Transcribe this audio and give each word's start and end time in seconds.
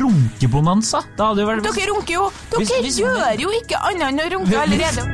runkebonanza. 0.00 1.02
Da 1.16 1.30
hadde 1.30 1.44
jo 1.44 1.48
vært 1.48 1.62
Dere 1.68 1.86
runker 1.92 2.14
jo. 2.14 2.30
Dere 2.50 2.60
Hvis- 2.64 2.80
hvis- 2.82 3.00
gjør 3.00 3.40
jo 3.40 3.48
ikke 3.60 3.76
annet 3.90 4.08
enn 4.08 4.20
å 4.20 4.30
runke 4.36 4.56
allerede. 4.64 5.06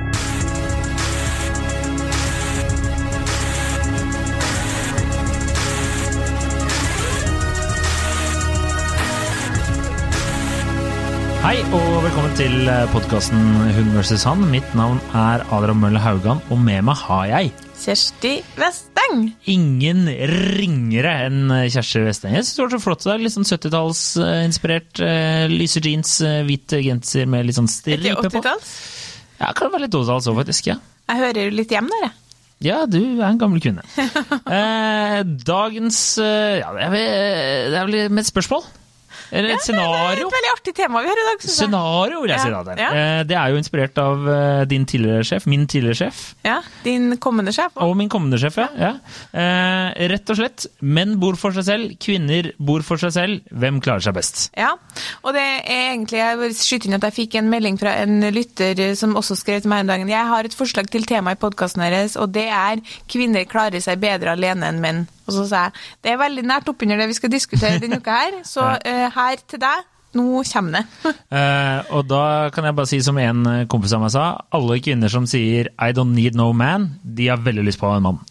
Hei 11.44 11.58
og 11.76 11.88
velkommen 12.06 12.32
til 12.38 12.54
podkasten 12.88 13.40
Hun 13.76 13.90
vs. 13.98 14.22
han. 14.24 14.46
Mitt 14.50 14.70
navn 14.78 14.96
er 15.12 15.44
Adrian 15.52 15.76
Mølle 15.82 16.00
Haugan, 16.00 16.40
og 16.48 16.58
med 16.64 16.86
meg 16.88 16.96
har 17.04 17.26
jeg 17.34 17.52
Kjersti 17.84 18.38
Vesteng. 19.04 19.36
ingen 19.50 20.06
ringere 20.56 21.12
enn 21.26 21.52
Kjersti 21.70 22.02
Vesteng. 22.04 22.34
Jeg 22.36 22.46
synes 22.46 22.56
det 22.56 22.64
var 22.64 22.72
så 22.74 22.82
flott 22.82 23.04
det 23.04 23.12
er 23.14 23.22
Litt 23.24 23.34
sånn 23.34 23.48
70-tallsinspirert. 23.48 25.00
Uh, 25.00 25.46
lyse 25.52 25.82
jeans, 25.84 26.16
eh, 26.24 26.42
hvit 26.48 26.76
genser 26.84 27.26
med 27.30 27.46
litt 27.46 27.58
sånn 27.58 27.70
stripe 27.70 28.16
på. 28.18 28.28
80-talls? 28.30 28.74
Ja, 29.40 29.52
kan 29.56 29.72
være 29.72 29.86
litt 29.86 29.94
80-talls 29.94 30.28
òg, 30.30 30.38
faktisk. 30.42 30.70
ja. 30.72 30.78
Jeg 31.10 31.20
hører 31.20 31.48
jo 31.50 31.56
litt 31.58 31.74
hjem 31.74 31.90
der, 31.92 32.06
jeg. 32.06 32.14
Ja, 32.64 32.84
du 32.88 33.00
er 33.02 33.26
en 33.28 33.40
gammel 33.40 33.60
kvinne. 33.60 33.84
Eh, 34.44 35.20
dagens 35.46 36.18
eh, 36.20 36.60
Ja, 36.60 36.70
det 36.76 36.88
det 36.94 37.78
er 37.78 37.86
vel 37.88 38.10
med 38.12 38.22
et 38.22 38.28
spørsmål? 38.28 38.64
Eller 39.34 39.54
et 39.56 39.66
Det 39.66 39.74
er 39.74 40.20
et 40.20 40.34
veldig 40.36 40.50
artig 40.52 40.74
tema 40.78 41.00
vi 41.02 41.10
har 41.10 41.20
i 41.20 41.26
dag. 41.28 41.44
Scenario, 41.50 42.20
vil 42.22 42.30
jeg 42.30 42.40
si 42.40 42.48
Ja, 42.52 42.62
da. 42.62 42.74
ja. 42.78 42.90
Eh, 42.94 43.22
Det 43.24 43.36
er 43.36 43.50
jo 43.50 43.56
inspirert 43.58 43.98
av 43.98 44.28
eh, 44.30 44.64
din 44.70 44.84
tidligere 44.86 45.24
sjef, 45.26 45.46
min 45.50 45.66
tidligere 45.66 45.98
sjef, 46.04 46.20
Ja, 46.44 46.60
din 46.84 47.16
kommende 47.18 47.52
sjef. 47.52 47.72
og 47.76 47.96
min 47.96 48.08
kommende 48.08 48.38
sjef, 48.38 48.56
ja. 48.62 48.68
ja. 48.78 48.92
Eh, 49.34 50.08
Rett 50.14 50.30
og 50.30 50.36
slett, 50.38 50.66
menn 50.82 51.16
bor 51.20 51.36
for 51.40 51.50
seg 51.56 51.64
selv, 51.66 51.96
kvinner 51.98 52.52
bor 52.58 52.82
for 52.86 53.00
seg 53.00 53.12
selv. 53.16 53.40
Hvem 53.50 53.80
klarer 53.84 54.04
seg 54.06 54.14
best? 54.14 54.44
Ja, 54.56 54.74
og 55.24 55.34
det 55.34 55.42
er 55.42 55.90
egentlig, 55.94 56.20
jeg 56.20 56.38
vil 56.38 56.54
skyte 56.54 56.88
inn 56.90 56.98
at 56.98 57.08
jeg 57.10 57.16
fikk 57.18 57.38
en 57.40 57.50
melding 57.50 57.78
fra 57.80 57.96
en 58.04 58.20
lytter 58.34 58.94
som 58.98 59.16
også 59.18 59.36
skrev 59.40 59.62
til 59.64 59.72
meg 59.72 59.84
en 59.84 59.92
dag. 59.92 60.06
Jeg 60.14 60.30
har 60.30 60.44
et 60.44 60.54
forslag 60.54 60.90
til 60.92 61.06
tema 61.08 61.34
i 61.34 61.40
podkasten 61.40 61.82
deres, 61.82 62.16
og 62.16 62.32
det 62.32 62.46
er 62.48 62.78
'Kvinner 63.08 63.44
klarer 63.48 63.80
seg 63.82 63.98
bedre 64.00 64.30
alene 64.36 64.68
enn 64.70 64.80
menn'. 64.80 65.06
Og 65.24 65.32
så 65.36 65.46
sa 65.48 65.64
jeg 65.66 65.74
det 66.04 66.12
er 66.12 66.20
veldig 66.20 66.44
nært 66.46 66.70
oppunder 66.70 67.00
det 67.00 67.10
vi 67.10 67.18
skal 67.18 67.32
diskutere 67.32 67.80
denne 67.82 68.00
uka 68.02 68.20
her, 68.20 68.38
så 68.46 68.74
uh, 68.90 69.06
her 69.14 69.42
til 69.50 69.62
deg, 69.62 69.88
nå 70.14 70.44
kommer 70.46 70.78
det. 70.78 71.14
uh, 71.34 71.80
og 71.96 72.06
da 72.10 72.24
kan 72.54 72.68
jeg 72.68 72.78
bare 72.78 72.90
si 72.90 73.00
som 73.02 73.18
en 73.18 73.48
eh, 73.50 73.64
kompis 73.70 73.96
av 73.96 74.04
meg 74.04 74.14
sa, 74.14 74.28
alle 74.54 74.78
kvinner 74.84 75.10
som 75.12 75.26
sier 75.30 75.72
'I 75.74 75.96
don't 75.96 76.14
need 76.14 76.38
no 76.38 76.52
man', 76.52 76.94
de 77.02 77.32
har 77.32 77.42
veldig 77.42 77.66
lyst 77.66 77.82
på 77.82 77.90
en 77.90 78.06
mann. 78.06 78.22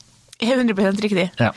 100% 0.44 1.02
riktig. 1.04 1.30
Ja. 1.40 1.52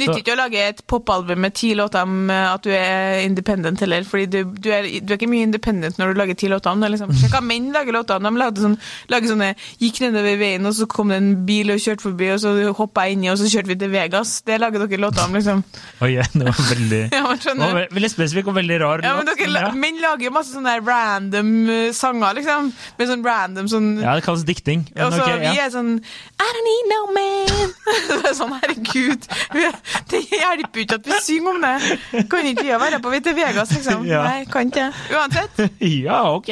Nytter 0.00 0.20
ikke 0.22 0.32
å 0.34 0.38
lage 0.40 0.60
et 0.72 0.80
popalbum 0.88 1.40
med 1.44 1.54
ti 1.58 1.72
låter 1.76 2.02
om 2.06 2.30
eh, 2.32 2.46
at 2.54 2.62
du 2.64 2.70
er 2.72 3.20
independent 3.26 3.80
heller, 3.84 4.04
fordi 4.08 4.26
du, 4.32 4.38
du, 4.56 4.68
er, 4.72 4.86
du 5.04 5.12
er 5.12 5.18
ikke 5.18 5.28
mye 5.30 5.46
independent 5.48 5.98
når 6.00 6.12
du 6.14 6.20
lager 6.22 6.38
ti 6.40 6.48
låter 6.52 6.72
om 6.72 6.80
det. 6.80 6.90
Liksom. 6.94 7.12
Sjekk 7.20 7.34
hva 7.36 7.42
menn 7.44 7.70
lager 7.74 7.92
låter 7.96 8.16
om. 8.16 8.24
De 8.28 8.40
lagde 8.40 8.62
sånn, 8.64 8.76
lager 9.12 9.32
sånne, 9.34 9.50
gikk 9.82 10.00
nedover 10.04 10.38
veien, 10.40 10.66
og 10.70 10.76
så 10.78 10.86
kom 10.90 11.12
det 11.12 11.18
en 11.20 11.30
bil 11.48 11.74
og 11.74 11.82
kjørte 11.82 12.06
forbi, 12.06 12.30
og 12.34 12.40
så 12.42 12.54
hoppa 12.78 13.04
jeg 13.08 13.18
inni, 13.18 13.30
og 13.32 13.38
så 13.40 13.50
kjørte 13.52 13.72
vi 13.72 13.78
til 13.82 13.92
Vegas. 13.92 14.34
Det 14.48 14.58
lager 14.62 14.86
dere 14.86 15.02
låter 15.02 15.26
om, 15.26 15.36
liksom. 15.36 15.62
Oi, 16.02 16.12
det 16.16 16.46
var 16.48 16.62
veldig 16.72 17.02
Ja, 17.18 17.22
var 17.28 17.76
ve- 17.76 17.88
Veldig 17.92 18.10
spesifikk 18.12 18.48
og 18.52 18.56
veldig 18.56 18.80
rar. 18.82 19.04
Ja, 19.04 19.14
men 19.18 19.28
dere, 19.28 19.50
ja. 19.52 19.70
Menn 19.76 20.00
lager 20.02 20.28
jo 20.28 20.32
masse 20.34 20.54
sånne 20.56 20.78
random 20.86 21.52
eh, 21.68 21.90
sanger, 21.96 22.38
liksom. 22.40 22.72
Med 22.98 23.10
sånn 23.12 23.24
random 23.26 23.68
sånn 23.70 23.90
ja, 24.02 24.16
det 24.18 24.24
kalles 24.26 24.46
dikting. 24.48 24.86
Men 24.96 25.06
Og 25.10 25.16
så 25.18 25.26
ok, 25.26 25.38
vi 25.44 25.60
er 25.62 25.70
sånn 25.74 25.92
I 26.00 26.48
don't 26.48 26.66
need 26.70 26.90
no 26.92 27.00
man. 27.18 27.74
Det 28.12 28.18
er 28.30 28.34
sånn, 28.38 28.52
herregud. 28.62 29.28
vi- 29.56 29.68
Det 30.12 30.20
hjelper 30.30 30.80
jo 30.80 30.84
ikke 30.86 30.98
at 31.00 31.06
vi 31.10 31.18
synger 31.24 31.50
om 31.56 31.62
det. 31.64 32.26
Kan 32.30 32.46
ikke 32.46 32.64
vi 32.68 32.74
være 32.84 33.00
på 33.02 33.12
vei 33.12 33.20
til 33.24 33.36
Vegas, 33.36 33.72
liksom? 33.74 34.06
Ja. 34.06 34.22
Nei, 34.26 34.44
kan 34.52 34.70
ikke. 34.72 34.90
Uansett. 35.16 35.62
Ja, 36.02 36.22
ok. 36.36 36.50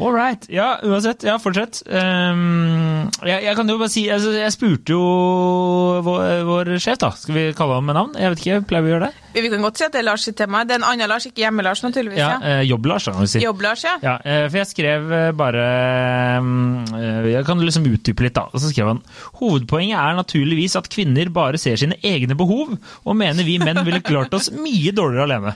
All 0.00 0.14
right. 0.16 0.46
Ja, 0.48 0.78
uansett. 0.86 1.22
Ja, 1.28 1.34
fortsett. 1.42 1.82
Um, 1.86 3.10
jeg, 3.26 3.42
jeg 3.44 3.56
kan 3.58 3.68
jo 3.68 3.76
bare 3.80 3.90
si 3.92 4.06
altså, 4.10 4.30
Jeg 4.32 4.52
spurte 4.54 4.94
jo 4.94 5.00
vår, 6.06 6.22
vår 6.48 6.70
sjef, 6.80 6.96
da. 7.02 7.10
Skal 7.20 7.36
vi 7.36 7.42
kalle 7.58 7.76
ham 7.76 7.84
med 7.90 7.98
navn? 7.98 8.14
Jeg 8.16 8.32
vet 8.32 8.40
ikke, 8.44 8.60
Pleier 8.70 8.86
vi 8.86 8.90
å 8.90 8.94
gjøre 8.96 9.10
det? 9.10 9.26
Vi 9.44 9.50
kan 9.52 9.62
godt 9.62 9.78
si 9.78 9.84
at 9.86 9.92
det 9.94 10.00
er 10.00 10.06
Lars 10.08 10.24
sitt 10.26 10.38
tema. 10.40 10.64
Det 10.66 10.74
er 10.74 10.80
en 10.80 10.86
annen 10.88 11.10
Lars, 11.12 11.26
ikke 11.28 11.44
Hjemme-Lars, 11.44 11.84
naturligvis. 11.86 12.18
Ja, 12.18 12.30
Ja. 12.32 12.38
eh, 12.60 12.62
Jobb-Lars, 12.66 13.04
kan 13.12 13.20
vi 13.22 13.28
si. 13.30 13.42
Jobb-Lars, 13.44 13.84
ja. 13.86 13.92
Ja, 14.02 14.14
eh, 14.24 14.48
for 14.48 14.58
jeg 14.58 14.70
skrev 14.72 15.12
eh, 15.20 15.30
bare 15.38 15.68
Jeg 17.30 17.44
kan 17.46 17.62
liksom 17.62 17.86
utdype 17.92 18.24
litt, 18.26 18.34
da. 18.38 18.48
Og 18.50 18.58
så 18.62 18.72
skrev 18.72 18.90
han 18.94 19.02
hovedpoenget 19.40 19.98
er 20.00 20.18
naturligvis 20.18 20.76
at 20.80 20.88
kvinner 20.92 21.30
bare 21.34 21.60
ser 21.60 21.78
sine 21.80 21.98
egne 22.02 22.36
behov, 22.38 22.74
og 23.04 23.16
mener 23.18 23.46
vi 23.46 23.58
menn 23.62 23.84
ville 23.86 24.02
klart 24.04 24.34
oss 24.36 24.50
mye 24.54 24.92
dårligere 24.96 25.28
alene. 25.28 25.54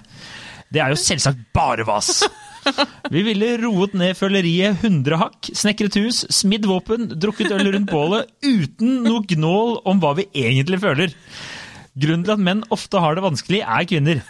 Det 0.74 0.82
er 0.82 0.90
jo 0.90 0.98
selvsagt 0.98 1.44
bare 1.54 1.86
vas. 1.86 2.24
Vi 3.14 3.22
ville 3.22 3.52
roet 3.62 3.92
ned 3.94 4.16
føleriet 4.18 4.80
100 4.82 5.20
hakk, 5.20 5.50
snekret 5.54 5.98
hus, 6.00 6.24
smidd 6.32 6.66
våpen, 6.66 7.10
drukket 7.20 7.52
øl 7.54 7.68
rundt 7.76 7.92
bålet 7.92 8.32
uten 8.42 9.04
noe 9.04 9.22
gnål 9.30 9.78
om 9.86 10.00
hva 10.02 10.14
vi 10.18 10.26
egentlig 10.32 10.80
føler. 10.82 11.12
Grunnen 11.94 12.24
til 12.26 12.34
at 12.34 12.42
menn 12.42 12.64
ofte 12.74 12.98
har 12.98 13.14
det 13.14 13.26
vanskelig, 13.26 13.60
er 13.62 13.86
kvinner. 13.86 14.24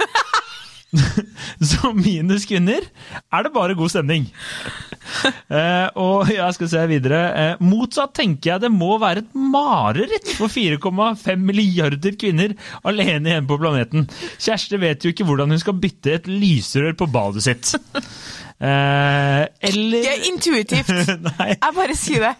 Så 1.70 1.92
minus 1.96 2.46
kvinner 2.48 2.84
er 2.84 3.46
det 3.46 3.52
bare 3.54 3.78
god 3.78 3.92
stemning. 3.94 4.28
Eh, 5.52 5.88
og 6.00 6.30
jeg 6.32 6.54
skal 6.56 6.68
se 6.72 6.82
videre. 6.88 7.18
Eh, 7.36 7.58
motsatt 7.62 8.14
tenker 8.16 8.54
jeg 8.54 8.62
det 8.62 8.70
må 8.72 8.94
være 8.98 9.20
et 9.20 9.34
mareritt 9.36 10.30
for 10.38 10.48
4,5 10.48 11.44
milliarder 11.44 12.16
kvinner 12.18 12.54
alene 12.88 13.30
igjen 13.34 13.50
på 13.50 13.58
planeten. 13.60 14.08
Kjersti 14.40 14.80
vet 14.80 15.04
jo 15.04 15.12
ikke 15.12 15.26
hvordan 15.28 15.52
hun 15.52 15.60
skal 15.60 15.76
bytte 15.76 16.16
et 16.16 16.30
lysrør 16.30 16.96
på 16.98 17.10
badet 17.12 17.44
sitt. 17.44 17.74
Eh, 18.64 19.42
eller 19.68 20.06
er 20.08 20.26
intuitivt. 20.30 20.88
Jeg 20.88 21.74
bare 21.74 21.96
sier 21.98 22.22
det. 22.22 22.34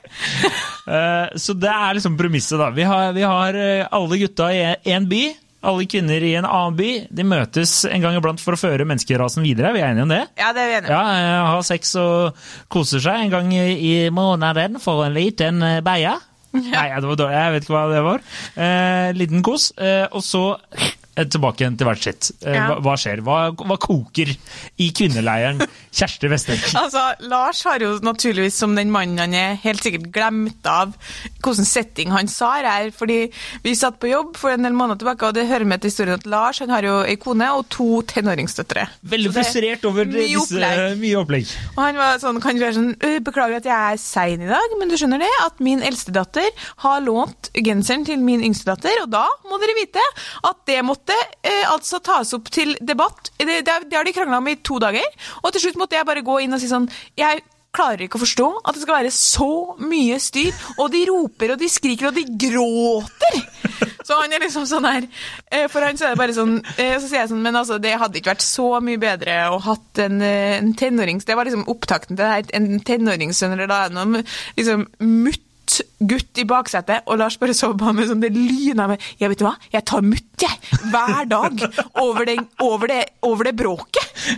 Eh, 0.87 1.35
så 1.43 1.57
det 1.59 1.73
er 1.73 1.97
liksom 1.99 2.15
premisset, 2.17 2.57
da. 2.61 2.71
Vi 2.73 2.87
har, 2.87 3.11
vi 3.17 3.25
har 3.27 3.59
eh, 3.59 3.89
alle 3.93 4.21
gutta 4.23 4.49
i 4.55 4.63
én 4.95 5.09
by. 5.11 5.25
Alle 5.65 5.87
kvinner 5.89 6.25
i 6.25 6.35
en 6.39 6.47
annen 6.49 6.77
by. 6.79 6.91
De 7.15 7.25
møtes 7.27 7.73
en 7.89 8.05
gang 8.05 8.19
iblant 8.19 8.43
for 8.43 8.57
å 8.57 8.61
føre 8.61 8.87
menneskerasen 8.89 9.45
videre. 9.47 9.73
Vi 9.77 9.83
er 9.83 9.93
enige 9.93 10.07
om 10.07 10.13
det? 10.13 10.21
Ja, 10.41 10.53
det 10.57 10.65
er 10.65 10.71
vi 10.71 10.77
enige 10.81 10.93
om. 10.93 10.95
Ja, 10.95 11.33
ha 11.41 11.49
Har 11.55 11.65
sex 11.67 11.95
og 12.01 12.45
koser 12.73 13.03
seg 13.05 13.25
en 13.25 13.33
gang 13.33 13.51
i 13.55 13.95
måneden 14.15 14.79
for 14.83 15.07
en 15.07 15.17
liten 15.17 15.63
eh, 15.65 15.81
beie. 15.85 16.15
Nei, 16.55 16.87
det 16.95 17.09
var 17.09 17.19
dårlig. 17.19 17.35
Jeg 17.35 17.55
vet 17.55 17.65
ikke 17.67 17.75
hva 17.75 17.87
det 17.91 18.03
var. 18.05 18.27
Eh, 18.55 19.09
liten 19.19 19.43
kos. 19.47 19.71
Eh, 19.75 20.05
og 20.15 20.23
så 20.23 20.45
eh, 20.77 20.93
tilbake 21.17 21.63
igjen 21.65 21.77
til 21.79 21.87
hvert 21.89 22.03
sitt. 22.05 22.31
Eh, 22.43 22.55
Ja. 22.55 22.67
hva, 22.69 22.77
hva 22.83 22.95
skjer? 22.99 23.21
Hva, 23.25 23.39
hva 23.55 23.77
koker 23.81 24.31
i 24.79 24.91
kvinneleiren 24.95 25.61
Kjersti 25.95 26.29
Vesteng? 26.33 26.61
Altså, 26.85 27.03
Lars 27.31 27.63
har 27.65 27.79
jo 27.83 27.99
naturligvis, 28.05 28.55
som 28.59 28.75
den 28.77 28.91
mannen 28.95 29.19
han 29.23 29.35
er, 29.35 29.55
helt 29.63 29.83
sikkert 29.85 30.11
glemt 30.15 30.67
av 30.67 30.95
hvilken 31.43 31.65
setting 31.69 32.11
han 32.15 32.29
har 32.41 32.65
her. 32.69 32.91
Fordi 32.95 33.31
vi 33.65 33.75
satt 33.79 33.99
på 34.03 34.11
jobb 34.11 34.37
for 34.41 34.51
en 34.55 34.63
del 34.67 34.75
måneder 34.77 35.03
tilbake, 35.05 35.29
og 35.29 35.35
det 35.39 35.47
hører 35.49 35.65
med 35.69 35.81
til 35.85 35.91
historien 35.93 36.19
at 36.19 36.27
Lars 36.27 36.59
han 36.63 36.73
har 36.75 36.87
jo 36.87 36.97
ei 37.05 37.17
kone 37.21 37.47
og 37.55 37.69
to 37.73 38.03
tenåringsdøtre. 38.11 38.87
Veldig 39.15 39.31
er 39.31 39.37
frustrert 39.39 39.85
over 39.89 40.05
mye 40.09 40.27
disse 40.27 40.43
opplegg. 40.43 40.99
mye 41.03 41.21
opplegg. 41.23 41.55
Og 41.77 41.81
han 41.85 42.01
var 42.01 42.19
sånn, 42.23 42.41
kan 42.45 42.59
være 42.61 42.77
sånn, 42.79 42.91
«Øh, 43.05 43.19
beklager 43.25 43.57
at 43.61 43.69
jeg 43.69 43.93
er 43.95 44.01
sein 44.01 44.41
i 44.45 44.49
dag, 44.51 44.77
men 44.81 44.89
du 44.91 44.97
skjønner 44.99 45.21
det, 45.23 45.31
at 45.45 45.61
min 45.65 45.83
eldste 45.85 46.13
datter 46.15 46.49
har 46.85 47.01
lånt 47.05 47.51
genseren 47.55 48.05
til 48.07 48.19
min 48.25 48.43
yngste 48.45 48.65
datter, 48.73 49.03
og 49.05 49.11
da 49.13 49.27
må 49.51 49.59
dere 49.63 49.77
vite 49.79 50.03
at 50.45 50.57
det 50.67 50.81
måtte 50.87 51.04
eh, 51.13 51.65
altså 51.71 52.01
tas 52.05 52.33
opp 52.37 52.51
til 52.55 52.77
debatt. 52.81 53.33
Det, 53.39 53.61
det, 53.67 53.81
det 53.91 53.99
har 53.99 54.07
de 54.07 54.15
krangla 54.17 54.41
om 54.41 54.49
i 54.49 54.57
to 54.65 54.79
dager, 54.83 55.05
og 55.43 55.53
til 55.53 55.67
slutt 55.67 55.81
måtte 55.81 55.99
jeg 55.99 56.09
bare 56.09 56.25
gå 56.25 56.41
inn 56.45 56.57
og 56.57 56.63
si 56.63 56.71
sånn, 56.71 56.89
jeg 57.19 57.43
klarer 57.75 58.07
ikke 58.07 58.21
å 58.21 58.23
forstå 58.23 58.49
at 58.63 58.77
det 58.77 58.85
skal 58.85 58.99
være 59.01 59.15
så 59.15 59.51
mye 59.83 60.21
styr, 60.23 60.55
og 60.79 60.93
de 60.95 61.03
roper 61.11 61.55
og 61.55 61.61
de 61.61 61.71
skriker 61.71 62.11
og 62.11 62.19
de 62.19 62.25
gråter. 62.47 63.43
Så 64.05 64.19
han 64.19 64.35
er 64.37 64.43
liksom 64.45 64.67
sånn 64.69 64.85
her 64.85 65.07
eh, 65.49 65.65
For 65.73 65.81
han 65.81 65.97
så 65.97 66.07
er 66.07 66.13
det 66.13 66.21
bare 66.21 66.35
sånn 66.37 66.59
eh, 66.77 66.99
Så 67.01 67.09
sier 67.09 67.23
jeg 67.23 67.31
sånn 67.31 67.41
Men 67.41 67.57
altså, 67.57 67.79
det 67.81 67.95
hadde 67.97 68.19
ikke 68.21 68.35
vært 68.35 68.45
så 68.45 68.67
mye 68.85 69.01
bedre 69.01 69.39
å 69.49 69.57
hatt 69.65 70.03
en, 70.05 70.21
eh, 70.21 70.59
en 70.59 70.75
tenårings... 70.77 71.25
Det 71.25 71.37
var 71.39 71.49
liksom 71.49 71.65
opptakten 71.73 72.13
til 72.13 72.21
det 72.21 72.33
her. 72.35 72.51
En 72.59 72.83
tenåringssønn 72.85 73.57
eller 73.57 73.71
da 73.71 73.87
liksom 73.89 74.85
mutt 75.01 75.44
gutt 75.99 76.41
i 76.41 76.47
baksetet, 76.49 77.07
og 77.09 77.21
Lars 77.21 77.39
bare 77.41 77.55
så 77.57 77.73
på 77.73 77.89
meg 77.89 78.03
med 78.03 78.11
sånn 78.11 78.23
det 78.25 78.33
lyna 78.35 78.89
med 78.91 79.03
Ja, 79.21 79.31
vet 79.31 79.41
du 79.41 79.47
hva, 79.47 79.55
jeg 79.73 79.87
tar 79.89 80.05
mutt, 80.05 80.29
jeg. 80.41 80.61
Hver 80.91 81.31
dag. 81.31 81.65
Over, 82.03 82.27
den, 82.29 82.45
over, 82.63 82.91
det, 82.91 83.01
over 83.25 83.49
det 83.49 83.55
bråket. 83.59 84.29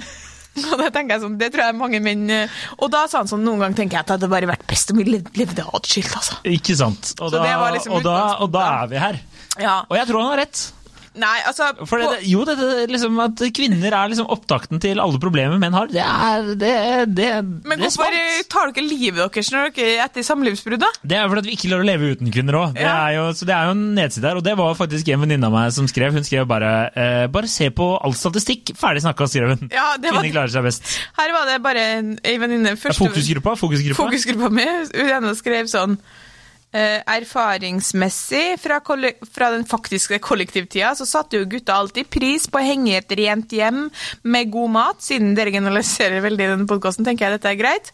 Og 0.57 0.81
det 0.81 0.89
tenker 0.95 1.17
jeg 1.17 1.25
sånn, 1.25 1.37
det 1.41 1.51
tror 1.53 1.67
jeg 1.67 1.77
mange 1.77 1.99
menn 2.01 2.31
eh, 2.33 2.53
Og 2.81 2.89
da 2.93 3.03
sa 3.11 3.21
han 3.21 3.29
sånn, 3.29 3.43
noen 3.45 3.61
ganger 3.61 3.83
tenker 3.83 3.99
jeg 3.99 4.07
at 4.07 4.09
det 4.09 4.15
hadde 4.17 4.31
bare 4.33 4.49
vært 4.49 4.65
best 4.71 4.93
om 4.93 5.03
vi 5.03 5.05
levde 5.13 5.67
atskilt, 5.77 6.15
altså. 6.17 6.39
Ikke 6.49 6.77
sant. 6.79 7.13
Og, 7.21 7.35
da, 7.35 7.43
liksom 7.75 7.99
og, 7.99 8.07
da, 8.07 8.17
og 8.41 8.53
da 8.55 8.65
er 8.79 8.91
vi 8.93 9.03
her. 9.03 9.21
Ja. 9.61 9.79
Og 9.85 9.99
jeg 9.99 10.09
tror 10.09 10.23
han 10.23 10.33
har 10.33 10.43
rett. 10.47 10.63
Nei, 11.17 11.37
altså 11.49 11.71
For 11.89 12.03
det, 12.03 12.21
jo, 12.29 12.43
det, 12.45 12.55
det, 12.61 12.87
liksom 12.93 13.17
at 13.25 13.41
kvinner 13.57 13.95
er 13.97 14.11
liksom 14.13 14.29
opptakten 14.33 14.81
til 14.83 15.01
alle 15.01 15.21
problemer 15.23 15.57
menn 15.61 15.75
har, 15.77 15.89
det 15.89 16.03
er 16.03 16.51
det, 16.61 16.73
det, 17.17 17.29
Men 17.65 17.81
det 17.81 17.89
hvorfor 17.95 18.17
tar 18.53 18.73
dere 18.77 18.85
livet 18.87 19.23
deres 19.35 19.51
når 19.55 19.73
dere 19.77 20.05
etter 20.05 20.27
samlivsbrudd, 20.27 20.83
da? 20.83 20.91
Det 21.03 21.17
er 21.19 21.31
fordi 21.33 21.49
vi 21.49 21.57
ikke 21.57 21.71
lar 21.73 21.85
å 21.85 21.89
leve 21.89 22.11
uten 22.17 22.31
kvinner 22.35 22.59
òg. 22.61 22.77
Ja. 22.81 22.97
Så 23.37 23.49
det 23.49 23.55
er 23.57 23.71
jo 23.71 23.77
en 23.77 23.85
nedside 23.97 24.29
her. 24.29 24.41
Og 24.41 24.45
det 24.47 24.55
var 24.59 24.77
faktisk 24.79 25.09
en 25.15 25.23
venninne 25.25 25.49
av 25.49 25.55
meg 25.57 25.73
som 25.77 25.89
skrev. 25.91 26.15
Hun 26.17 26.27
skrev 26.27 26.47
bare 26.51 26.71
eh, 26.93 27.25
Bare 27.33 27.49
se 27.51 27.71
på 27.75 27.89
all 27.97 28.15
statistikk. 28.19 28.75
Ferdig 28.79 29.03
snakka, 29.07 29.29
skrev 29.31 29.55
hun. 29.55 29.71
Ja, 29.73 29.95
det 29.97 30.13
var- 30.13 30.21
Kvinner 30.21 30.35
klarer 30.37 30.53
seg 30.53 30.67
best. 30.69 30.93
Her 31.19 31.33
var 31.37 31.49
det 31.51 31.59
bare 31.65 31.87
en, 31.97 32.13
en 32.23 32.41
venninne 32.45 32.77
første- 32.77 33.01
Fokusgruppa. 33.07 33.57
Fokusgruppa. 33.61 34.03
Fokusgruppa 34.05 34.53
mi 34.53 34.67
hun 34.67 35.13
ene 35.17 35.35
skrev 35.39 35.69
sånn 35.73 35.97
Erfaringsmessig 36.77 38.59
fra, 38.63 38.81
fra 38.81 39.51
den 39.55 39.65
faktiske 39.69 40.19
kollektivtida 40.25 40.93
så 40.99 41.07
satte 41.09 41.41
jo 41.41 41.49
gutta 41.51 41.77
alltid 41.77 42.11
pris 42.13 42.47
på 42.51 42.61
å 42.61 42.67
henge 42.67 42.93
i 42.93 42.99
et 42.99 43.17
rent 43.19 43.53
hjem 43.53 43.87
med 44.27 44.53
god 44.55 44.75
mat, 44.77 45.03
siden 45.05 45.35
dere 45.39 45.55
generaliserer 45.55 46.25
veldig 46.25 46.47
i 46.47 46.53
denne 46.53 46.71
podkasten, 46.71 47.07
tenker 47.07 47.27
jeg 47.27 47.39
dette 47.39 47.53
er 47.53 47.61
greit. 47.61 47.93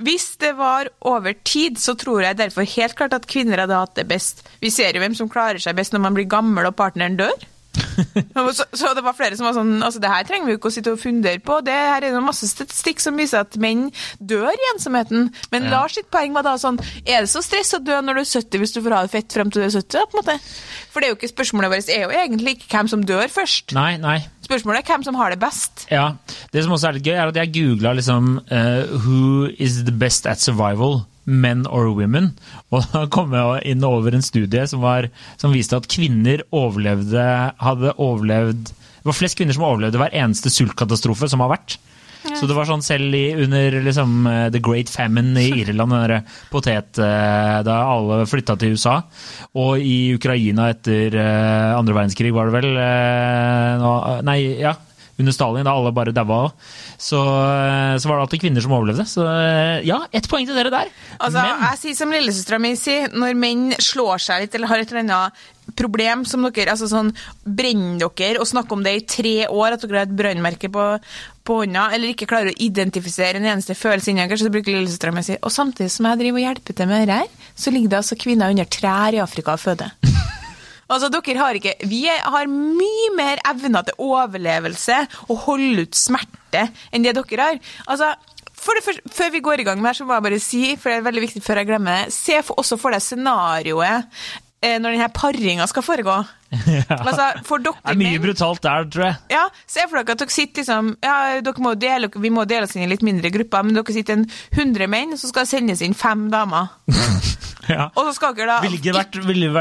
Hvis 0.00 0.32
det 0.42 0.54
var 0.58 0.90
over 1.08 1.36
tid, 1.44 1.80
så 1.82 1.96
tror 1.98 2.24
jeg 2.24 2.40
derfor 2.40 2.68
helt 2.76 2.98
klart 2.98 3.16
at 3.16 3.28
kvinner 3.30 3.64
hadde 3.64 3.78
hatt 3.78 3.96
det 3.98 4.08
best. 4.10 4.44
Vi 4.62 4.72
ser 4.72 4.94
jo 4.94 5.02
hvem 5.04 5.16
som 5.18 5.30
klarer 5.32 5.62
seg 5.62 5.76
best 5.78 5.94
når 5.94 6.06
man 6.08 6.18
blir 6.18 6.30
gammel 6.30 6.68
og 6.68 6.78
partneren 6.78 7.18
dør. 7.20 7.48
så, 8.58 8.66
så 8.76 8.92
det 8.96 9.04
var 9.04 9.16
flere 9.16 9.36
som 9.38 9.46
var 9.48 9.56
sånn 9.56 9.74
altså 9.82 10.00
det 10.02 10.10
her 10.12 10.26
trenger 10.28 10.48
vi 10.48 10.54
jo 10.54 10.60
ikke 10.60 10.70
å 10.70 10.74
sitte 10.74 10.94
og 10.94 11.00
fundere 11.02 11.40
på. 11.44 11.58
Det 11.66 11.74
her 11.74 12.06
er 12.06 12.14
det 12.14 12.22
masse 12.24 12.48
statistikk 12.50 13.02
som 13.02 13.18
viser 13.18 13.44
at 13.44 13.56
menn 13.60 13.88
dør 14.18 14.50
i 14.52 14.68
ensomheten. 14.74 15.30
Men 15.54 15.68
Ja. 15.68 15.76
Lars 15.76 15.96
sitt 15.98 16.10
poeng 16.12 16.34
var 16.34 16.44
da 16.46 16.56
sånn 16.60 16.78
Er 17.06 17.22
det 17.24 17.30
så 17.30 17.42
stress 17.44 17.74
å 17.76 17.80
dø 17.82 18.00
når 18.02 18.18
du 18.18 18.22
er 18.24 18.30
70 18.32 18.62
hvis 18.62 18.74
du 18.74 18.80
får 18.82 18.96
ha 18.96 19.02
det 19.06 19.12
fett 19.14 19.32
frem 19.36 19.50
til 19.52 19.62
du 19.62 19.66
er 19.68 19.74
70? 19.76 19.92
da, 19.92 20.06
på 20.10 20.18
en 20.18 20.22
måte? 20.22 20.38
For 20.92 21.00
det 21.00 21.08
er 21.08 21.12
jo 21.14 21.18
ikke 21.20 21.32
spørsmålet 21.32 21.72
vårt 21.72 21.92
er 21.92 22.02
jo 22.04 22.10
egentlig 22.16 22.56
ikke 22.56 22.68
hvem 22.76 22.90
som 22.92 23.04
dør 23.08 23.30
først. 23.32 23.72
Nei, 23.76 23.96
nei. 24.02 24.18
Spørsmålet 24.44 24.82
er 24.82 24.90
hvem 24.92 25.04
som 25.06 25.16
har 25.20 25.32
det 25.32 25.40
best. 25.40 25.86
Ja. 25.92 26.08
Det 26.52 26.64
som 26.64 26.74
også 26.74 26.90
er 26.90 26.98
litt 26.98 27.06
gøy, 27.06 27.14
er 27.16 27.30
at 27.30 27.38
jeg 27.38 27.52
googla 27.54 27.94
liksom 27.96 28.34
uh, 28.50 28.98
Who 29.06 29.46
is 29.58 29.82
the 29.86 29.94
best 29.94 30.26
at 30.26 30.42
survival? 30.42 31.02
Men 31.32 31.64
or 31.66 31.90
women? 31.96 32.32
Og 32.74 32.84
da 32.92 33.06
kom 33.12 33.32
jeg 33.36 33.72
inn 33.72 33.86
over 33.86 34.14
en 34.14 34.24
studie 34.24 34.66
som, 34.68 34.82
var, 34.84 35.08
som 35.40 35.54
viste 35.54 35.78
at 35.78 35.88
kvinner 35.90 36.44
overlevde 36.52 37.24
Hadde 37.62 37.94
overlevd 37.96 38.68
Det 38.72 39.08
var 39.08 39.16
flest 39.16 39.38
kvinner 39.40 39.56
som 39.56 39.64
overlevde 39.66 40.00
hver 40.00 40.14
eneste 40.14 40.52
sultkatastrofe 40.52 41.30
som 41.32 41.42
har 41.44 41.54
vært. 41.56 41.78
Så 42.22 42.46
det 42.46 42.54
var 42.54 42.68
sånn 42.68 42.84
selv 42.84 43.14
i, 43.18 43.24
under 43.34 43.76
liksom, 43.82 44.12
eh, 44.30 44.46
The 44.54 44.60
Great 44.62 44.90
Famine 44.92 45.34
i 45.42 45.48
Irland, 45.64 45.94
den 46.06 46.28
potet 46.52 47.00
eh, 47.02 47.58
da 47.66 47.78
alle 47.90 48.22
flytta 48.30 48.56
til 48.60 48.76
USA, 48.76 49.00
og 49.58 49.82
i 49.82 50.14
Ukraina 50.14 50.68
etter 50.72 51.18
eh, 51.18 51.72
andre 51.74 51.96
verdenskrig, 51.98 52.32
var 52.34 52.48
det 52.48 52.60
vel? 52.60 52.70
nei, 54.28 54.38
ja. 54.62 54.76
Under 55.22 55.34
Stalin, 55.36 55.66
da 55.68 55.76
alle 55.78 55.94
bare 55.94 56.14
daua 56.14 56.42
òg. 56.48 56.68
Så, 56.98 57.18
eh, 57.22 57.96
så 58.02 58.10
var 58.10 58.18
det 58.18 58.26
alltid 58.26 58.44
kvinner 58.44 58.64
som 58.64 58.74
overlevde. 58.76 59.06
Så 59.08 59.24
eh, 59.24 59.80
ja, 59.88 60.02
ett 60.12 60.28
poeng 60.30 60.46
til 60.48 60.58
dere 60.58 60.74
der. 60.74 60.92
Altså, 61.18 61.38
Men 61.38 61.66
Jeg 61.68 61.82
sier 61.84 61.98
som 62.02 62.14
lillesøstera 62.14 62.60
mi 62.62 62.76
sier, 62.78 63.10
når 63.14 63.38
menn 63.38 63.66
slår 63.78 64.22
seg 64.22 64.44
litt 64.44 64.56
eller 64.58 64.72
har 64.72 64.82
et 64.82 64.92
eller 64.92 65.04
annet 65.06 65.50
problem 65.78 66.24
som 66.28 66.42
dere 66.50 66.74
altså 66.74 66.88
sånn, 66.90 67.12
Brenner 67.44 68.10
dere 68.18 68.42
og 68.42 68.48
snakker 68.50 68.76
om 68.76 68.82
det 68.84 68.96
i 68.98 69.04
tre 69.06 69.34
år, 69.46 69.76
at 69.76 69.84
dere 69.84 70.02
har 70.02 70.08
et 70.08 70.16
brannmerke 70.18 70.70
på, 70.72 70.86
på 71.46 71.58
hånda, 71.62 71.88
eller 71.94 72.12
ikke 72.12 72.28
klarer 72.30 72.52
å 72.52 72.58
identifisere 72.66 73.40
en 73.40 73.48
eneste 73.54 73.78
følelse 73.78 74.12
inni 74.12 74.24
dere, 74.26 74.40
så 74.40 74.52
bruker 74.52 74.74
lillesøstera 74.74 75.14
mi 75.14 75.22
å 75.22 75.28
si 75.30 75.38
Og 75.40 75.54
samtidig 75.54 75.92
som 75.94 76.10
jeg 76.10 76.24
driver 76.24 76.42
og 76.42 76.48
hjelper 76.48 76.78
til 76.80 76.90
med 76.90 77.06
det 77.10 77.20
her, 77.22 77.52
så 77.54 77.74
ligger 77.74 77.94
det 77.94 78.02
altså 78.02 78.18
kvinner 78.20 78.54
under 78.54 78.74
trær 78.78 79.14
i 79.16 79.22
Afrika 79.22 79.56
og 79.56 79.62
føder. 79.62 80.11
Altså, 80.90 81.08
dere 81.12 81.38
har 81.38 81.58
ikke 81.58 81.76
Vi 81.88 82.04
har 82.08 82.50
mye 82.50 83.12
mer 83.16 83.42
evner 83.48 83.86
til 83.86 84.02
overlevelse 84.02 84.98
og 85.28 85.40
holde 85.46 85.86
ut 85.86 85.96
smerte 85.98 86.66
enn 86.92 87.06
det 87.06 87.14
dere 87.16 87.48
har. 87.48 87.60
Altså, 87.86 88.12
for 88.62 88.78
det 88.78 88.84
første, 88.86 89.10
før 89.10 89.30
vi 89.34 89.40
går 89.42 89.62
i 89.62 89.66
gang 89.66 89.80
med 89.82 89.90
her, 89.90 89.98
så 89.98 90.04
må 90.06 90.14
jeg 90.14 90.22
bare 90.28 90.38
si, 90.42 90.62
for 90.78 90.90
det 90.90 91.00
er 91.00 91.06
veldig 91.08 91.24
viktig 91.24 91.42
før 91.42 91.60
jeg 91.62 91.68
glemmer 91.72 92.04
det, 92.04 92.14
se 92.14 92.36
for, 92.46 92.60
også 92.62 92.78
for 92.78 92.94
deg 92.94 93.02
scenarioet 93.02 94.20
når 94.78 94.94
denne 94.96 95.08
paringa 95.14 95.66
skal 95.70 95.82
foregå. 95.86 96.20
Altså, 96.92 97.24
for 97.48 97.62
dere 97.64 97.72
det 97.80 97.92
er 97.94 97.96
mye 97.96 98.10
menn 98.12 98.22
brutalt 98.26 98.60
der, 98.62 98.84
tror 98.92 99.04
jeg. 99.06 99.16
ja, 99.32 99.46
Se 99.66 99.86
for 99.88 99.96
dere 100.02 100.12
at 100.12 100.20
dere 100.20 100.34
sitter 100.34 100.60
liksom 100.62 100.90
ja, 101.02 101.14
må 101.64 101.72
dele, 101.80 102.10
Vi 102.20 102.28
må 102.30 102.44
dele 102.46 102.66
oss 102.68 102.76
inn 102.76 102.84
i 102.84 102.90
litt 102.90 103.02
mindre 103.06 103.30
grupper, 103.32 103.64
men 103.64 103.74
dere 103.78 103.94
sitter 103.96 104.18
en 104.20 104.26
100 104.52 104.86
menn, 104.92 105.16
så 105.16 105.30
skal 105.32 105.46
det 105.46 105.52
sendes 105.54 105.80
inn 105.82 105.94
fem 105.96 106.28
damer. 106.32 106.68
Ja. 107.70 107.84
Og 107.94 108.08
så 108.08 108.12
skal 108.16 108.32
dere 108.34 108.48
da 108.50 108.60
Ville 108.64 108.74
det 108.82 108.90
ikke 108.90 108.94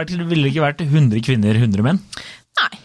det 0.09 0.25
ville 0.27 0.49
ikke 0.49 0.63
vært 0.63 0.79
100 0.83 1.21
kvinner, 1.23 1.53
100 1.61 1.83
menn? 1.85 1.99
Nei. 2.59 2.79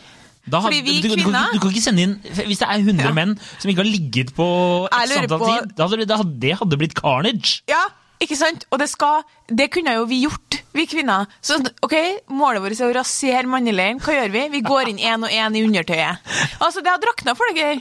Da 0.47 0.61
Fordi 0.63 0.83
vi 0.85 0.99
du, 1.01 1.09
du, 1.09 1.15
du, 1.17 1.23
kvinner- 1.25 1.47
ikke- 1.49 1.57
du 1.57 1.63
kan 1.65 1.73
ikke 1.73 1.83
sende 1.87 2.03
inn 2.05 2.13
Hvis 2.37 2.61
det 2.61 2.69
er 2.69 2.83
100 2.85 3.09
Ja. 3.09 3.13
menn 3.17 3.33
som 3.59 3.71
ikke 3.73 3.81
har 3.83 3.89
ligget 3.89 4.35
på 4.37 4.47
et 4.87 4.93
antall 5.17 5.41
på- 5.41 5.49
tid, 5.49 5.73
da 5.75 5.89
det, 5.89 6.11
hadde, 6.21 6.37
det 6.45 6.53
hadde 6.61 6.79
blitt 6.85 6.95
carnage. 7.01 7.63
Ja, 7.67 7.81
ikke 8.23 8.37
sant? 8.39 8.67
Og 8.71 8.79
det 8.79 8.91
skal 8.93 9.25
Det 9.49 9.71
kunne 9.73 9.97
jo 9.97 10.05
vi 10.07 10.21
gjort, 10.27 10.46
vi 10.77 10.87
kvinner. 10.91 11.27
Så 11.45 11.59
ok, 11.85 11.97
målet 12.33 12.63
vårt 12.65 12.79
er 12.79 12.91
å 12.91 12.97
rasere 12.99 13.49
manneleiren. 13.51 14.01
Hva 14.03 14.15
gjør 14.19 14.33
vi? 14.35 14.47
Vi 14.57 14.63
går 14.67 14.93
inn 14.93 15.03
én 15.03 15.27
og 15.27 15.33
én 15.33 15.59
i 15.59 15.65
undertøyet. 15.67 16.33
Altså, 16.61 16.83
det 16.85 16.93
har 16.93 17.03
drakna 17.03 17.37
for 17.39 17.57
dere. 17.57 17.81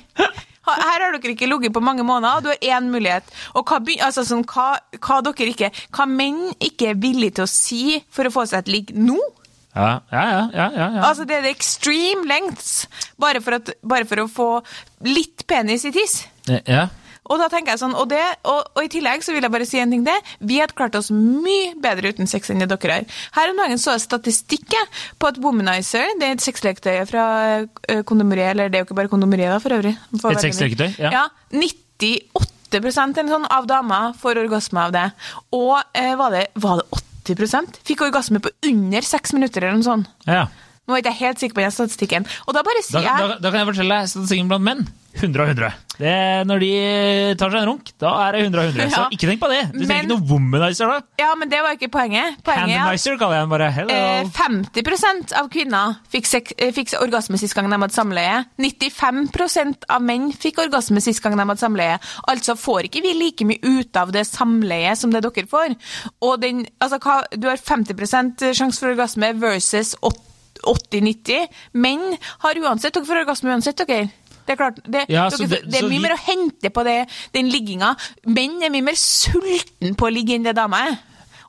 Her 0.65 1.03
har 1.03 1.13
dere 1.13 1.35
ikke 1.35 1.49
ligget 1.49 1.75
på 1.75 1.83
mange 1.83 2.03
måneder, 2.03 2.39
og 2.39 2.45
du 2.45 2.49
har 2.49 2.79
én 2.79 2.89
mulighet. 2.89 3.27
Og 3.53 3.69
hva, 3.69 3.79
altså, 4.07 4.25
sånn, 4.25 4.45
hva, 4.49 4.79
hva 4.97 5.21
dere 5.27 5.51
ikke 5.51 5.71
Hva 5.93 6.07
menn 6.09 6.47
ikke 6.57 6.91
er 6.91 7.01
villige 7.01 7.37
til 7.39 7.45
å 7.45 7.51
si 7.51 7.81
for 8.09 8.27
å 8.27 8.33
få 8.33 8.47
seg 8.49 8.65
et 8.65 8.73
ligg 8.73 8.93
nå? 8.97 9.19
Ja, 9.75 9.99
ja, 10.09 10.23
ja. 10.31 10.43
ja, 10.55 10.67
ja, 10.71 10.89
ja. 10.95 11.01
Altså, 11.03 11.25
det 11.27 11.37
er 11.37 11.45
det 11.45 11.53
extreme 11.53 12.23
lengths. 12.29 12.85
Bare 13.21 13.41
for, 13.43 13.59
at, 13.59 13.73
bare 13.83 14.07
for 14.07 14.23
å 14.23 14.29
få 14.31 14.49
litt 15.05 15.43
penis 15.49 15.85
i 15.85 15.93
tiss. 15.95 16.21
ja. 16.47 16.87
Og 17.25 17.41
da 17.41 17.47
tenker 17.51 17.73
jeg 17.73 17.81
sånn, 17.81 17.95
og, 17.97 18.07
det, 18.11 18.21
og, 18.45 18.67
og 18.75 18.85
i 18.85 18.89
tillegg 18.91 19.23
så 19.25 19.33
vil 19.33 19.45
jeg 19.45 19.53
bare 19.53 19.67
si 19.67 19.79
en 19.81 19.93
ting 19.93 20.03
til. 20.05 20.33
Vi 20.45 20.59
hadde 20.61 20.77
klart 20.77 20.97
oss 20.99 21.11
mye 21.13 21.73
bedre 21.81 22.11
uten 22.13 22.29
sex 22.29 22.51
enn 22.53 22.61
det 22.61 22.69
dere 22.73 22.99
har. 22.99 23.07
Her 23.37 23.53
om 23.53 23.61
dagen 23.61 23.81
så 23.81 23.95
jeg 23.95 24.05
statistikk 24.05 24.75
på 25.21 25.29
at 25.29 25.39
Womanizer, 25.41 26.11
det 26.19 26.27
er 26.27 26.35
et 26.35 26.43
sexleketøy 26.43 26.99
fra 27.09 27.25
uh, 27.63 28.01
kondomeriet, 28.07 28.55
eller 28.55 28.69
det 28.69 28.79
er 28.79 28.83
jo 28.83 28.89
ikke 28.89 28.99
bare 28.99 29.11
kondomeriet 29.11 29.53
da, 29.53 29.61
for 29.63 29.77
øvrig. 29.77 29.95
For 30.21 30.35
Et 30.35 30.45
sexleketøy, 30.47 30.99
ja. 31.01 31.13
Ja, 31.15 31.25
98% 31.55 33.21
eller 33.21 33.31
sånn 33.31 33.47
av 33.53 33.69
damer 33.69 34.13
får 34.19 34.41
orgasme 34.43 34.85
av 34.87 34.93
det. 34.95 35.05
Og 35.55 35.77
eh, 35.95 36.13
var, 36.19 36.35
det, 36.35 36.47
var 36.61 36.81
det 36.81 37.01
80 37.31 37.81
fikk 37.87 38.05
orgasme 38.05 38.41
på 38.43 38.51
under 38.69 39.05
seks 39.05 39.33
minutter 39.37 39.65
eller 39.65 39.79
noe 39.79 39.87
sånt. 39.87 40.13
ja. 40.29 40.45
Nå 40.85 40.93
er 40.93 41.01
ikke 41.01 41.15
jeg 41.15 41.21
helt 41.23 41.41
sikker 41.41 41.57
på 41.57 41.65
den 41.65 41.73
statistikken. 41.73 42.27
Og 42.45 42.53
da 42.53 42.61
bare 42.65 42.83
Da, 42.85 43.01
jeg... 43.01 43.31
da, 43.31 43.39
da 43.41 43.51
kan 43.51 43.63
jeg 43.63 43.71
fortelle 43.73 43.97
deg 44.03 44.13
statistikken 44.13 44.51
blant 44.51 44.67
menn. 44.67 44.85
100 45.15 45.41
av 45.41 45.47
100. 45.47 45.67
Det, 45.95 46.13
når 46.43 46.59
de 46.59 46.69
tar 47.39 47.53
seg 47.53 47.61
en 47.61 47.69
runk, 47.69 47.91
da 48.03 48.09
er 48.25 48.35
det 48.35 48.39
100 48.49 48.59
av 48.59 48.71
100. 48.73 48.89
Så 48.91 49.03
ikke 49.15 49.29
tenk 49.29 49.39
på 49.39 49.47
det. 49.47 49.61
Du 49.71 49.77
trenger 49.85 50.01
ikke 50.03 50.09
noe 50.11 50.25
womanizer 50.27 50.91
da. 50.91 50.97
Ja, 51.21 51.29
men 51.39 51.51
det 51.53 51.61
var 51.63 51.77
ikke 51.77 51.87
poenget. 51.93 52.41
Poenget 52.43 52.73
er 52.73 52.81
Handanizer 52.81 53.15
kaller 53.21 53.37
jeg 53.37 53.45
den 53.45 53.53
bare. 53.53 53.69
Hello. 53.77 53.95
Eh, 53.95 54.27
50% 54.35 55.35
av 55.39 55.47
kvinner 55.53 55.95
fikk, 56.11 56.27
eh, 56.59 56.73
fikk 56.75 56.97
orgasme 56.99 57.39
sist 57.39 57.55
gang 57.55 57.71
de 57.71 57.79
hadde 57.79 57.95
samleie. 57.95 58.43
95% 58.59 59.87
av 59.95 60.03
menn 60.03 60.29
fikk 60.35 60.59
orgasme 60.65 60.99
sist 61.03 61.23
gang 61.23 61.39
de 61.39 61.47
hadde 61.47 61.63
samleie. 61.63 61.97
Altså 62.27 62.57
får 62.59 62.89
ikke 62.89 63.05
vi 63.07 63.15
like 63.15 63.47
mye 63.47 63.63
ut 63.63 63.95
av 64.03 64.11
det 64.11 64.27
samleiet 64.27 64.99
som 64.99 65.15
det 65.15 65.23
dere 65.23 65.47
får. 65.47 65.77
Og 66.27 66.39
den, 66.43 66.65
altså, 66.83 66.99
du 67.39 67.47
har 67.47 67.57
50% 67.63 68.49
sjanse 68.51 68.83
for 68.83 68.91
orgasme 68.91 69.31
versus 69.39 69.95
80-90. 70.63 71.47
Menn 71.73 72.17
har 72.45 72.55
uansett 72.61 72.93
Dere 72.93 73.05
får 73.05 73.23
orgasme 73.25 73.51
uansett, 73.55 73.77
dere. 73.87 74.09
Det 74.45 74.53
er 74.53 74.59
klart, 74.59 74.75
det, 74.85 75.05
Ja, 75.09 75.27
dere, 75.29 75.47
det- 75.49 75.63
det 75.71 75.79
er 75.81 75.87
mye 75.89 75.97
vi- 75.97 75.99
mer 76.07 76.13
å 76.15 76.21
hente 76.21 76.69
på 76.69 76.83
det, 76.85 77.07
den 77.33 77.49
ligginga. 77.49 77.95
Menn 78.27 78.61
er 78.63 78.69
mye 78.69 78.83
mer 78.83 78.93
sulten 78.95 79.95
på 79.95 80.05
å 80.07 80.13
ligge 80.13 80.35
enn 80.35 80.43
det 80.43 80.55
dama 80.55 80.77
er. 80.87 80.97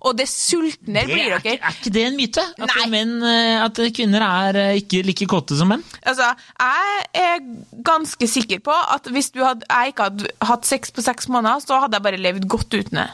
Og 0.06 0.14
det 0.16 0.26
sultne 0.28 1.02
Det 1.02 1.06
blir 1.08 1.32
er, 1.32 1.38
dere. 1.40 1.54
Er, 1.56 1.58
er 1.66 1.72
ikke 1.72 1.92
det 1.92 2.02
en 2.06 2.16
myte? 2.16 2.42
At, 2.60 2.88
menn, 2.88 3.22
eh, 3.24 3.64
at 3.64 3.74
kvinner 3.96 4.22
er 4.22 4.56
eh, 4.56 4.80
ikke 4.80 5.04
like 5.04 5.26
kåte 5.26 5.56
som 5.56 5.68
menn? 5.68 5.82
Altså, 6.06 6.28
jeg 6.60 7.06
er 7.14 7.38
ganske 7.82 8.28
sikker 8.28 8.60
på 8.60 8.72
at 8.94 9.04
hvis 9.10 9.30
du 9.32 9.42
hadde, 9.42 9.64
jeg 9.68 9.92
ikke 9.94 10.02
hadde 10.10 10.30
hatt 10.42 10.64
sex 10.64 10.90
på 10.90 11.02
seks 11.02 11.26
måneder, 11.28 11.60
så 11.64 11.80
hadde 11.80 11.94
jeg 11.96 12.02
bare 12.02 12.18
levd 12.22 12.46
godt 12.46 12.70
uten 12.76 13.00
det. 13.02 13.10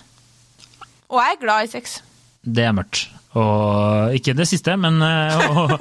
Og 1.09 1.21
jeg 1.23 1.37
er 1.37 1.41
glad 1.41 1.65
i 1.65 1.67
sex. 1.73 2.01
Det 2.43 2.65
er 2.67 2.75
mørkt. 2.75 3.07
Og 3.39 4.13
ikke 4.17 4.35
det 4.37 4.45
siste, 4.51 4.75
men 4.77 4.99
eh, 5.01 5.45
og, 5.57 5.77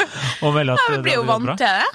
og 0.46 0.54
vel 0.56 0.72
at 0.72 0.80
Jeg 0.88 1.00
det 1.00 1.04
blir 1.08 1.18
jo 1.20 1.26
vant 1.28 1.52
til 1.60 1.68
det. 1.68 1.90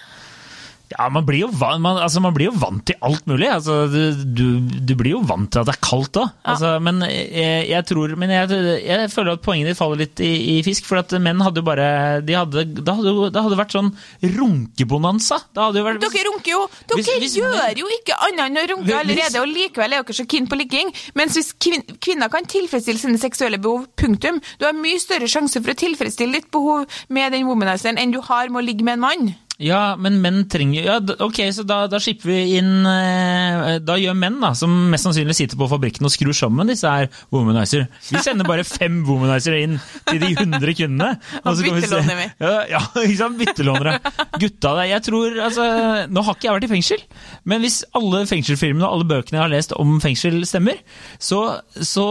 Ja, 0.96 1.08
man 1.12 1.26
blir, 1.28 1.42
jo 1.44 1.48
vant, 1.52 1.80
man, 1.84 1.98
altså, 2.00 2.22
man 2.24 2.32
blir 2.32 2.48
jo 2.48 2.54
vant 2.56 2.84
til 2.88 2.96
alt 3.04 3.26
mulig. 3.28 3.48
Altså, 3.52 3.84
du, 3.92 4.60
du, 4.64 4.94
blir 4.96 5.12
jo 5.12 5.20
vant 5.28 5.50
til 5.52 5.60
at 5.60 5.68
det 5.68 5.74
er 5.76 5.82
kaldt 5.84 6.16
òg. 6.22 6.30
Altså, 6.48 6.70
men 6.80 7.02
jeg, 7.04 7.66
jeg 7.68 7.84
tror 7.90 8.14
Men 8.16 8.30
jeg, 8.32 8.60
jeg 8.86 9.10
føler 9.12 9.36
at 9.36 9.42
poenget 9.44 9.68
ditt 9.70 9.78
faller 9.78 10.00
litt 10.00 10.22
i, 10.24 10.30
i 10.56 10.62
fisk. 10.64 10.86
For 10.88 11.02
at 11.02 11.12
menn 11.20 11.42
hadde 11.44 11.60
jo 11.60 11.66
bare 11.66 11.88
de 12.24 12.36
hadde, 12.38 12.64
Det 12.80 12.88
hadde, 12.96 13.30
det 13.34 13.42
hadde 13.44 13.58
vært 13.60 13.76
sånn 13.76 13.92
runkebonanza. 14.24 15.38
Vært 15.56 16.00
Dere 16.02 16.24
runker 16.30 16.50
jo 16.52 16.62
Dere 16.88 16.96
Hvis- 17.02 17.12
hvis 17.20 17.36
gjør 17.40 17.80
jo 17.82 17.86
ikke 17.98 18.16
annet 18.28 18.44
enn 18.46 18.56
å 18.62 18.66
runke 18.72 18.88
Hvis- 18.88 19.00
allerede, 19.00 19.40
og 19.42 19.48
likevel 19.52 19.92
er 19.92 20.02
dere 20.02 20.14
så 20.16 20.26
keen 20.26 20.46
på 20.48 20.56
ligging. 20.58 20.92
Mens 21.14 21.36
hvis 21.36 21.52
kvin 21.58 21.82
kvinner 22.00 22.30
kan 22.30 22.44
tilfredsstille 22.44 22.98
sine 22.98 23.18
seksuelle 23.18 23.58
behov, 23.60 23.86
punktum, 23.96 24.40
du 24.58 24.64
har 24.64 24.72
mye 24.72 24.98
større 25.00 25.28
sjanse 25.28 25.60
for 25.62 25.72
å 25.72 25.76
tilfredsstille 25.76 26.32
ditt 26.32 26.50
behov 26.50 26.86
med 27.08 27.32
den 27.32 27.46
womanizeren 27.46 27.98
enn 27.98 28.12
du 28.12 28.20
har 28.20 28.48
med 28.48 28.62
å 28.62 28.66
ligge 28.66 28.84
med 28.84 28.94
en 28.94 29.00
mann. 29.00 29.34
Ja, 29.62 29.96
men 29.96 30.18
menn 30.20 30.42
trenger 30.52 30.84
ja, 30.84 30.96
Ok, 31.24 31.38
så 31.56 31.62
da, 31.64 31.86
da 31.88 31.96
skipper 32.02 32.28
vi 32.28 32.58
inn 32.58 32.84
eh, 32.84 33.78
Da 33.80 33.94
gjør 33.96 34.16
menn, 34.18 34.36
da, 34.42 34.50
som 34.58 34.72
mest 34.92 35.06
sannsynlig 35.06 35.36
sitter 35.38 35.56
på 35.56 35.68
fabrikken 35.70 36.04
og 36.04 36.12
skrur 36.12 36.36
sammen 36.36 36.68
disse 36.68 36.90
her 36.90 37.08
womanizer. 37.32 37.86
Vi 38.10 38.20
sender 38.20 38.48
bare 38.48 38.66
fem 38.68 38.98
womanizer 39.08 39.56
inn 39.56 39.78
til 40.10 40.20
de 40.20 40.34
100 40.34 40.76
kundene. 40.76 41.08
Og 41.40 41.62
byttelåner 41.62 42.20
vi. 42.20 42.26
Ja, 42.44 42.52
ja, 42.74 42.82
ikke 43.06 43.18
sant? 43.22 43.40
Byttelånere. 43.40 43.96
Gutta 44.36 44.74
der. 44.76 44.90
Jeg 44.92 45.06
tror 45.08 45.40
altså 45.46 45.64
Nå 46.12 46.26
har 46.26 46.36
ikke 46.36 46.48
jeg 46.50 46.58
vært 46.58 46.68
i 46.68 46.72
fengsel, 46.74 47.06
men 47.48 47.64
hvis 47.64 47.80
alle 47.96 48.26
fengselsfilmene 48.28 48.84
og 48.84 48.98
alle 48.98 49.08
bøkene 49.14 49.40
jeg 49.40 49.44
har 49.46 49.54
lest 49.54 49.72
om 49.76 49.96
fengsel 50.04 50.42
stemmer, 50.48 50.84
så, 51.16 51.40
så, 51.80 52.06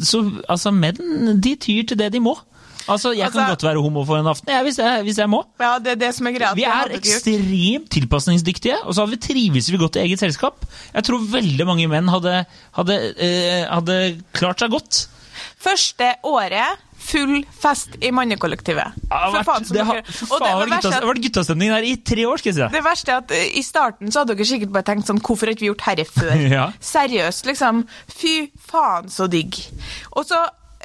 så 0.00 0.24
Altså, 0.48 0.72
menn, 0.72 1.36
de 1.44 1.54
tyr 1.60 1.84
til 1.90 2.00
det 2.00 2.12
de 2.14 2.24
må. 2.24 2.38
Altså, 2.88 3.12
Jeg 3.16 3.30
kan 3.32 3.40
Altså- 3.40 3.48
godt 3.54 3.62
være 3.62 3.80
homo 3.82 4.04
for 4.04 4.16
en 4.18 4.26
aften, 4.26 4.48
ja, 4.52 4.62
hvis, 4.62 4.78
jeg, 4.78 5.02
hvis 5.02 5.18
jeg 5.18 5.28
må. 5.30 5.44
Ja, 5.60 5.78
det 5.78 5.92
er 5.92 5.94
det 6.06 6.14
som 6.14 6.26
er 6.26 6.32
greia. 6.32 6.54
Vi 6.54 6.64
er 6.64 6.92
ekstremt 6.98 7.88
tilpasningsdyktige, 7.90 8.76
og 8.84 8.94
så 8.94 9.04
hadde 9.06 9.16
vi 9.16 9.22
trives 9.34 9.70
vi 9.72 9.76
godt 9.80 9.96
i 9.96 10.04
eget 10.06 10.18
selskap. 10.20 10.64
Jeg 10.94 11.04
tror 11.04 11.18
veldig 11.32 11.66
mange 11.66 11.88
menn 11.88 12.08
hadde, 12.08 12.44
hadde, 12.76 12.98
eh, 13.18 13.64
hadde 13.72 14.20
klart 14.32 14.58
seg 14.60 14.70
godt. 14.70 15.06
Første 15.64 16.14
året 16.24 16.76
full 17.04 17.42
fest 17.60 17.96
i 18.00 18.08
mannekollektivet. 18.16 18.94
Vært- 19.10 19.44
faen 19.44 19.64
det 19.68 19.84
har 19.84 19.94
dere- 19.94 20.02
det 20.04 20.30
var 20.30 20.40
vært 20.40 20.70
verste 20.70 20.88
gutta- 20.88 20.96
at- 21.10 21.14
det 21.16 21.24
guttastemning 21.24 21.68
der 21.68 21.82
i 21.84 21.96
tre 21.96 22.24
år, 22.26 22.38
skal 22.38 22.52
jeg 22.52 22.54
si. 22.70 22.76
Det 22.76 22.84
verste 22.84 23.08
er 23.12 23.16
at 23.18 23.30
eh, 23.30 23.58
i 23.58 23.62
starten 23.62 24.08
så 24.12 24.20
hadde 24.24 24.36
dere 24.36 24.46
sikkert 24.46 24.72
bare 24.72 24.82
tenkt 24.84 25.06
sånn 25.06 25.20
Hvorfor 25.20 25.46
har 25.46 25.54
ikke 25.54 25.60
vi 25.60 25.72
gjort 25.72 25.80
herre 25.82 26.04
før? 26.04 26.50
Ja. 26.56 26.72
Seriøst, 26.80 27.44
liksom. 27.44 27.86
Fy 28.08 28.50
faen, 28.58 29.08
så 29.08 29.28
digg. 29.28 29.52
Og 30.16 30.24
så, 30.26 30.36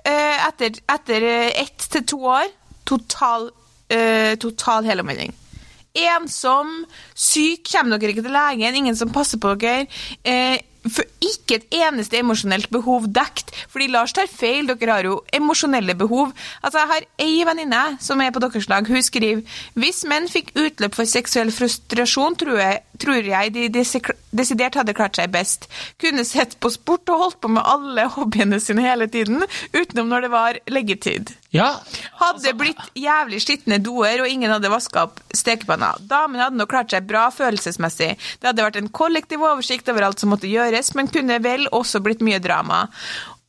etter, 0.06 0.79
etter 0.89 1.27
eh, 1.27 1.62
ett 1.63 1.89
til 1.91 2.06
to 2.08 2.22
år, 2.32 2.50
total, 2.88 3.50
uh, 3.94 4.34
total 4.41 4.88
helomvending. 4.88 5.34
Ensom, 6.00 6.84
syk, 7.18 7.65
kommer 7.72 7.98
dere 8.00 8.13
ikke 8.13 8.25
til 8.25 8.36
legen, 8.36 8.77
ingen 8.77 8.98
som 8.98 9.12
passer 9.13 9.41
på 9.41 9.56
dere. 9.62 9.88
Eh, 10.24 10.58
for 10.88 11.03
ikke 11.19 11.59
et 11.59 11.75
eneste 11.75 12.19
emosjonelt 12.19 12.69
behov 12.71 13.09
dekt. 13.12 13.51
Fordi 13.71 13.89
Lars 13.91 14.13
tar 14.15 14.29
feil, 14.31 14.69
dere 14.69 14.93
har 14.93 15.07
jo 15.07 15.17
emosjonelle 15.36 15.95
behov. 16.00 16.31
Altså, 16.63 16.79
Jeg 16.79 16.91
har 16.93 17.07
ei 17.19 17.43
venninne 17.45 17.98
som 18.00 18.21
er 18.21 18.31
på 18.31 18.39
deres 18.39 18.69
lag. 18.69 18.88
Hun 18.88 19.03
skriver 19.03 19.43
hvis 19.79 20.05
menn 20.07 20.29
fikk 20.31 20.53
utløp 20.55 20.95
for 20.95 21.09
seksuell 21.09 21.51
frustrasjon, 21.51 22.38
tror 22.39 22.59
jeg, 22.59 22.81
tror 23.00 23.27
jeg 23.27 23.53
de 23.53 23.67
desidert 24.31 24.75
hadde 24.79 24.95
klart 24.95 25.19
seg 25.19 25.31
best. 25.33 25.67
Kunne 26.00 26.25
sett 26.27 26.57
på 26.59 26.71
sport 26.74 27.09
og 27.09 27.24
holdt 27.25 27.41
på 27.41 27.51
med 27.51 27.65
alle 27.65 28.07
hobbyene 28.15 28.59
sine 28.63 28.88
hele 28.88 29.07
tiden, 29.07 29.43
utenom 29.74 30.07
når 30.07 30.27
det 30.27 30.31
var 30.31 30.63
leggetid. 30.71 31.36
Ja, 31.56 31.70
Hadde 32.20 32.51
blitt 32.53 32.82
jævlig 33.00 33.39
skitne 33.41 33.79
doer, 33.82 34.22
og 34.22 34.29
ingen 34.29 34.51
hadde 34.53 34.70
vaska 34.70 35.08
opp 35.08 35.18
stekepanna. 35.34 35.96
Damene 36.06 36.46
hadde 36.46 36.60
nok 36.60 36.70
klart 36.70 36.94
seg 36.94 37.08
bra 37.10 37.25
følelsesmessig. 37.34 38.12
Det 38.38 38.51
hadde 38.51 38.68
vært 38.68 38.77
en 38.82 38.91
kollektiv 38.94 39.41
oversikt 39.41 39.89
over 39.89 40.06
alt 40.06 40.22
som 40.22 40.29
måtte 40.34 40.51
gjøres, 40.51 40.94
men 40.98 41.10
kunne 41.10 41.41
vel 41.41 41.65
også 41.74 42.03
blitt 42.06 42.22
mye 42.25 42.41
drama. 42.44 42.86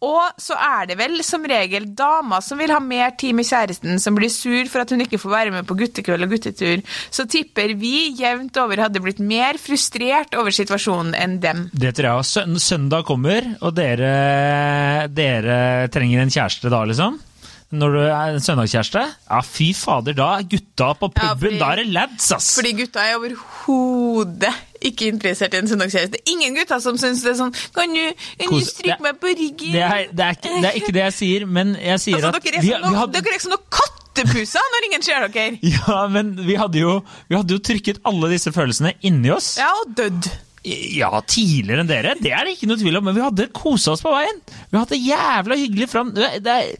Og 0.01 0.41
så 0.41 0.57
er 0.57 0.87
det 0.89 0.97
vel 0.97 1.19
som 1.27 1.43
regel 1.45 1.91
dama 1.93 2.39
som 2.41 2.57
vil 2.61 2.73
ha 2.73 2.79
mer 2.81 3.13
tid 3.21 3.37
med 3.37 3.45
kjæresten, 3.45 3.99
som 4.01 4.17
blir 4.17 4.33
sur 4.33 4.71
for 4.73 4.81
at 4.81 4.95
hun 4.95 5.05
ikke 5.05 5.21
får 5.21 5.35
være 5.35 5.53
med 5.59 5.69
på 5.69 5.77
guttekveld 5.77 6.25
og 6.25 6.33
guttetur. 6.33 6.81
Så 7.13 7.27
tipper 7.29 7.75
vi 7.77 8.15
jevnt 8.17 8.57
over 8.63 8.81
hadde 8.81 9.03
blitt 9.05 9.21
mer 9.21 9.61
frustrert 9.61 10.33
over 10.41 10.57
situasjonen 10.57 11.13
enn 11.21 11.37
dem. 11.45 11.67
det 11.77 11.93
tror 11.99 12.23
jeg. 12.25 12.57
Søndag 12.65 13.05
kommer, 13.09 13.45
og 13.61 13.75
dere, 13.77 15.09
dere 15.13 15.59
trenger 15.93 16.25
en 16.25 16.33
kjæreste 16.33 16.73
da, 16.73 16.87
liksom? 16.89 17.21
Når 17.71 17.93
du 17.95 17.99
er 18.03 18.33
en 18.35 18.41
søndagskjæreste? 18.43 19.01
Ja, 19.31 19.41
fy 19.47 19.69
fader, 19.79 20.17
da 20.19 20.25
er 20.41 20.47
gutta 20.51 20.89
på 20.99 21.07
puben. 21.15 21.23
Ja, 21.23 21.35
fordi- 21.39 21.59
Da 21.61 21.69
er 21.71 21.77
det 21.77 21.87
lads, 21.95 22.33
ass! 22.35 22.49
Fordi 22.59 22.73
gutta 22.81 22.99
er 23.07 23.15
overhodet 23.21 24.55
ikke 24.83 25.07
interessert 25.13 25.55
i 25.55 25.59
en 25.61 25.69
søndagskjæreste. 25.71 26.19
Ingen 26.33 26.57
gutter 26.59 26.81
som 26.83 26.97
syns 26.99 27.23
det 27.23 27.31
er 27.35 27.39
sånn 27.39 27.53
Kan 27.77 27.95
du, 27.95 28.13
kan 28.41 28.51
du 28.51 28.61
stryke 28.65 28.97
det- 28.97 29.01
meg 29.07 29.21
på 29.23 29.31
ryggen? 29.39 29.73
Det 29.73 29.83
er, 29.87 30.07
det, 30.11 30.25
er 30.27 30.31
ikke, 30.35 30.55
det 30.63 30.65
er 30.73 30.77
ikke 30.81 30.93
det 30.99 31.05
jeg 31.05 31.13
sier, 31.21 31.47
men 31.47 31.75
jeg 31.77 32.01
sier 32.01 32.17
altså, 32.17 32.35
at 32.35 32.43
dere, 32.43 32.57
er 32.57 32.61
vi, 32.63 32.71
som 32.71 32.91
vi 32.91 32.99
hadde, 32.99 33.23
noen 33.55 33.65
kattepuser 33.79 34.61
når 34.75 34.87
ingen 34.91 35.03
ser 35.03 35.29
dere. 35.29 35.59
Ja, 35.63 36.07
men 36.09 36.35
vi 36.37 36.55
hadde, 36.59 36.79
jo, 36.83 37.01
vi 37.29 37.37
hadde 37.37 37.51
jo 37.55 37.59
trykket 37.71 38.01
alle 38.05 38.31
disse 38.35 38.51
følelsene 38.53 38.95
inni 39.03 39.31
oss. 39.31 39.57
Ja, 39.59 39.71
og 39.85 39.95
dødd. 39.95 40.31
Ja, 40.69 41.09
tidligere 41.25 41.81
enn 41.81 41.89
dere, 41.89 42.15
det 42.21 42.35
er 42.37 42.45
det 42.45 42.59
ikke 42.59 42.69
noe 42.69 42.81
tvil 42.81 42.99
om, 42.99 43.07
men 43.09 43.17
vi 43.17 43.25
hadde 43.25 43.47
kosa 43.57 43.95
oss 43.95 44.03
på 44.05 44.13
veien. 44.13 44.43
Vi 44.69 44.77
hadde 44.77 44.93
det 44.93 45.01
jævla 45.07 45.57
hyggelig 45.57 45.89
fram 45.89 46.11
er, 46.21 46.75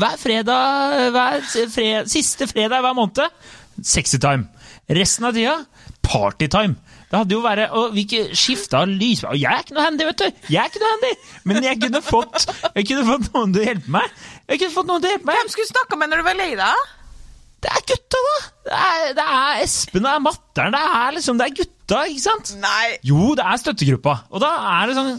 Hver 0.00 0.16
fredag, 0.18 1.04
hver 1.14 1.46
fred, 1.46 2.10
siste 2.10 2.50
fredag 2.50 2.82
hver 2.82 2.96
måned, 2.98 3.22
sexy 3.86 4.18
time. 4.18 4.50
Resten 4.90 5.28
av 5.28 5.38
tida, 5.38 5.60
partytime. 6.02 6.74
Det 7.10 7.18
hadde 7.18 7.34
jo 7.34 7.40
vært, 7.42 7.72
og 7.74 7.94
Vi 7.94 8.04
skifta 8.38 8.84
lys... 8.86 9.24
Og 9.26 9.38
jeg 9.38 9.50
er 9.50 9.64
ikke 9.64 9.74
noe 9.74 9.86
handy, 9.86 10.06
vet 10.06 10.20
du! 10.22 10.44
Jeg 10.50 10.62
er 10.62 10.70
ikke 10.70 10.82
noe 10.82 10.92
handy! 10.94 11.10
Men 11.50 11.64
jeg 11.66 11.80
kunne 11.82 12.02
fått, 12.06 12.46
jeg 12.74 12.86
kunne 12.86 13.06
fått 13.08 13.32
noen 13.34 13.54
til 13.54 13.62
å 13.62 13.66
hjelpe 13.66 13.94
meg. 13.98 14.22
Jeg 14.46 14.62
kunne 14.62 14.74
fått 14.74 14.90
noen 14.90 15.02
til 15.02 15.10
å 15.10 15.14
hjelpe 15.16 15.30
meg. 15.30 15.40
Hvem 15.40 15.52
skulle 15.54 15.66
du 15.66 15.72
snakka 15.74 15.98
med 15.98 16.10
når 16.12 16.22
du 16.22 16.26
var 16.28 16.38
lei 16.38 16.52
deg? 16.58 16.88
Det 17.60 17.68
er 17.76 17.84
gutta, 17.90 18.22
da! 18.26 18.38
Det 18.70 18.78
er, 18.78 19.12
det 19.18 19.26
er 19.26 19.62
Espen, 19.64 20.04
det 20.06 20.14
er 20.14 20.24
Matteren, 20.24 20.74
det 20.76 20.80
er 21.02 21.14
liksom, 21.16 21.40
det 21.40 21.46
er 21.50 21.54
gutta, 21.60 22.02
ikke 22.08 22.24
sant? 22.24 22.54
Nei. 22.62 22.96
Jo, 23.04 23.34
det 23.36 23.44
er 23.44 23.60
støttegruppa. 23.60 24.16
Og 24.32 24.42
da 24.44 24.50
er 24.78 24.90
det 24.90 24.98
sånn 24.98 25.14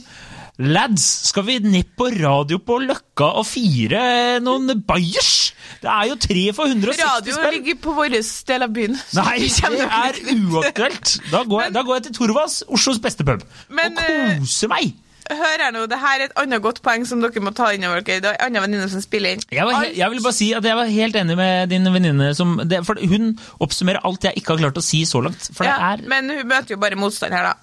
Lads, 0.62 1.04
skal 1.30 1.46
vi 1.48 1.56
ned 1.64 1.94
på 1.98 2.10
radio 2.14 2.60
på 2.62 2.76
Løkka 2.84 3.32
og 3.40 3.46
fire 3.50 4.02
noen 4.44 4.84
bayers? 4.86 5.54
Det 5.82 5.90
er 5.90 6.10
jo 6.12 6.18
tre 6.22 6.44
for 6.54 6.70
160 6.70 7.02
Radio 7.02 7.34
spenn. 7.38 7.56
ligger 7.56 7.80
på 7.82 7.94
vår 7.98 8.18
del 8.52 8.66
av 8.68 8.74
byen. 8.76 8.98
Nei, 9.18 9.38
det 9.48 9.88
er 9.88 10.20
uaktuelt. 10.36 11.16
Da 11.32 11.42
da 11.74 11.86
går 11.88 11.96
jeg 11.98 12.06
til 12.10 12.18
Torvas, 12.20 12.60
Oslos 12.70 13.02
beste 13.02 13.26
pub, 13.26 13.42
Men, 13.74 13.98
og 13.98 14.12
eh, 14.12 14.36
koser 14.44 14.70
meg. 14.70 14.92
Hør 15.32 15.62
her 15.64 15.72
nå, 15.72 15.86
det 15.88 15.98
her 16.02 16.20
er 16.20 16.26
et 16.30 16.34
annet 16.42 16.62
godt 16.62 16.82
poeng 16.84 17.06
som 17.08 17.22
dere 17.24 17.42
må 17.44 17.54
ta 17.56 17.70
inn 17.74 17.84
over 17.88 18.02
dere. 18.04 18.20
Det 18.24 18.30
er 18.32 18.38
en 18.42 18.50
annen 18.52 18.66
venninne 18.68 18.90
som 18.92 19.02
spiller 19.04 19.38
inn. 19.38 19.44
Jeg, 19.52 19.66
var, 19.66 19.86
jeg 19.96 20.10
vil 20.12 20.22
bare 20.26 20.34
si 20.38 20.52
at 20.58 20.64
jeg 20.68 20.76
var 20.76 20.86
helt 20.92 21.16
enig 21.16 21.38
med 21.40 21.70
din 21.72 21.84
venninne. 21.94 22.34
som- 22.36 22.58
det- 22.68 22.84
For 22.86 22.96
hun 23.00 23.38
oppsummerer 23.60 24.02
alt 24.04 24.24
jeg 24.24 24.34
ikke 24.42 24.54
har 24.56 24.58
klart 24.66 24.78
å 24.78 24.84
si 24.84 25.04
så 25.06 25.22
langt. 25.24 25.50
Ja, 25.64 25.96
Men 26.08 26.30
hun 26.30 26.48
møter 26.48 26.76
jo 26.76 26.78
bare 26.78 26.96
motstand 26.96 27.34
her, 27.34 27.44
da. 27.44 27.54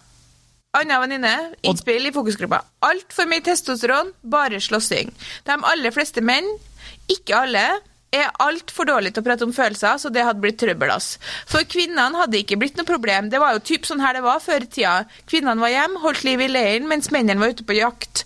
Anna 0.78 0.98
venninne, 1.00 1.54
innspill 1.64 2.06
i 2.06 2.10
fokusgruppa. 2.12 2.60
Altfor 2.84 3.26
mye 3.26 3.40
testosteron, 3.42 4.12
bare 4.22 4.60
slåssing. 4.60 5.12
De 5.46 5.52
aller 5.52 5.90
fleste 5.90 6.20
menn, 6.20 6.44
ikke 7.08 7.34
alle, 7.34 7.62
er 8.14 8.30
altfor 8.40 8.88
dårlig 8.88 9.12
til 9.12 9.22
å 9.22 9.26
prate 9.26 9.44
om 9.44 9.52
følelser, 9.52 9.98
så 10.00 10.12
det 10.12 10.24
hadde 10.24 10.42
blitt 10.42 10.58
trøbbel. 10.60 10.92
ass. 10.94 11.18
For 11.50 11.66
kvinnene 11.68 12.22
hadde 12.22 12.40
ikke 12.40 12.58
blitt 12.60 12.78
noe 12.78 12.88
problem. 12.88 13.28
Det 13.30 13.40
var 13.42 13.56
jo 13.56 13.66
typ 13.72 13.84
sånn 13.88 14.00
her 14.04 14.16
det 14.16 14.24
var 14.24 14.40
før 14.40 14.64
i 14.64 14.70
tida. 14.70 14.96
Kvinnene 15.28 15.60
var 15.60 15.74
hjemme, 15.74 16.00
holdt 16.04 16.24
liv 16.24 16.40
i 16.40 16.48
leiren, 16.48 16.88
mens 16.88 17.12
mennene 17.14 17.40
var 17.42 17.52
ute 17.52 17.68
på 17.68 17.76
jakt. 17.76 18.24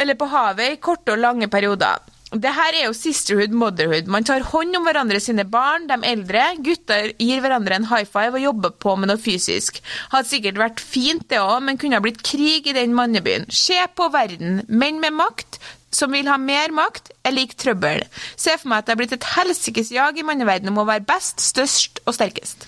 Eller 0.00 0.18
på 0.18 0.30
havet 0.32 0.72
i 0.72 0.82
korte 0.82 1.14
og 1.14 1.22
lange 1.22 1.50
perioder. 1.52 2.00
Det 2.34 2.50
her 2.50 2.74
er 2.74 2.88
jo 2.88 2.96
sisterhood, 2.96 3.52
motherhood. 3.54 4.08
Man 4.10 4.24
tar 4.26 4.42
hånd 4.48 4.74
om 4.74 4.88
hverandre 4.88 5.20
sine 5.22 5.44
barn, 5.46 5.84
de 5.86 6.00
eldre. 6.08 6.48
Gutter 6.66 7.12
gir 7.20 7.42
hverandre 7.44 7.76
en 7.78 7.86
high 7.92 8.08
five 8.08 8.34
og 8.34 8.42
jobber 8.42 8.72
på 8.82 8.96
med 8.98 9.12
noe 9.12 9.20
fysisk. 9.22 9.78
Hadde 10.10 10.32
sikkert 10.32 10.58
vært 10.58 10.82
fint 10.82 11.28
det 11.30 11.38
òg, 11.38 11.60
men 11.62 11.78
kunne 11.78 12.00
ha 12.00 12.02
blitt 12.02 12.24
krig 12.26 12.66
i 12.66 12.74
den 12.74 12.96
mannebyen. 12.96 13.46
Se 13.54 13.78
på 13.94 14.08
verden. 14.10 14.64
Menn 14.66 14.98
med 15.04 15.14
makt 15.14 15.60
som 15.94 16.12
vil 16.14 16.28
ha 16.30 16.38
mer 16.40 16.74
makt, 16.74 17.12
er 17.24 17.36
lik 17.36 17.54
trøbbel. 17.60 18.02
Se 18.36 18.56
for 18.58 18.70
meg 18.70 18.82
at 18.82 18.88
det 18.88 18.94
har 18.94 19.00
blitt 19.02 19.14
et 19.16 19.30
helsikes 19.36 19.92
jag 19.94 20.18
i 20.18 20.26
manneverdenen 20.26 20.74
om 20.74 20.82
å 20.82 20.88
være 20.88 21.06
best, 21.06 21.42
størst 21.44 22.02
og 22.04 22.16
sterkest. 22.16 22.66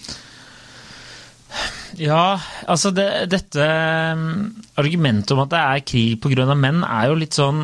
Ja, 1.97 2.37
altså 2.68 2.90
det, 2.92 3.09
dette 3.33 3.64
um, 4.12 4.50
argumentet 4.76 5.33
om 5.33 5.40
at 5.47 5.52
det 5.54 5.62
er 5.62 5.85
krig 5.88 6.21
pga. 6.21 6.47
menn, 6.54 6.83
er 6.85 7.09
jo 7.09 7.16
litt 7.16 7.37
sånn 7.38 7.62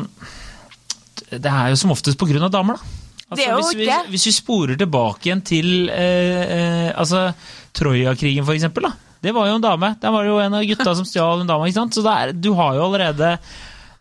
Det 1.29 1.51
er 1.51 1.69
jo 1.69 1.77
som 1.77 1.93
oftest 1.93 2.17
pga. 2.17 2.49
damer, 2.49 2.79
da. 2.79 2.99
Altså, 3.33 3.55
hvis, 3.57 3.77
vi, 3.77 3.85
det. 3.89 3.99
hvis 4.13 4.27
vi 4.27 4.33
sporer 4.35 4.77
tilbake 4.77 5.25
igjen 5.25 5.41
til 5.45 5.89
eh, 5.89 6.41
eh, 6.43 6.89
altså, 6.93 7.31
Troja-krigen, 7.73 8.45
for 8.45 8.53
eksempel. 8.53 8.85
Da. 8.85 9.13
Det 9.23 9.31
var 9.33 9.47
jo 9.49 9.55
en 9.57 9.63
dame. 9.63 9.93
Der 10.01 10.13
var 10.13 10.25
det 10.25 10.29
jo 10.29 10.41
en 10.43 10.57
av 10.59 10.65
gutta 10.67 10.93
som 10.99 11.07
stjal 11.07 11.41
en 11.41 11.49
dame. 11.49 11.69
ikke 11.69 11.79
sant? 11.79 11.95
Så 11.95 12.03
det 12.05 12.13
er, 12.13 12.33
du 12.37 12.51
har 12.59 12.75
jo 12.77 12.83
allerede 12.89 13.37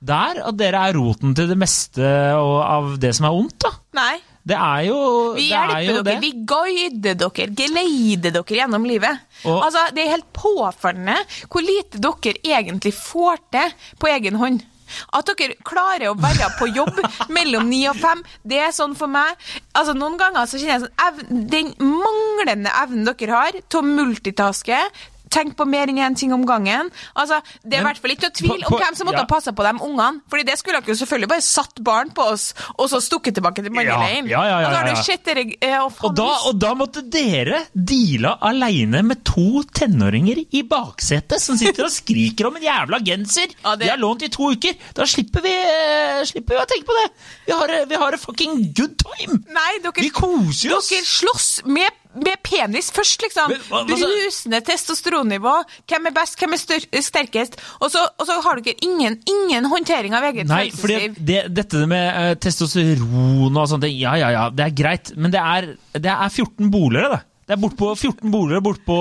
der 0.03 0.41
at 0.49 0.57
dere 0.59 0.81
er 0.89 0.97
roten 0.99 1.35
til 1.39 1.47
det 1.53 1.57
meste 1.61 2.03
og, 2.35 2.57
av 2.67 2.93
det 3.03 3.15
som 3.15 3.29
er 3.29 3.37
ondt. 3.39 3.59
da. 3.63 3.71
Nei. 3.95 4.17
Det 4.43 4.57
er 4.59 4.81
jo 4.89 4.97
Vi. 5.37 5.45
Er 5.55 5.69
hjelper 5.71 6.03
dere, 6.03 6.03
det. 6.09 6.17
vi 6.25 6.33
guider 6.51 7.15
dere, 7.21 7.47
geleider 7.61 8.33
dere 8.35 8.57
gjennom 8.59 8.85
livet. 8.91 9.21
Og- 9.47 9.63
altså, 9.69 9.85
Det 9.95 10.03
er 10.03 10.11
helt 10.17 10.33
påfallende 10.35 11.15
hvor 11.49 11.63
lite 11.63 12.01
dere 12.03 12.35
egentlig 12.43 12.93
får 12.99 13.39
til 13.55 13.71
på 14.03 14.09
egen 14.11 14.35
hånd. 14.43 14.63
At 15.15 15.25
dere 15.39 15.55
klarer 15.65 16.11
å 16.11 16.17
være 16.21 16.51
på 16.59 16.67
jobb 16.75 16.99
mellom 17.33 17.69
ni 17.71 17.87
og 17.89 17.97
fem, 17.97 18.21
det 18.45 18.59
er 18.59 18.73
sånn 18.77 18.97
for 18.99 19.07
meg. 19.09 19.39
Altså, 19.79 19.95
Noen 19.97 20.19
ganger 20.19 20.45
så 20.51 20.59
kjenner 20.59 20.75
jeg 20.75 20.83
sånn 20.83 21.07
evne, 21.07 21.47
Den 21.49 21.73
manglende 21.79 22.75
evnen 22.83 23.05
dere 23.15 23.31
har 23.33 23.53
til 23.71 23.81
å 23.81 23.87
multitaske, 23.87 24.83
tenk 25.33 25.57
på 25.59 25.67
mer 25.69 25.91
enn 25.91 26.01
én 26.03 26.17
ting 26.19 26.33
om 26.37 26.45
gangen. 26.49 26.91
Altså, 27.17 27.41
Det 27.65 27.79
er 27.79 27.83
i 27.83 27.87
hvert 27.89 28.01
fall 28.03 28.15
ikke 28.15 28.29
noe 28.29 28.37
tvil 28.39 28.67
om 28.69 28.79
hvem 28.79 28.99
som 28.99 29.09
måtte 29.09 29.23
ja. 29.23 29.27
ha 29.27 29.31
passa 29.31 29.55
på 29.57 29.65
de 29.67 29.73
ungene. 29.79 30.23
Fordi 30.31 30.47
det 30.49 30.59
skulle 30.61 30.81
dere 30.81 30.93
jo 30.93 30.99
selvfølgelig 31.01 31.31
bare 31.33 31.47
satt 31.47 31.83
barn 31.85 32.13
på 32.15 32.27
oss, 32.35 32.51
og 32.77 32.91
så 32.93 33.01
stukket 33.03 33.39
tilbake 33.39 33.65
til 33.65 33.73
manneleiren. 33.75 34.29
Ja, 34.31 34.43
ja, 34.45 34.61
ja, 34.61 34.71
ja, 34.71 34.87
ja. 34.93 34.95
du 34.95 35.33
dere 35.33 35.83
å, 35.83 35.91
Og 36.07 36.15
da, 36.17 36.29
og 36.49 36.59
da 36.61 36.73
måtte 36.79 37.03
dere 37.13 37.65
deale 37.73 38.35
aleine 38.45 39.03
med 39.07 39.23
to 39.29 39.63
tenåringer 39.75 40.43
i 40.53 40.63
baksetet 40.69 41.41
som 41.43 41.59
sitter 41.61 41.87
og 41.89 41.95
skriker 41.95 42.49
om 42.49 42.59
en 42.59 42.67
jævla 42.67 43.01
genser 43.05 43.53
Ja, 43.63 43.77
det- 43.77 43.87
de 43.87 43.91
har 43.91 43.99
lånt 44.01 44.23
i 44.23 44.29
to 44.29 44.51
uker. 44.53 44.75
Da 44.95 45.07
slipper 45.09 45.43
vi, 45.43 45.53
uh, 45.53 46.25
slipper 46.25 46.57
vi 46.57 46.61
å 46.63 46.67
tenke 46.69 46.87
på 46.87 46.97
det. 47.01 47.09
Vi 47.47 47.53
har, 47.53 47.69
eh, 47.69 47.85
vi 47.87 47.95
har 47.95 48.13
a 48.13 48.19
fucking 48.19 48.73
good 48.75 48.97
time. 48.99 49.45
Nei, 49.49 49.79
dere, 49.83 49.93
Vi 49.97 50.11
koser 50.11 50.77
oss. 50.77 50.89
dere 50.89 51.05
slåss 51.05 51.65
med, 51.67 51.91
med 52.15 52.37
penis 52.45 52.91
først, 52.93 53.23
liksom. 53.25 53.49
Men 53.55 53.61
hva- 53.69 53.83
hva 53.89 53.97
Brusende 54.03 54.61
testosteronnivå. 54.67 55.55
Hvem 55.89 56.07
er 56.11 56.15
best, 56.17 56.39
hvem 56.39 56.53
er 56.57 57.03
sterkest? 57.03 57.57
Og 57.81 57.91
så, 57.95 58.03
og 58.19 58.27
så 58.29 58.41
har 58.45 58.61
dere 58.61 58.75
ingen, 58.85 59.19
ingen 59.29 59.65
håndtering 59.73 60.15
av 60.15 60.25
eget 60.31 60.47
Nei, 60.51 60.67
følelsesliv. 60.71 61.17
det, 61.33 61.41
dette 61.55 61.87
med 61.91 62.07
eh, 62.13 62.35
testosteron 62.43 63.57
og 63.57 63.69
sånt, 63.71 63.85
ja 63.91 64.15
ja 64.21 64.31
ja, 64.35 64.47
det 64.51 64.65
er 64.69 64.75
greit. 64.83 65.13
Men 65.17 65.31
det 65.35 65.41
er, 65.41 65.71
det 65.99 66.11
er 66.13 66.29
14 66.29 66.71
boligere, 66.73 67.17
det. 67.17 67.23
Det 67.53 67.59
er 67.59 67.61
bortpå 67.69 67.89
14 68.01 68.31
bolere 68.33 68.63
bortpå 68.65 68.95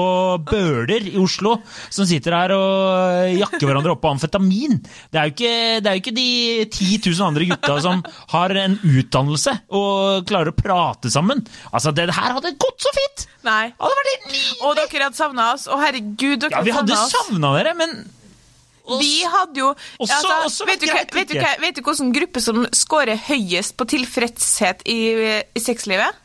Bøler 0.49 1.05
i 1.07 1.13
Oslo 1.21 1.53
som 1.87 2.03
sitter 2.09 2.33
her 2.35 2.51
og 2.51 3.29
jakker 3.39 3.63
hverandre 3.63 3.93
opp 3.93 4.01
på 4.03 4.09
amfetamin. 4.11 4.73
Det 5.07 5.19
er 5.21 5.29
jo 5.29 5.31
ikke, 5.31 5.51
det 5.79 5.87
er 5.87 5.95
jo 5.95 6.01
ikke 6.01 6.13
de 6.17 6.25
10 6.67 6.89
000 7.13 7.29
andre 7.29 7.47
gutta 7.47 7.77
som 7.85 8.01
har 8.33 8.53
en 8.59 8.75
utdannelse 8.83 9.53
og 9.71 10.27
klarer 10.27 10.51
å 10.51 10.57
prate 10.57 11.07
sammen. 11.13 11.45
Altså, 11.71 11.93
det 11.95 12.09
her 12.11 12.35
hadde 12.35 12.51
gått 12.59 12.83
så 12.83 12.91
fint! 12.97 13.23
Nei. 13.47 13.69
Hadde! 13.79 14.15
Og 14.67 14.75
dere 14.81 15.05
hadde 15.07 15.15
savna 15.21 15.53
oss. 15.53 15.69
Å, 15.71 15.79
herregud, 15.79 16.41
dere 16.43 16.57
Ja, 16.59 16.65
vi 16.67 16.75
hadde 16.75 16.91
savna 16.91 17.05
oss. 17.07 17.15
savna 17.15 17.53
dere, 17.55 17.77
men 17.79 18.01
Vi 18.99 19.21
hadde 19.23 19.61
jo 19.61 19.69
Også- 19.71 20.11
altså, 20.17 20.35
også 20.49 20.65
vet, 20.67 20.81
du, 20.81 20.87
vet, 20.91 21.29
du, 21.29 21.37
hva- 21.39 21.59
vet 21.61 21.75
du 21.77 21.81
hvilken 21.85 22.11
gruppe 22.11 22.41
som 22.43 22.65
scorer 22.75 23.15
høyest 23.29 23.77
på 23.79 23.87
tilfredshet 23.87 24.81
i, 24.89 24.97
i 25.55 25.59
sexlivet? 25.63 26.17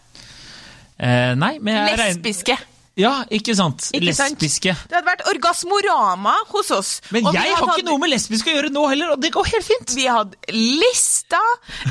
Eh, 0.98 1.34
Nei, 1.38 1.58
men 1.60 1.82
jeg 1.92 1.98
Lesbiske. 1.98 2.58
Ja, 2.96 3.26
ikke 3.28 3.52
sant? 3.52 3.90
Ikke 3.92 4.12
sant? 4.16 4.40
Det 4.40 4.72
hadde 4.72 5.02
vært 5.04 5.26
orgasmorama 5.28 6.32
hos 6.48 6.70
oss. 6.72 6.92
Men 7.12 7.26
jeg 7.28 7.52
har 7.52 7.68
ikke 7.74 7.84
noe 7.84 8.00
med 8.00 8.08
lesbiske 8.14 8.48
å 8.48 8.54
gjøre 8.54 8.70
nå 8.72 8.86
heller, 8.88 9.10
og 9.12 9.20
det 9.20 9.34
går 9.34 9.50
helt 9.50 9.66
fint. 9.66 9.92
Vi 9.98 10.06
hadde 10.08 10.54
lista 10.56 11.42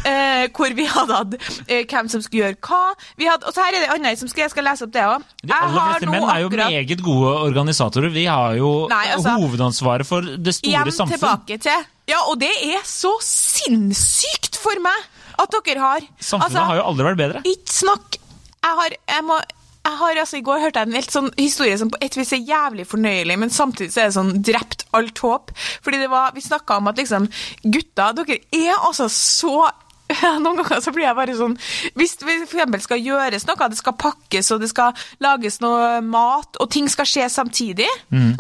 eh, 0.02 0.48
hvor 0.50 0.74
vi 0.74 0.88
hadde 0.90 1.20
hatt 1.20 1.38
eh, 1.68 1.84
hvem 1.86 2.10
som 2.10 2.26
skulle 2.26 2.48
gjøre 2.48 2.58
hva. 2.58 2.82
Vi 3.22 3.30
hadde, 3.30 3.46
og 3.46 3.54
så 3.54 3.68
her 3.68 3.78
er 3.78 3.86
det 3.86 3.92
annet 4.00 4.24
som 4.24 4.32
skal, 4.34 4.48
jeg 4.48 4.56
skal 4.56 4.66
lese 4.66 4.88
opp 4.88 4.96
det 4.98 5.06
òg. 5.06 5.30
De 5.46 5.54
aller 5.54 5.78
fleste 5.78 6.10
menn 6.10 6.26
er 6.26 6.42
jo 6.42 6.52
meget 6.56 7.06
gode 7.06 7.38
organisatorer. 7.52 8.16
Vi 8.18 8.26
har 8.26 8.58
jo 8.58 8.74
Nei, 8.90 9.06
altså- 9.14 9.38
hovedansvaret 9.46 10.10
for 10.10 10.26
det 10.26 10.58
store 10.58 10.74
hjem 10.74 10.94
samfunn. 11.04 11.20
tilbake 11.20 11.62
til 11.70 11.86
Ja, 12.10 12.26
og 12.26 12.40
det 12.42 12.50
er 12.66 12.82
så 12.82 13.14
sinnssykt 13.22 14.58
for 14.58 14.82
meg 14.82 15.06
at 15.38 15.54
dere 15.54 15.82
har 15.84 16.02
Samfunnet 16.18 16.50
altså, 16.50 16.66
har 16.66 16.78
jo 16.82 16.84
aldri 16.90 17.12
vært 17.12 17.22
bedre. 17.22 17.46
Ikke 17.46 17.78
snakk 17.78 18.18
Jeg 18.66 18.78
har, 18.80 18.96
jeg 19.14 19.24
må, 19.28 19.38
jeg 19.86 19.98
har 20.00 20.20
altså, 20.24 20.38
I 20.40 20.46
går 20.46 20.64
hørte 20.64 20.82
jeg 20.82 20.90
en 20.90 20.98
helt 20.98 21.14
sånn 21.14 21.32
historie 21.38 21.78
som 21.78 21.92
på 21.94 22.00
et 22.02 22.16
vis 22.18 22.34
er 22.34 22.42
jævlig 22.48 22.88
fornøyelig, 22.90 23.38
men 23.38 23.54
samtidig 23.54 23.94
så 23.94 24.02
er 24.02 24.10
det 24.10 24.18
sånn 24.18 24.32
drept 24.48 24.88
alt 24.98 25.22
håp. 25.22 25.54
Fordi 25.86 26.02
det 26.02 26.10
var, 26.10 26.34
Vi 26.34 26.42
snakka 26.42 26.80
om 26.82 26.90
at 26.90 26.98
liksom 27.02 27.28
Gutta, 27.64 28.12
dere 28.18 28.40
er 28.50 28.74
altså 28.80 29.10
så 29.12 29.68
noen 30.44 30.60
ganger 30.60 30.82
så 30.84 30.92
blir 30.94 31.08
jeg 31.08 31.18
bare 31.18 31.34
sånn 31.38 31.56
Hvis 31.98 32.16
det 32.22 32.36
eksempel 32.44 32.82
skal 32.84 33.02
gjøres 33.02 33.48
noe, 33.50 33.70
det 33.72 33.80
skal 33.80 33.96
pakkes 33.98 34.52
og 34.54 34.62
det 34.62 34.70
skal 34.70 34.94
lages 35.24 35.60
noe 35.64 36.00
mat, 36.06 36.60
og 36.62 36.70
ting 36.72 36.88
skal 36.92 37.08
skje 37.10 37.26
samtidig, 37.32 37.88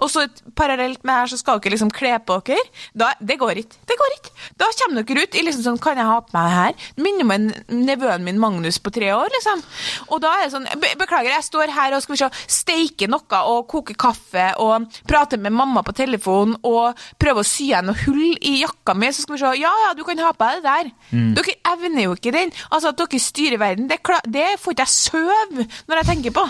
og 0.01 0.07
så 0.11 0.25
parallelt 0.57 1.01
med 1.07 1.15
her 1.15 1.31
så 1.31 1.39
skal 1.39 1.59
dere 1.63 1.73
liksom 1.75 1.91
kle 1.95 2.13
på 2.25 2.37
dere, 2.45 2.61
da, 2.93 3.11
det 3.19 3.37
går 3.41 3.61
ikke. 3.63 3.79
Det 3.89 3.97
går 3.99 4.13
ikke. 4.17 4.33
Da 4.61 4.69
kommer 4.79 5.05
dere 5.07 5.25
ut 5.25 5.37
i 5.37 5.43
liksom 5.45 5.65
sånn 5.65 5.81
Kan 5.81 5.99
jeg 5.99 6.07
ha 6.07 6.19
på 6.23 6.35
meg 6.35 6.45
det 6.45 6.55
her? 6.55 6.85
Minner 7.01 7.25
om 7.25 7.81
nevøen 7.85 8.25
min 8.25 8.39
Magnus 8.41 8.79
på 8.83 8.93
tre 8.93 9.11
år, 9.15 9.29
liksom. 9.37 9.63
Og 10.09 10.21
da 10.23 10.33
er 10.39 10.45
det 10.45 10.53
sånn 10.53 10.67
be 10.81 10.93
Beklager, 10.99 11.33
jeg 11.33 11.47
står 11.47 11.73
her 11.75 11.95
og 11.95 12.03
skal 12.03 12.15
vi 12.15 12.21
se, 12.21 12.29
steike 12.59 13.09
noe 13.11 13.41
og 13.51 13.67
koke 13.71 13.95
kaffe 13.99 14.47
og 14.63 14.87
prate 15.09 15.39
med 15.41 15.53
mamma 15.55 15.83
på 15.85 15.95
telefon 15.97 16.55
og 16.65 17.05
prøve 17.21 17.43
å 17.43 17.47
sy 17.47 17.69
igjen 17.69 17.89
noe 17.89 17.99
hull 18.05 18.35
i 18.37 18.59
jakka 18.61 18.95
mi, 18.97 19.11
så 19.11 19.25
skal 19.25 19.37
vi 19.37 19.43
se 19.43 19.53
Ja, 19.61 19.73
ja, 19.85 19.93
du 19.97 20.03
kan 20.07 20.19
ha 20.23 20.33
på 20.35 20.49
deg 20.49 20.61
det 20.61 20.69
der. 20.69 20.91
Dere 21.35 21.54
evner 21.73 22.05
jo 22.07 22.13
ikke 22.17 22.33
den. 22.35 22.53
Altså, 22.69 22.91
at 22.93 22.99
dere 23.01 23.19
styrer 23.23 23.61
verden, 23.61 23.89
det, 23.89 24.01
klar, 24.05 24.21
det 24.27 24.55
får 24.61 24.75
ikke 24.77 24.85
jeg 24.85 24.95
søv 24.95 25.65
når 25.89 26.01
jeg 26.01 26.09
tenker 26.11 26.35
på. 26.37 26.45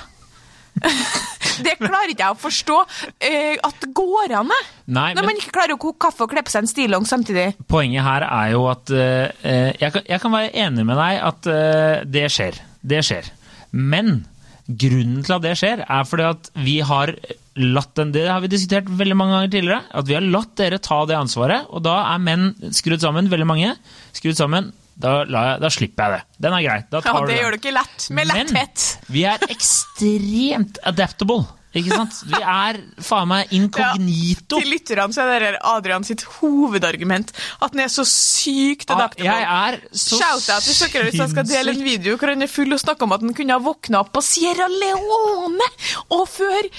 det 1.65 1.77
klarer 1.79 2.11
ikke 2.11 2.25
jeg 2.25 2.35
å 2.35 2.39
forstå 2.39 2.77
eh, 3.23 3.55
at 3.63 3.77
det 3.83 3.91
går 3.95 4.33
an. 4.41 4.49
Nei, 4.51 5.13
Når 5.15 5.21
men- 5.23 5.29
man 5.31 5.39
ikke 5.39 5.53
klarer 5.55 5.77
å 5.77 5.79
koke 5.81 6.01
kaffe 6.07 6.25
og 6.25 6.33
kle 6.33 6.43
på 6.43 6.51
seg 6.51 6.65
en 6.65 6.71
stillongs 6.71 7.13
samtidig. 7.13 7.47
Poenget 7.71 8.03
her 8.03 8.25
er 8.27 8.51
jo 8.55 8.65
at 8.71 8.91
eh, 8.91 9.71
jeg, 9.79 9.91
kan, 9.95 10.03
jeg 10.09 10.23
kan 10.25 10.35
være 10.35 10.51
enig 10.65 10.85
med 10.91 10.99
deg 10.99 11.21
at 11.31 11.51
eh, 11.53 12.03
det 12.17 12.25
skjer. 12.35 12.59
Det 12.83 13.01
skjer. 13.07 13.31
Men 13.71 14.25
grunnen 14.67 15.23
til 15.23 15.35
at 15.37 15.43
det 15.45 15.55
skjer, 15.61 15.83
er 15.87 16.07
fordi 16.09 16.27
at 16.27 16.47
vi 16.65 16.79
har 16.81 17.11
latt 17.55 17.91
den 17.95 18.09
Det 18.11 18.25
har 18.27 18.41
vi 18.43 18.49
diskutert 18.51 18.87
veldig 18.99 19.15
mange 19.15 19.35
ganger 19.37 19.51
tidligere. 19.53 19.83
At 19.95 20.07
vi 20.09 20.15
har 20.17 20.25
latt 20.27 20.55
dere 20.59 20.79
ta 20.83 20.97
det 21.07 21.15
ansvaret, 21.15 21.69
og 21.71 21.85
da 21.85 22.01
er 22.11 22.19
menn 22.23 22.49
skrudd 22.75 22.99
sammen, 23.03 23.29
veldig 23.31 23.47
mange, 23.47 23.75
skrudd 24.17 24.35
sammen. 24.35 24.73
Da, 24.95 25.17
jeg, 25.27 25.59
da 25.59 25.69
slipper 25.73 26.05
jeg 26.07 26.19
det. 26.21 26.39
Den 26.45 26.53
er 26.55 26.63
grei. 26.63 26.79
Ja, 26.87 27.01
du 27.03 27.27
det 27.27 27.35
gjør 27.35 27.43
gjør 27.49 27.59
ikke 27.59 27.75
lett. 27.75 28.07
Med 28.15 28.29
letthet. 28.31 28.85
Men 29.07 29.13
vi 29.17 29.25
er 29.27 29.43
ekstremt 29.51 30.79
adaptable. 30.87 31.43
Ikke 31.75 31.91
sant? 31.91 32.21
Vi 32.31 32.37
er 32.39 32.77
faen 33.03 33.27
meg 33.27 33.49
inkognito. 33.51 34.61
Til 34.61 34.69
lytterne 34.71 35.11
så 35.11 35.25
er 35.27 35.43
det 35.43 35.49
Adrian 35.67 36.05
sitt 36.07 36.21
hovedargument 36.37 37.33
at 37.35 37.73
han 37.75 37.81
er 37.83 37.89
så 37.91 38.05
sykt 38.07 38.87
Ah, 38.93 38.95
adaptable. 38.95 39.27
jeg 39.27 39.43
er 39.43 39.77
så 39.91 40.19
Shout-out 40.21 40.69
hvis 40.69 40.79
dere 40.85 41.03
hvis 41.09 41.17
til 41.17 41.23
jeg 41.25 41.33
skal 41.33 41.49
dele 41.49 41.73
en 41.75 41.83
video 41.83 42.15
hvor 42.21 42.31
han 42.31 42.45
er 42.47 42.51
full 42.53 42.71
og 42.71 42.79
snakker 42.79 43.03
om 43.09 43.15
at 43.17 43.25
han 43.27 43.35
kunne 43.35 43.57
ha 43.57 43.59
våkna 43.65 44.05
opp 44.05 44.13
på 44.15 44.23
Sierra 44.23 44.69
Leone, 44.71 45.67
og 46.15 46.23
før 46.31 46.69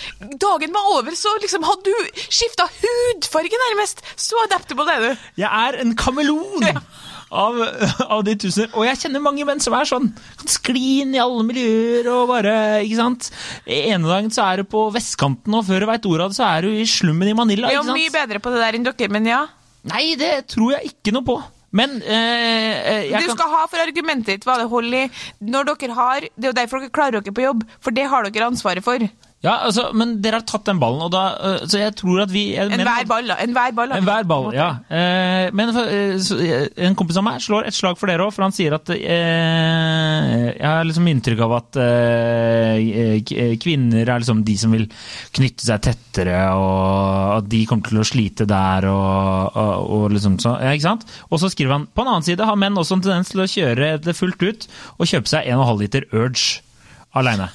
dagen 0.41 0.73
var 0.79 0.89
over, 0.97 1.13
så 1.13 1.35
liksom 1.45 1.69
hadde 1.69 1.93
du 1.93 2.23
skifta 2.33 2.65
hudfarge 2.81 3.61
nærmest. 3.67 4.01
Så 4.17 4.41
adaptable 4.47 4.89
er 4.97 5.05
du. 5.11 5.27
Jeg 5.45 5.51
er 5.69 5.77
en 5.85 5.93
kameleon 5.93 6.71
av, 7.31 7.59
av 8.07 8.23
de 8.27 8.37
tusener. 8.39 8.71
Og 8.77 8.87
jeg 8.87 9.01
kjenner 9.03 9.23
mange 9.25 9.47
menn 9.49 9.63
som 9.63 9.75
er 9.79 9.89
sånn. 9.89 10.11
Kan 10.41 10.53
skli 10.53 10.85
inn 11.03 11.17
i 11.17 11.23
alle 11.23 11.43
miljøer 11.47 12.07
og 12.13 12.31
bare 12.31 12.55
Ikke 12.87 13.01
sant. 13.01 13.31
Ene 13.67 14.07
dagen 14.07 14.33
så 14.35 14.47
er 14.47 14.63
du 14.63 14.71
på 14.71 14.87
vestkanten, 14.95 15.57
og 15.57 15.67
før 15.67 15.83
du 15.83 15.91
veit 15.91 16.09
ordet 16.09 16.29
av 16.29 16.33
det, 16.35 16.39
så 16.39 16.47
er 16.49 16.67
du 16.67 16.73
i 16.77 16.87
slummen 16.91 17.33
i 17.33 17.37
Manila. 17.37 17.73
Vi 17.73 17.81
er 17.81 17.91
mye 17.91 18.15
bedre 18.15 18.43
på 18.43 18.55
det 18.55 18.63
der 18.63 18.79
enn 18.79 18.87
dere, 18.87 19.13
men 19.13 19.29
ja. 19.31 19.43
Nei, 19.87 20.07
det 20.19 20.33
tror 20.55 20.77
jeg 20.77 20.95
ikke 20.95 21.15
noe 21.15 21.27
på. 21.27 21.37
Men 21.77 21.99
eh, 22.01 23.11
eh, 23.11 23.11
Du 23.11 23.27
kan 23.27 23.37
skal 23.37 23.53
ha 23.53 23.63
for 23.69 23.83
argumentet 23.83 24.37
ditt 24.37 24.47
hva 24.47 24.57
det 24.61 24.69
holder 24.71 25.07
i. 25.07 25.07
Når 25.45 25.73
dere 25.75 25.97
har, 25.99 26.27
Det 26.33 26.49
er 26.49 26.53
jo 26.53 26.59
derfor 26.61 26.83
dere 26.83 26.95
klarer 26.95 27.21
dere 27.21 27.37
på 27.37 27.45
jobb, 27.45 27.67
for 27.83 27.97
det 27.97 28.07
har 28.11 28.29
dere 28.31 28.49
ansvaret 28.49 28.87
for. 28.87 29.03
Ja, 29.47 29.55
altså, 29.69 29.85
men 29.95 30.17
dere 30.25 30.41
har 30.41 30.47
tatt 30.49 30.67
den 30.67 30.81
ballen, 30.83 31.05
og 31.07 31.13
da 31.15 31.23
eh, 31.39 31.65
Så 31.71 31.79
jeg 31.79 31.95
tror 31.99 32.25
at 32.25 32.33
vi 32.35 32.43
Enhver 32.59 33.07
ball. 33.09 33.31
Enhver 33.37 33.75
ball. 33.77 33.93
En 33.95 34.07
hver 34.09 34.27
ball, 34.27 34.49
ja. 34.57 34.69
Eh, 34.91 35.53
men 35.57 35.71
eh, 35.71 36.19
eh, 36.19 36.67
en 36.89 36.97
kompis 36.99 37.21
av 37.21 37.27
meg 37.29 37.39
slår 37.45 37.69
et 37.69 37.77
slag 37.77 37.99
for 38.01 38.11
dere 38.11 38.27
òg, 38.27 38.35
for 38.35 38.47
han 38.47 38.55
sier 38.57 38.75
at 38.77 38.91
eh, 38.97 40.43
Jeg 40.57 40.67
har 40.67 40.87
liksom 40.89 41.07
inntrykk 41.13 41.45
av 41.47 41.55
at 41.61 41.79
eh, 41.85 43.57
kvinner 43.63 44.03
er 44.03 44.23
liksom 44.25 44.43
de 44.47 44.57
som 44.59 44.75
vil 44.75 44.89
knytte 45.37 45.67
seg 45.69 45.85
tettere, 45.87 46.41
og 46.57 47.39
at 47.39 47.49
de 47.53 47.63
kommer 47.71 47.91
til 47.93 48.03
å 48.03 48.07
slite 48.09 48.49
der, 48.51 48.89
og, 48.91 49.57
og, 49.57 49.89
og 50.01 50.07
liksom 50.17 50.41
sånn. 50.43 50.59
Ja, 50.65 50.75
ikke 50.75 50.89
sant? 50.89 51.07
Og 51.31 51.41
så 51.43 51.51
skriver 51.53 51.77
han 51.79 51.89
på 51.93 52.03
en 52.05 52.13
annen 52.15 52.27
side 52.27 52.47
har 52.47 52.59
menn 52.59 52.79
også 52.81 52.99
en 52.99 53.07
tendens 53.07 53.33
til 53.33 53.45
å 53.45 53.51
kjøre 53.51 53.95
det 54.03 54.17
fullt 54.17 54.43
ut 54.43 54.69
og 54.97 55.11
kjøpe 55.11 55.31
seg 55.31 55.51
1,5 55.55 55.83
liter 55.85 56.09
Urge 56.17 56.63
aleine. 57.17 57.51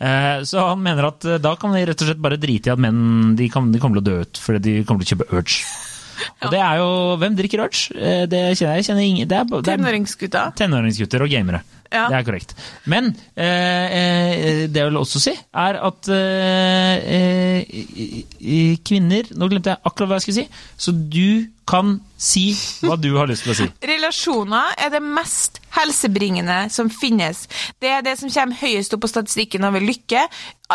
Eh, 0.00 0.42
Så 0.42 0.58
han 0.68 0.82
mener 0.82 1.06
at 1.12 1.24
eh, 1.24 1.38
da 1.38 1.54
kan 1.56 1.72
de 1.74 1.84
rett 1.86 2.00
og 2.02 2.08
slett 2.10 2.22
bare 2.22 2.38
drite 2.40 2.70
i 2.70 2.72
at 2.74 2.80
menn 2.82 3.34
de, 3.38 3.48
kan, 3.52 3.70
de 3.72 3.78
kommer 3.82 4.00
til 4.00 4.04
å 4.04 4.08
dø 4.10 4.20
ut 4.26 4.40
fordi 4.42 4.60
de 4.66 4.72
kommer 4.88 5.04
til 5.04 5.14
å 5.14 5.18
kjøpe 5.18 5.30
Urge. 5.38 5.60
Og 6.44 6.50
det 6.54 6.60
er 6.62 6.76
jo 6.78 6.88
Hvem 7.18 7.34
drikker 7.38 7.62
Urge? 7.66 7.94
Eh, 7.98 8.24
Det 8.30 8.42
kjenner 8.58 8.76
jeg. 8.76 8.82
jeg 8.84 8.88
kjenner 8.90 9.06
ingen, 9.06 9.28
det 9.30 9.38
er, 9.38 9.44
det 9.50 9.58
er 9.60 9.70
Tenåringsgutta. 9.76 10.44
tenåringsgutter 10.58 11.24
og 11.26 11.30
gamere. 11.32 11.62
Ja. 11.92 12.06
Det 12.10 12.18
er 12.18 12.26
korrekt. 12.26 12.54
Men 12.90 13.12
eh, 13.36 13.96
eh, 13.98 14.62
det 14.68 14.80
jeg 14.80 14.90
vil 14.90 15.00
også 15.00 15.22
si, 15.22 15.34
er 15.64 15.78
at 15.88 16.08
eh, 16.12 16.94
eh, 17.16 17.74
eh, 18.40 18.78
kvinner 18.84 19.28
Nå 19.34 19.48
glemte 19.50 19.74
jeg 19.74 19.82
akkurat 19.84 20.10
hva 20.10 20.18
jeg 20.20 20.26
skulle 20.26 20.44
si. 20.44 20.64
Så 20.76 20.94
du 20.94 21.46
kan 21.68 21.94
si 22.20 22.50
hva 22.84 22.96
du 23.00 23.10
har 23.16 23.28
lyst 23.30 23.46
til 23.46 23.54
å 23.54 23.58
si. 23.58 23.68
Relasjoner 23.94 24.74
er 24.84 24.92
det 24.92 25.00
mest 25.04 25.60
helsebringende 25.74 26.68
som 26.72 26.90
finnes. 26.92 27.46
Det 27.82 27.90
er 27.90 28.04
det 28.04 28.18
som 28.20 28.30
kommer 28.32 28.60
høyest 28.60 28.94
opp 28.94 29.04
på 29.06 29.10
statistikken 29.14 29.64
over 29.66 29.82
lykke. 29.82 30.26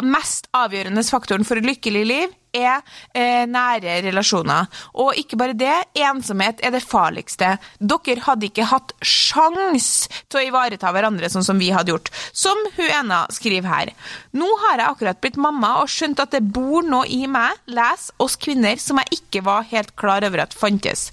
Mest 0.06 0.50
avgjørende 0.56 1.04
faktoren 1.08 1.48
for 1.48 1.60
et 1.60 1.68
lykkelig 1.68 2.04
liv 2.10 2.36
er 2.56 2.82
eh, 3.14 3.46
nære 3.50 4.00
relasjoner. 4.08 4.70
Og 5.02 5.18
ikke 5.22 5.38
bare 5.40 5.58
det, 5.58 5.76
ensomhet 6.02 6.64
er 6.66 6.74
det 6.74 6.82
farligste. 6.86 7.56
Dere 7.80 8.26
hadde 8.26 8.50
ikke 8.50 8.70
hatt 8.72 8.94
sjans 9.06 10.08
til 10.30 10.42
å 10.42 10.46
ivareta 10.48 10.94
hverandre 11.00 11.32
sånn 11.32 11.48
som 11.48 11.60
vi 11.62 11.72
hadde 11.74 11.94
gjort. 11.96 12.12
Som 12.36 12.60
hun 12.76 12.90
ena 12.90 13.24
skriver 13.34 13.72
her. 13.72 13.94
Nå 14.38 14.50
har 14.66 14.78
jeg 14.78 14.88
akkurat 14.92 15.22
blitt 15.24 15.40
mamma 15.42 15.78
og 15.82 15.92
skjønt 15.92 16.22
at 16.24 16.36
det 16.36 16.44
bor 16.54 16.86
noe 16.86 17.08
i 17.10 17.24
meg, 17.32 17.58
les 17.72 18.10
oss 18.22 18.38
kvinner, 18.40 18.80
som 18.82 19.02
jeg 19.02 19.22
ikke 19.22 19.44
var 19.48 19.68
helt 19.72 19.96
klar 20.00 20.26
over 20.28 20.44
at 20.46 20.56
fantes. 20.56 21.10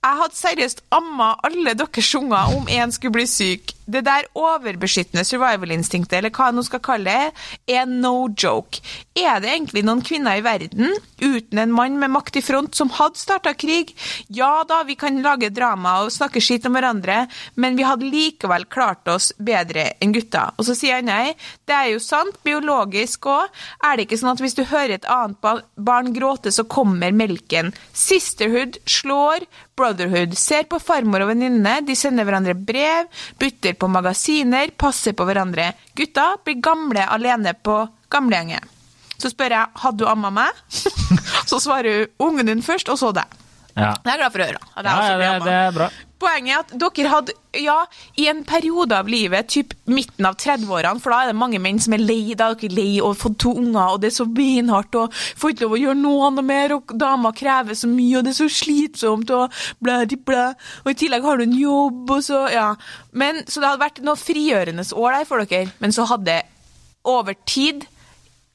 Jeg 0.00 0.16
hadde 0.16 0.32
seriøst 0.38 0.78
amma 0.96 1.34
alle 1.44 1.74
deres 1.76 2.14
unger 2.16 2.54
om 2.56 2.70
en 2.72 2.92
skulle 2.94 3.18
bli 3.18 3.26
syk. 3.28 3.74
Det 3.90 4.00
der 4.06 4.28
overbeskyttende 4.38 5.24
survival-instinktet, 5.26 6.14
eller 6.16 6.32
hva 6.32 6.46
jeg 6.48 6.56
nå 6.56 6.62
skal 6.64 6.80
kalle 6.86 7.10
det, 7.10 7.42
er 7.74 7.88
no 7.90 8.30
joke. 8.38 8.80
Er 9.18 9.42
det 9.42 9.50
egentlig 9.50 9.82
noen 9.84 10.00
kvinner 10.06 10.38
i 10.38 10.44
verden, 10.46 10.94
uten 11.20 11.60
en 11.60 11.74
mann 11.74 11.98
med 12.00 12.14
makt 12.14 12.38
i 12.38 12.42
front, 12.44 12.72
som 12.78 12.92
hadde 12.96 13.20
starta 13.20 13.52
krig? 13.58 13.90
Ja 14.32 14.62
da, 14.64 14.78
vi 14.88 14.96
kan 14.96 15.20
lage 15.24 15.50
drama 15.52 15.98
og 16.06 16.14
snakke 16.14 16.40
skitt 16.40 16.68
om 16.70 16.78
hverandre, 16.78 17.26
men 17.60 17.76
vi 17.76 17.84
hadde 17.84 18.08
likevel 18.08 18.64
klart 18.72 19.10
oss 19.10 19.34
bedre 19.36 19.90
enn 20.00 20.14
gutta. 20.16 20.46
Og 20.56 20.70
så 20.70 20.78
sier 20.78 21.00
han 21.02 21.10
nei, 21.10 21.34
det 21.68 21.76
er 21.76 21.90
jo 21.92 22.00
sant, 22.00 22.38
biologisk 22.46 23.28
òg. 23.28 23.50
Er 23.84 23.98
det 23.98 24.06
ikke 24.06 24.20
sånn 24.22 24.32
at 24.32 24.44
hvis 24.46 24.56
du 24.56 24.62
hører 24.64 24.96
et 24.96 25.10
annet 25.10 25.66
barn 25.76 26.14
gråte, 26.16 26.54
så 26.54 26.64
kommer 26.64 27.12
melken? 27.12 27.74
Sisterhood 27.92 28.80
slår 28.88 29.44
brotherhood. 29.76 30.34
Ser 30.38 30.66
på 30.70 30.80
farmor 30.82 31.24
og 31.24 31.30
venninne, 31.32 31.78
de 31.86 31.96
sender 31.96 32.26
hverandre 32.28 32.54
brev, 32.54 33.08
bytter 33.40 33.76
på 33.80 33.88
magasiner, 33.92 34.72
passer 34.76 35.16
på 35.16 35.26
hverandre. 35.28 35.70
Gutta 35.96 36.32
blir 36.44 36.60
gamle 36.64 37.06
alene 37.06 37.54
på 37.54 37.82
gamlehjemmet. 38.12 38.76
Så 39.20 39.28
spør 39.28 39.52
jeg 39.52 39.80
hadde 39.82 40.00
du 40.00 40.06
amma 40.08 40.30
meg, 40.32 40.60
så 41.50 41.58
svarer 41.60 42.06
hun 42.18 42.30
ungen 42.30 42.48
din 42.48 42.62
først, 42.64 42.88
og 42.88 42.96
så 43.00 43.10
deg. 43.12 43.28
Ja, 43.76 43.92
Det 44.02 44.08
er 44.08 44.16
jeg 44.16 44.20
glad 44.22 44.32
for 44.32 44.42
å 44.42 44.46
høre. 44.48 44.62
ja, 44.80 44.94
ja 45.10 45.18
det, 45.18 45.44
det 45.44 45.58
er 45.58 45.74
bra. 45.76 45.90
Poenget 46.20 46.52
er 46.52 46.60
at 46.60 46.72
dere 46.76 47.10
hadde, 47.10 47.34
ja, 47.56 47.78
i 48.20 48.26
en 48.28 48.42
periode 48.44 48.96
av 48.96 49.08
livet, 49.08 49.48
typ 49.48 49.72
midten 49.88 50.28
av 50.28 50.36
30-årene, 50.40 51.00
for 51.00 51.14
da 51.14 51.22
er 51.22 51.30
det 51.30 51.38
mange 51.40 51.60
menn 51.62 51.80
som 51.80 51.96
er 51.96 52.02
lei, 52.04 52.34
da 52.36 52.50
er 52.50 52.58
dere 52.60 52.76
lei 52.76 52.90
og 53.00 53.14
har 53.14 53.20
fått 53.22 53.38
to 53.46 53.54
unger, 53.56 53.94
og 53.94 54.02
det 54.02 54.10
er 54.10 54.16
så 54.18 54.26
beinhardt, 54.28 54.98
og 55.00 55.16
får 55.40 55.54
ikke 55.54 55.64
lov 55.64 55.76
å 55.78 55.80
gjøre 55.80 56.00
noe 56.02 56.28
annet 56.28 56.48
mer, 56.50 56.76
og 56.76 56.94
damer 57.00 57.36
krever 57.40 57.78
så 57.78 57.88
mye, 57.90 58.18
og 58.18 58.26
det 58.26 58.34
er 58.34 58.40
så 58.42 58.50
slitsomt, 58.60 59.32
og 59.32 59.62
blæ, 59.80 60.02
di, 60.10 60.20
blæ, 60.20 60.46
og 60.84 60.92
i 60.92 60.98
tillegg 61.00 61.24
har 61.24 61.40
du 61.40 61.46
en 61.46 61.56
jobb, 61.56 62.04
og 62.18 62.26
så, 62.26 62.44
ja. 62.52 62.68
Men, 63.16 63.40
så 63.48 63.62
det 63.62 63.70
hadde 63.70 63.84
vært 63.86 64.02
noe 64.04 64.20
frigjørende 64.20 64.84
år 64.92 65.16
der 65.16 65.30
for 65.30 65.48
dere, 65.48 65.72
men 65.80 65.96
så 65.96 66.06
hadde 66.10 66.42
over 67.08 67.36
tid 67.48 67.86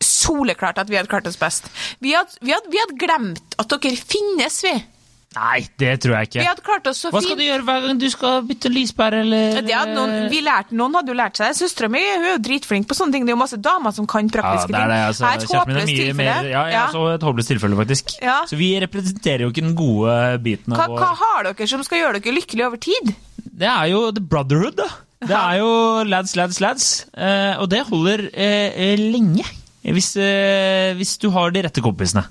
soleklart 0.05 0.77
at 0.77 0.89
vi 0.91 0.97
hadde 0.99 1.09
klart 1.09 1.27
oss 1.27 1.39
best. 1.39 1.69
Vi 2.03 2.13
hadde, 2.13 2.37
vi 2.41 2.53
hadde, 2.53 2.69
vi 2.69 2.81
hadde 2.81 2.99
glemt 2.99 3.57
at 3.61 3.71
dere 3.73 3.97
finnes, 3.97 4.59
vi. 4.65 4.75
Nei, 5.35 5.65
det 5.81 5.89
tror 5.99 6.13
jeg 6.15 6.29
Vi 6.31 6.39
ikke. 6.39 6.47
hadde 6.47 6.63
klart 6.63 6.85
oss 6.87 7.01
så 7.03 7.09
Hva 7.11 7.19
fint. 7.19 7.25
skal 7.27 7.37
du 7.37 7.43
gjøre 7.43 7.63
hver 7.67 7.81
gang 7.85 7.97
du 7.99 8.05
skal 8.09 8.41
bytte 8.47 8.69
lyspære, 8.71 9.19
eller 9.25 9.61
Det 9.67 9.73
hadde 9.75 9.95
noen, 9.97 10.29
vi 10.31 10.39
lærte, 10.45 10.71
noen 10.79 10.93
hadde 10.95 11.11
jo 11.11 11.17
lært 11.19 11.35
seg 11.41 11.49
det. 11.51 11.57
Søstera 11.59 11.89
mi 11.91 11.99
er 11.99 12.23
jo 12.29 12.37
dritflink 12.45 12.87
på 12.87 12.95
sånne 12.95 13.11
ting. 13.17 13.25
Det 13.27 13.33
er 13.33 13.35
jo 13.35 13.41
masse 13.43 13.59
damer 13.59 13.91
som 13.97 14.07
kan 14.07 14.29
Ja, 14.29 14.33
praktiske 14.37 14.71
det 14.71 14.79
er 14.79 14.87
det. 14.87 14.95
ting. 14.95 15.07
Altså, 15.09 15.25
er 15.25 15.35
et 15.35 15.43
er 15.43 15.59
håpløst 15.59 15.91
tilfelle. 15.91 16.15
mer 16.15 16.49
Ja, 16.49 16.63
jeg 16.65 16.73
Ja. 16.73 16.85
så 16.95 17.03
et 17.15 17.21
håpløst 17.27 17.47
tilfelle, 17.51 17.75
faktisk. 17.75 18.15
Ja. 18.21 18.37
Så 18.47 18.55
vi 18.57 18.69
representerer 18.79 19.39
jo 19.43 19.49
ikke 19.51 19.65
den 19.67 19.75
gode 19.75 20.39
biten 20.43 20.73
Hva, 20.73 20.87
hva 20.87 21.11
har 21.15 21.43
dere 21.51 21.67
som 21.67 21.83
skal 21.83 21.99
gjøre 21.99 22.21
dere 22.21 22.33
lykkelige 22.35 22.65
over 22.67 22.77
tid? 22.77 23.15
Det 23.57 23.67
er 23.67 23.85
jo 23.91 24.11
the 24.11 24.21
brotherhood, 24.21 24.75
da. 24.77 24.87
Det 25.25 25.31
er 25.35 25.57
jo 25.59 26.03
lads, 26.03 26.35
lads, 26.35 26.59
lads. 26.61 27.05
Eh, 27.17 27.55
og 27.59 27.69
det 27.69 27.83
holder 27.87 28.29
eh, 28.33 28.71
eh, 28.75 28.95
lenge. 28.97 29.43
Hvis, 29.83 30.15
eh, 30.17 30.93
hvis 30.95 31.17
du 31.19 31.29
har 31.31 31.51
de 31.51 31.61
rette 31.61 31.81
kompisene. 31.81 32.23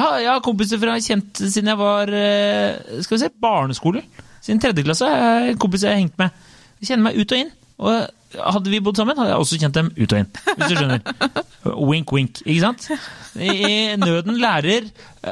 Har, 0.00 0.18
jeg 0.22 0.30
har 0.30 0.44
kompiser 0.44 0.80
fra 0.80 0.96
kjent 1.02 1.42
siden 1.42 1.68
jeg 1.72 1.80
var 1.80 2.12
eh, 2.16 3.02
skal 3.04 3.16
vi 3.16 3.22
se, 3.24 3.32
barneskole. 3.42 4.04
Siden 4.42 4.62
tredje 4.62 4.84
klasse 4.86 5.08
er 5.08 5.50
jeg 5.50 5.58
kompiser 5.62 5.90
jeg 5.90 5.98
har 5.98 6.02
hengt 6.04 6.18
med. 6.22 6.48
Jeg 6.80 6.92
kjenner 6.92 7.10
meg 7.10 7.20
ut 7.20 7.34
og 7.34 7.42
inn. 7.42 7.52
Og 7.82 8.46
hadde 8.54 8.70
vi 8.72 8.80
bodd 8.80 8.96
sammen, 8.96 9.18
hadde 9.18 9.32
jeg 9.32 9.44
også 9.44 9.58
kjent 9.60 9.76
dem 9.76 9.90
ut 9.98 10.14
og 10.14 10.18
inn. 10.22 10.28
Hvis 10.48 10.72
du 10.72 10.76
skjønner. 10.78 11.00
Wink, 11.90 12.12
wink. 12.14 12.42
Ikke 12.46 12.62
sant? 12.64 12.88
I, 13.36 13.94
nøden 14.00 14.38
lærer 14.40 14.88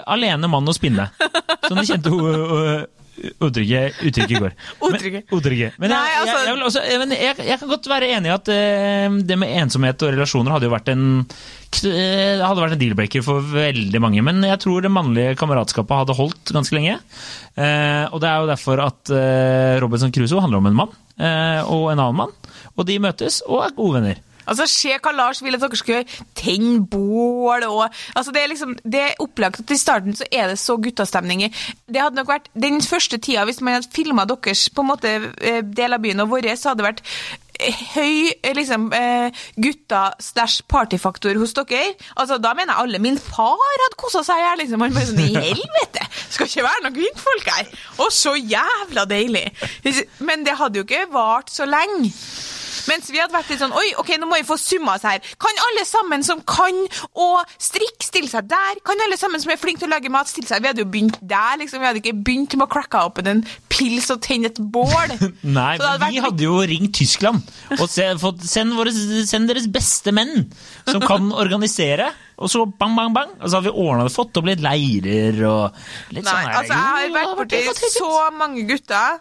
alene 0.07 0.51
mann 0.51 0.69
å 0.69 0.75
spinne. 0.77 1.09
Som 1.67 1.81
de 1.81 1.87
kjente 1.89 2.13
uttrykket, 3.41 4.01
uttrykket 4.09 4.43
går. 4.45 4.57
Uttrykket. 4.91 5.25
Men, 5.29 5.39
uttrykket. 5.39 5.79
Men, 5.79 5.95
Nei, 5.95 6.11
altså- 6.21 6.37
jeg, 6.39 6.51
jeg, 6.51 6.67
også, 6.71 6.85
men 7.03 7.17
jeg, 7.17 7.39
jeg 7.51 7.63
kan 7.63 7.73
godt 7.73 7.89
være 7.93 8.13
enig 8.17 8.31
i 8.31 8.37
at 8.37 8.53
uh, 8.53 9.19
det 9.31 9.41
med 9.41 9.57
ensomhet 9.63 10.07
og 10.07 10.15
relasjoner 10.17 10.57
hadde 10.57 10.71
jo 10.71 10.75
vært 10.75 10.93
en 10.95 11.09
det 11.71 12.43
hadde 12.43 12.63
vært 12.65 12.75
en 12.75 12.81
deal-breaker 12.81 13.23
for 13.23 13.45
veldig 13.47 14.01
mange, 14.03 14.25
men 14.27 14.43
jeg 14.43 14.59
tror 14.65 14.83
det 14.83 14.91
mannlige 14.91 15.37
kameratskapet 15.39 16.01
hadde 16.03 16.17
holdt 16.19 16.51
ganske 16.57 16.75
lenge. 16.75 16.97
Eh, 17.55 18.07
og 18.11 18.19
det 18.23 18.27
er 18.31 18.43
jo 18.43 18.49
derfor 18.51 18.83
at 18.83 19.13
eh, 19.15 19.77
Robinson 19.83 20.11
Crusoe 20.15 20.43
handler 20.43 20.59
om 20.59 20.71
en 20.71 20.81
mann 20.81 20.97
eh, 21.19 21.63
og 21.63 21.93
en 21.93 22.03
annen 22.03 22.19
mann. 22.25 22.35
Og 22.75 22.89
de 22.89 22.99
møtes 23.03 23.41
og 23.47 23.63
er 23.67 23.77
gode 23.79 24.01
venner. 24.01 24.19
Altså, 24.51 24.67
Se 24.67 24.97
hva 24.99 25.13
Lars 25.15 25.41
vil 25.47 25.55
at 25.57 25.63
dere 25.63 25.79
skal 25.79 25.95
gjøre. 26.01 26.25
Tenne 26.41 26.81
bål 26.91 27.65
og 27.69 27.85
altså, 28.19 28.33
Det 28.35 28.43
er 28.43 28.49
liksom, 28.53 28.75
det 28.85 29.01
er 29.07 29.21
opplagt 29.23 29.61
at 29.63 29.71
i 29.71 29.79
starten 29.79 30.17
så 30.19 30.27
er 30.33 30.49
det 30.51 30.59
så 30.59 30.77
guttastemning. 30.83 31.45
i- 31.47 31.53
Det 31.87 32.03
hadde 32.03 32.17
nok 32.19 32.29
vært 32.35 32.49
den 32.59 32.81
første 32.83 33.19
tida, 33.19 33.45
hvis 33.47 33.61
man 33.61 33.75
hadde 33.79 33.93
filma 33.95 34.25
deres 34.27 34.69
på 34.75 34.83
en 34.83 34.91
måte 34.91 35.15
eh, 35.41 35.63
del 35.63 35.93
av 35.95 36.03
byen 36.03 36.21
og 36.21 36.29
vår, 36.35 36.51
så 36.57 36.71
hadde 36.75 36.83
det 36.83 36.89
vært 36.91 37.03
eh, 37.61 37.81
høy 37.95 38.33
eh, 38.43 38.55
liksom, 38.57 38.91
gutta 39.61 40.03
slash 40.21 40.63
partyfaktor 40.69 41.35
hos 41.39 41.53
dere. 41.55 41.95
Altså, 42.17 42.39
Da 42.43 42.55
mener 42.55 42.75
jeg 42.75 42.83
alle. 42.85 42.99
Min 42.99 43.19
far 43.19 43.55
hadde 43.85 43.97
kosa 44.01 44.23
seg 44.27 44.43
her. 44.43 44.57
Liksom. 44.57 44.81
Han 44.81 44.95
bare 44.95 45.07
sånn 45.07 45.21
I 45.29 45.35
helvete! 45.35 46.07
Skal 46.31 46.47
ikke 46.51 46.65
være 46.67 46.83
noen 46.89 46.97
kvinnfolk 46.99 47.51
her! 47.55 47.71
Og 48.03 48.11
så 48.15 48.35
jævla 48.39 49.05
deilig! 49.11 49.47
Men 50.21 50.43
det 50.47 50.57
hadde 50.59 50.81
jo 50.83 50.87
ikke 50.89 51.07
vart 51.13 51.51
så 51.55 51.67
lenge. 51.69 52.11
Mens 52.89 53.11
vi 53.13 53.21
hadde 53.21 53.35
vært 53.35 53.51
litt 53.53 53.61
sånn 53.63 53.75
Oi, 53.77 53.89
ok, 54.01 54.15
nå 54.21 54.29
må 54.31 54.39
vi 54.41 54.47
få 54.49 54.57
summa 54.61 54.97
oss 54.97 55.05
her. 55.09 55.21
Kan 55.41 55.61
alle 55.69 55.85
sammen 55.89 56.25
som 56.27 56.41
kan 56.49 56.77
å 57.13 57.29
strikke, 57.61 58.07
stille 58.07 58.31
seg 58.31 58.49
der? 58.51 58.81
Kan 58.87 59.03
alle 59.05 59.19
sammen 59.21 59.43
som 59.43 59.53
er 59.53 59.61
flinke 59.61 59.83
til 59.85 59.91
å 59.91 59.95
lage 59.95 60.13
mat, 60.13 60.31
stille 60.31 60.49
seg? 60.51 60.63
Vi 60.63 60.71
hadde 60.73 60.85
jo 60.85 60.91
begynt 60.91 61.19
der, 61.21 61.59
liksom. 61.61 61.83
Vi 61.83 61.91
hadde 61.91 62.03
ikke 62.03 62.17
begynt 62.17 62.57
med 62.57 62.67
å 62.69 62.71
cracke 62.73 63.03
opp 63.11 63.21
en 63.25 63.45
pils 63.73 64.11
og 64.15 64.23
tenne 64.25 64.51
et 64.51 64.61
bål. 64.61 65.15
Nei, 65.59 65.75
men 65.81 66.07
vi 66.09 66.25
hadde 66.25 66.47
jo 66.47 66.59
ringt 66.71 66.95
Tyskland 66.97 67.45
og 67.79 67.87
se, 67.91 68.09
fått, 68.21 68.43
send, 68.49 68.75
våre, 68.79 68.93
send 68.95 69.51
deres 69.51 69.69
beste 69.71 70.15
menn 70.17 70.49
som 70.89 71.01
kan 71.05 71.31
organisere. 71.45 72.11
Og 72.41 72.49
så 72.49 72.65
bang, 72.65 72.95
bang, 72.97 73.13
bang. 73.13 73.33
Og 73.37 73.51
så 73.51 73.59
hadde 73.59 73.69
vi 73.69 73.83
ordna 73.85 74.07
det, 74.07 74.15
fått 74.15 74.39
opp 74.41 74.47
litt 74.49 74.63
leirer 74.65 75.43
og 75.45 75.81
litt 76.15 76.25
Nei, 76.25 76.33
sånn 76.33 76.47
her. 76.47 76.55
altså, 76.63 76.79
jeg 76.79 77.11
har 77.13 77.17
vært 77.19 77.41
borti 77.43 77.91
så 77.93 78.13
mange 78.39 78.65
gutter. 78.71 79.19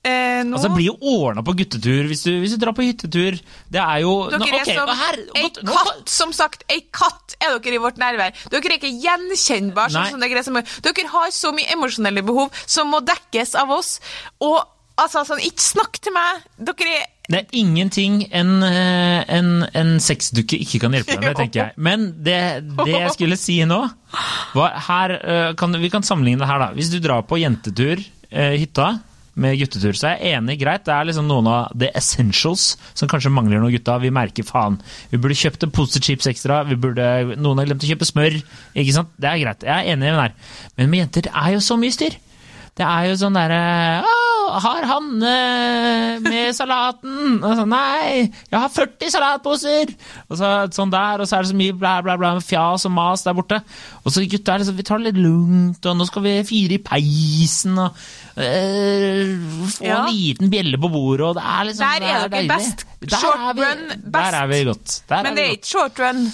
Eh, 0.00 0.40
nå 0.48 0.56
Altså, 0.56 0.70
det 0.70 0.76
blir 0.78 0.86
jo 0.86 0.94
ordna 1.20 1.42
på 1.44 1.52
guttetur 1.58 2.06
hvis 2.08 2.22
du, 2.24 2.30
hvis 2.40 2.54
du 2.56 2.60
drar 2.62 2.72
på 2.72 2.86
hyttetur. 2.86 3.36
Det 3.68 3.80
er 3.82 3.98
jo 4.00 4.14
Dere 4.32 4.40
nå, 4.40 4.48
er 4.62 4.70
som 4.72 4.92
her, 4.96 5.18
ei 5.36 5.42
godt, 5.44 5.58
nå- 5.66 5.74
katt, 5.76 6.08
som 6.08 6.32
sagt. 6.32 6.64
Ei 6.72 6.80
katt 6.88 7.36
er 7.36 7.58
dere 7.58 7.76
i 7.76 7.82
vårt 7.82 8.00
nærvær. 8.00 8.32
Dere 8.48 8.64
er 8.64 8.78
ikke 8.78 8.94
gjenkjennbare. 8.96 9.92
Sånn 9.92 10.14
sånn, 10.14 10.24
dere, 10.24 10.40
er 10.40 10.80
dere 10.88 11.12
har 11.12 11.32
så 11.36 11.52
mye 11.52 11.68
emosjonelle 11.76 12.24
behov 12.24 12.48
som 12.64 12.88
må 12.88 13.02
dekkes 13.04 13.52
av 13.60 13.74
oss. 13.76 13.98
Og 14.40 14.56
altså, 14.96 15.26
sånn, 15.28 15.42
ikke 15.44 15.66
snakk 15.66 16.00
til 16.00 16.16
meg. 16.16 16.48
Dere 16.56 16.96
er 17.02 17.04
Det 17.30 17.42
er 17.44 17.60
ingenting 17.60 18.24
en, 18.32 18.56
eh, 18.64 19.20
en, 19.36 19.52
en 19.74 19.92
sexdukke 20.00 20.56
ikke 20.64 20.80
kan 20.80 20.96
hjelpe 20.96 21.12
deg 21.12 21.28
med, 21.28 21.36
tenker 21.44 21.60
jeg. 21.60 21.76
Men 21.76 22.08
det, 22.24 22.40
det 22.80 22.96
jeg 22.96 23.12
skulle 23.18 23.36
si 23.38 23.60
nå 23.68 23.82
var 24.56 24.80
her, 24.88 25.14
eh, 25.20 25.52
kan, 25.60 25.76
Vi 25.76 25.92
kan 25.92 26.02
sammenligne 26.02 26.40
det 26.40 26.48
her, 26.48 26.58
da. 26.64 26.72
Hvis 26.72 26.88
du 26.90 26.98
drar 27.04 27.22
på 27.28 27.36
jentetur, 27.38 28.00
eh, 28.32 28.56
hytta, 28.56 28.94
med 29.40 29.58
guttetur, 29.60 29.94
så 29.96 30.10
jeg 30.12 30.18
er 30.20 30.38
enig, 30.38 30.56
greit. 30.60 30.84
Det 30.86 30.94
er 30.94 31.06
liksom 31.08 31.28
noen 31.30 31.48
av 31.50 31.74
the 31.78 31.90
essentials 31.96 32.74
som 32.98 33.10
kanskje 33.10 33.32
mangler 33.32 33.62
noen 33.62 33.74
gutta. 33.74 33.98
Vi 34.02 34.10
merker 34.14 34.46
faen. 34.46 34.80
Vi 35.12 35.20
burde 35.20 35.38
kjøpt 35.38 35.66
en 35.66 35.74
pose 35.74 36.02
chips 36.02 36.28
ekstra. 36.30 36.62
Vi 36.68 36.78
burde, 36.80 37.06
noen 37.36 37.62
har 37.62 37.70
glemt 37.70 37.86
å 37.86 37.90
kjøpe 37.92 38.08
smør. 38.08 38.40
Ikke 38.74 38.96
sant? 38.96 39.12
Det 39.20 39.30
er 39.30 39.42
greit. 39.44 39.68
Jeg 39.68 39.76
er 39.76 39.92
enig 39.94 40.04
med 40.08 40.12
den 40.12 40.24
her. 40.24 40.58
Men 40.76 40.90
med 40.92 41.04
jenter 41.04 41.28
det 41.28 41.34
er 41.36 41.54
jo 41.54 41.62
så 41.64 41.78
mye 41.80 41.94
styr. 41.94 42.18
Det 42.80 42.86
er 42.86 43.10
jo 43.10 43.16
sånn 43.20 43.36
derre 43.36 43.62
«Å, 44.06 44.19
Har 44.64 44.84
Hanne 44.90 45.34
med 46.24 46.54
salaten? 46.58 47.38
Og 47.44 47.54
så, 47.58 47.64
Nei, 47.70 48.26
jeg 48.50 48.58
har 48.58 48.68
40 48.74 49.10
salatposer! 49.14 49.92
Og 50.30 50.38
så 50.40 50.50
sånn 50.74 50.92
der, 50.94 51.22
og 51.22 51.28
så 51.30 51.38
er 51.38 51.46
det 51.46 51.52
så 51.52 51.58
mye 51.60 51.76
bla, 51.78 51.96
bla, 52.04 52.16
bla, 52.20 52.32
fjas 52.44 52.86
og 52.88 52.94
mas 52.96 53.22
der 53.26 53.36
borte. 53.38 53.60
Og 54.04 54.14
så 54.14 54.24
gutta 54.30 54.54
er 54.56 54.62
liksom, 54.64 54.78
vi 54.80 54.86
tar 54.88 55.02
det 55.02 55.10
litt 55.12 55.22
lugnt, 55.24 55.86
og 55.90 55.98
nå 56.00 56.06
skal 56.08 56.26
vi 56.26 56.34
fyre 56.48 56.78
i 56.78 56.82
peisen, 56.90 57.78
og 57.78 57.98
øh, 58.40 59.34
få 59.76 59.84
Ja. 59.84 59.98
en 60.06 60.14
liten 60.14 60.50
bjelle 60.52 60.78
på 60.80 60.88
bordet, 60.92 61.26
og 61.26 61.34
det 61.38 61.44
er 61.44 61.64
liksom 61.68 61.86
Der 61.86 62.06
er 62.06 62.22
det 62.28 62.32
dere 62.32 62.48
best. 62.56 62.86
Short 63.10 63.38
er 63.40 63.52
best. 63.60 64.12
Der 64.14 64.36
er 64.42 64.46
vi 64.50 64.64
godt. 64.64 64.96
Der 65.08 65.22
Men 65.22 65.32
er 65.32 65.36
det 65.36 65.44
er 65.46 65.50
ikke 65.58 65.66
short 65.74 66.00
run. 66.00 66.24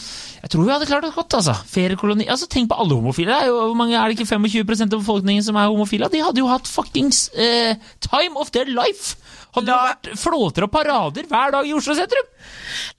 Jeg 0.43 0.51
tror 0.53 0.65
vi 0.67 0.73
hadde 0.75 0.87
klart 0.89 1.05
oss 1.09 1.15
godt, 1.17 1.35
altså. 1.41 1.55
Feriekoloni. 1.71 2.27
Altså, 2.31 2.47
tenk 2.53 2.69
på 2.71 2.77
alle 2.83 2.95
homofile. 2.99 3.33
Det 3.33 3.47
er, 3.47 3.51
jo, 3.51 3.57
hvor 3.71 3.79
mange, 3.79 3.97
er 3.99 4.09
det 4.13 4.19
ikke 4.19 4.29
25% 4.37 4.93
av 4.95 5.01
befolkningen 5.03 5.43
som 5.47 5.57
er 5.59 5.71
homofile? 5.73 6.09
De 6.13 6.21
hadde 6.23 6.43
jo 6.43 6.51
hatt 6.51 6.69
fuckings 6.71 7.27
eh, 7.35 7.75
time 8.05 8.37
of 8.41 8.53
their 8.55 8.69
life! 8.71 9.17
Hadde 9.57 9.73
La- 9.73 9.89
vært 9.89 10.11
flåter 10.21 10.67
og 10.67 10.71
parader 10.75 11.25
hver 11.31 11.55
dag 11.55 11.67
i 11.67 11.73
Oslo 11.75 11.95
sentrum! 11.97 12.27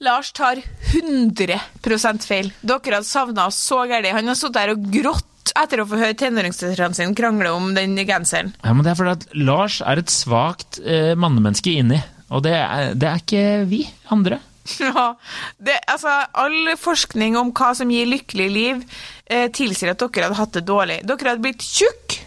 Lars 0.02 0.32
tar 0.36 0.60
100 0.92 1.60
feil. 2.26 2.52
Dere 2.66 2.98
hadde 2.98 3.04
savna 3.08 3.48
oss 3.52 3.60
så 3.68 3.84
gærent. 3.90 4.12
Han 4.18 4.32
har 4.32 4.38
sittet 4.40 4.58
der 4.58 4.74
og 4.74 4.88
grått 4.94 5.54
etter 5.58 5.82
å 5.82 5.88
få 5.90 5.98
høre 6.02 6.16
tenåringssøstrene 6.20 6.98
sine 6.98 7.16
krangle 7.18 7.54
om 7.56 7.72
den 7.78 7.96
genseren. 8.06 8.52
Ja, 8.66 8.74
men 8.76 8.84
Det 8.86 8.92
er 8.92 9.00
fordi 9.00 9.14
at 9.16 9.28
Lars 9.40 9.80
er 9.82 10.02
et 10.02 10.12
svakt 10.14 10.82
eh, 10.84 11.14
mannemenneske 11.18 11.72
inni. 11.80 12.02
Og 12.34 12.44
det 12.44 12.52
er, 12.60 12.92
det 13.00 13.08
er 13.08 13.22
ikke 13.24 13.44
vi 13.70 13.86
andre. 14.12 14.42
Ja, 14.84 15.16
det, 15.60 15.78
altså, 15.88 16.14
all 16.34 16.74
forskning 16.80 17.38
om 17.40 17.52
hva 17.56 17.74
som 17.78 17.90
gir 17.94 18.06
lykkelig 18.10 18.48
liv, 18.52 18.82
eh, 19.30 19.48
tilsier 19.56 19.94
at 19.94 20.02
dere 20.04 20.28
hadde 20.30 20.40
hatt 20.42 20.56
det 20.58 20.66
dårlig. 20.68 21.02
Dere 21.08 21.34
hadde 21.36 21.44
blitt 21.46 21.64
tjukk, 21.64 22.18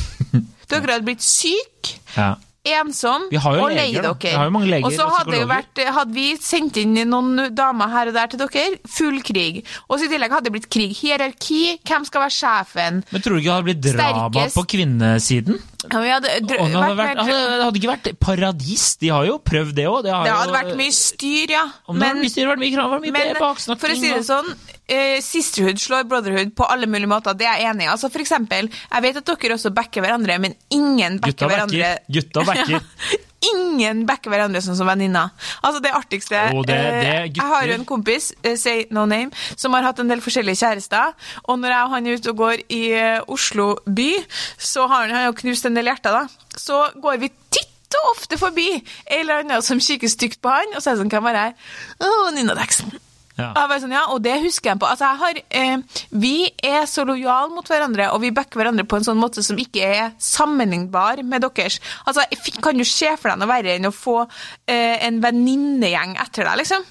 dere 0.70 0.92
hadde 0.98 1.06
blitt 1.08 1.24
syk, 1.24 1.94
Ja. 2.16 2.34
ensom 2.66 3.28
og 3.62 3.68
lei 3.70 3.92
dere. 3.94 4.40
Og 4.82 4.90
så 4.96 5.04
hadde, 5.12 5.38
vært, 5.46 5.82
hadde 5.94 6.14
vi 6.16 6.24
sendt 6.42 6.76
inn 6.82 6.96
noen 7.06 7.54
damer 7.54 7.92
her 7.92 8.10
og 8.10 8.16
der 8.16 8.32
til 8.32 8.40
dere, 8.42 8.64
full 8.90 9.20
krig. 9.22 9.60
Og 9.88 10.00
så 10.00 10.08
i 10.08 10.10
tillegg 10.10 10.34
hadde 10.34 10.48
det 10.50 10.54
blitt 10.56 10.68
krig. 10.74 10.96
Hierarki, 10.98 11.78
hvem 11.86 12.04
skal 12.08 12.24
være 12.26 12.34
sjefen? 12.34 13.04
Men 13.12 13.22
tror 13.22 13.36
du 13.36 13.42
ikke 13.44 13.46
det 13.46 13.54
hadde 13.54 13.68
blitt 13.70 13.84
drama 13.86 14.26
Sterkest. 14.32 14.58
på 14.58 14.66
kvinnesiden? 14.74 15.60
Ja, 15.84 16.18
det 16.22 16.30
hadde, 16.56 16.94
vært 16.96 17.20
hadde, 17.20 17.34
det 17.36 17.64
hadde 17.66 17.80
ikke 17.80 17.90
vært 17.90 18.08
paradis. 18.22 18.86
De 19.00 19.10
har 19.12 19.26
jo 19.28 19.36
prøvd 19.44 19.74
det 19.76 19.84
òg. 19.90 19.98
Det, 20.06 20.14
det, 20.14 20.32
hadde 20.32 20.48
jo- 20.48 20.56
vært 20.56 20.78
mye 20.80 20.94
styr, 20.96 21.52
ja. 21.52 21.64
Men, 21.88 21.98
det 21.98 22.08
hadde 22.08 22.22
mye 22.24 22.32
styr, 22.32 22.48
vært 22.50 22.62
mye 22.64 22.72
krav, 22.74 22.96
mye 23.04 23.14
Men 23.16 23.76
for 23.76 23.92
å 23.92 23.98
si 23.98 24.08
det 24.08 24.24
sånn, 24.26 24.50
uh, 24.56 25.18
sisterhood 25.26 25.82
slår 25.82 26.08
brotherhood 26.10 26.54
på 26.58 26.66
alle 26.72 26.88
mulige 26.90 27.10
måter. 27.12 27.36
Det 27.38 27.48
er 27.50 27.62
jeg 27.62 27.74
enig 27.74 27.86
i. 27.86 27.92
Altså, 27.92 28.10
for 28.12 28.24
eksempel, 28.24 28.70
jeg 28.72 29.06
vet 29.06 29.22
at 29.22 29.32
dere 29.32 29.58
også 29.58 29.74
backer 29.76 30.06
hverandre, 30.06 30.40
men 30.42 30.58
ingen 30.70 31.20
backer 31.20 31.36
Gutta 31.36 31.52
hverandre 31.52 31.94
backer. 31.94 32.12
Gutta 32.18 32.46
backer. 32.50 33.22
Ingen 33.52 34.04
backer 34.08 34.32
hverandre 34.32 34.62
sånn 34.64 34.76
som 34.78 34.88
venninner. 34.88 35.30
Altså, 35.62 35.82
det 35.84 35.92
artigste 35.96 36.40
oh, 36.54 36.62
det- 36.66 36.76
eh, 36.76 37.00
det 37.02 37.36
Jeg 37.36 37.44
har 37.52 37.66
jo 37.66 37.74
en 37.74 37.84
kompis, 37.84 38.32
eh, 38.42 38.56
say 38.56 38.86
no 38.90 39.04
name, 39.06 39.30
som 39.56 39.72
har 39.74 39.82
hatt 39.82 39.98
en 40.00 40.08
del 40.08 40.20
forskjellige 40.24 40.60
kjærester. 40.64 41.14
Og 41.48 41.58
når 41.60 41.68
jeg 41.74 41.84
og 41.84 41.90
han 41.90 42.06
er 42.06 42.16
ute 42.20 42.30
og 42.30 42.36
går 42.36 42.64
i 42.70 42.82
eh, 42.92 43.20
Oslo 43.28 43.76
by, 43.86 44.10
så 44.58 44.86
har 44.88 45.06
han, 45.06 45.14
han 45.16 45.26
jo 45.30 45.32
knust 45.42 45.66
en 45.66 45.74
del 45.74 45.84
hjerter, 45.90 46.12
da. 46.12 46.26
Så 46.56 46.80
går 47.02 47.18
vi 47.20 47.30
titt 47.50 47.96
og 47.96 48.16
ofte 48.16 48.36
forbi 48.38 48.68
ei 48.74 49.20
eller 49.20 49.44
annen 49.44 49.62
som 49.62 49.78
kikker 49.80 50.08
stygt 50.10 50.40
på 50.42 50.50
han, 50.52 50.74
og 50.74 50.82
så 50.82 50.90
er 50.90 50.96
det 50.96 51.04
sånn, 51.04 51.12
hvem 51.14 51.28
er 51.30 51.36
det 51.36 51.44
her? 51.46 51.54
Å, 52.02 52.30
Nina 52.34 52.54
Daxen. 52.58 52.90
Ja. 53.36 53.50
Sånn, 53.76 53.92
ja, 53.92 54.06
og 54.12 54.22
det 54.24 54.38
husker 54.44 54.72
jeg 54.72 54.80
på. 54.80 54.88
Altså, 54.88 55.10
jeg 55.10 55.20
har, 55.20 55.40
eh, 55.50 56.02
vi 56.10 56.50
er 56.64 56.86
så 56.88 57.04
lojale 57.04 57.52
mot 57.52 57.68
hverandre, 57.68 58.08
og 58.14 58.22
vi 58.24 58.32
backer 58.32 58.62
hverandre 58.62 58.86
på 58.88 58.96
en 58.96 59.04
sånn 59.04 59.20
måte 59.20 59.44
som 59.44 59.60
ikke 59.60 59.84
er 59.84 60.14
sammenlignbar 60.18 61.22
med 61.22 61.44
deres. 61.44 61.80
Altså, 62.06 62.24
Kan 62.62 62.78
du 62.78 62.84
se 62.84 63.10
for 63.20 63.30
deg 63.30 63.38
noe 63.38 63.50
verre 63.50 63.76
enn 63.76 63.88
å 63.88 63.94
få 63.94 64.22
eh, 64.66 65.04
en 65.06 65.20
venninnegjeng 65.20 66.16
etter 66.22 66.48
deg, 66.48 66.62
liksom? 66.62 66.84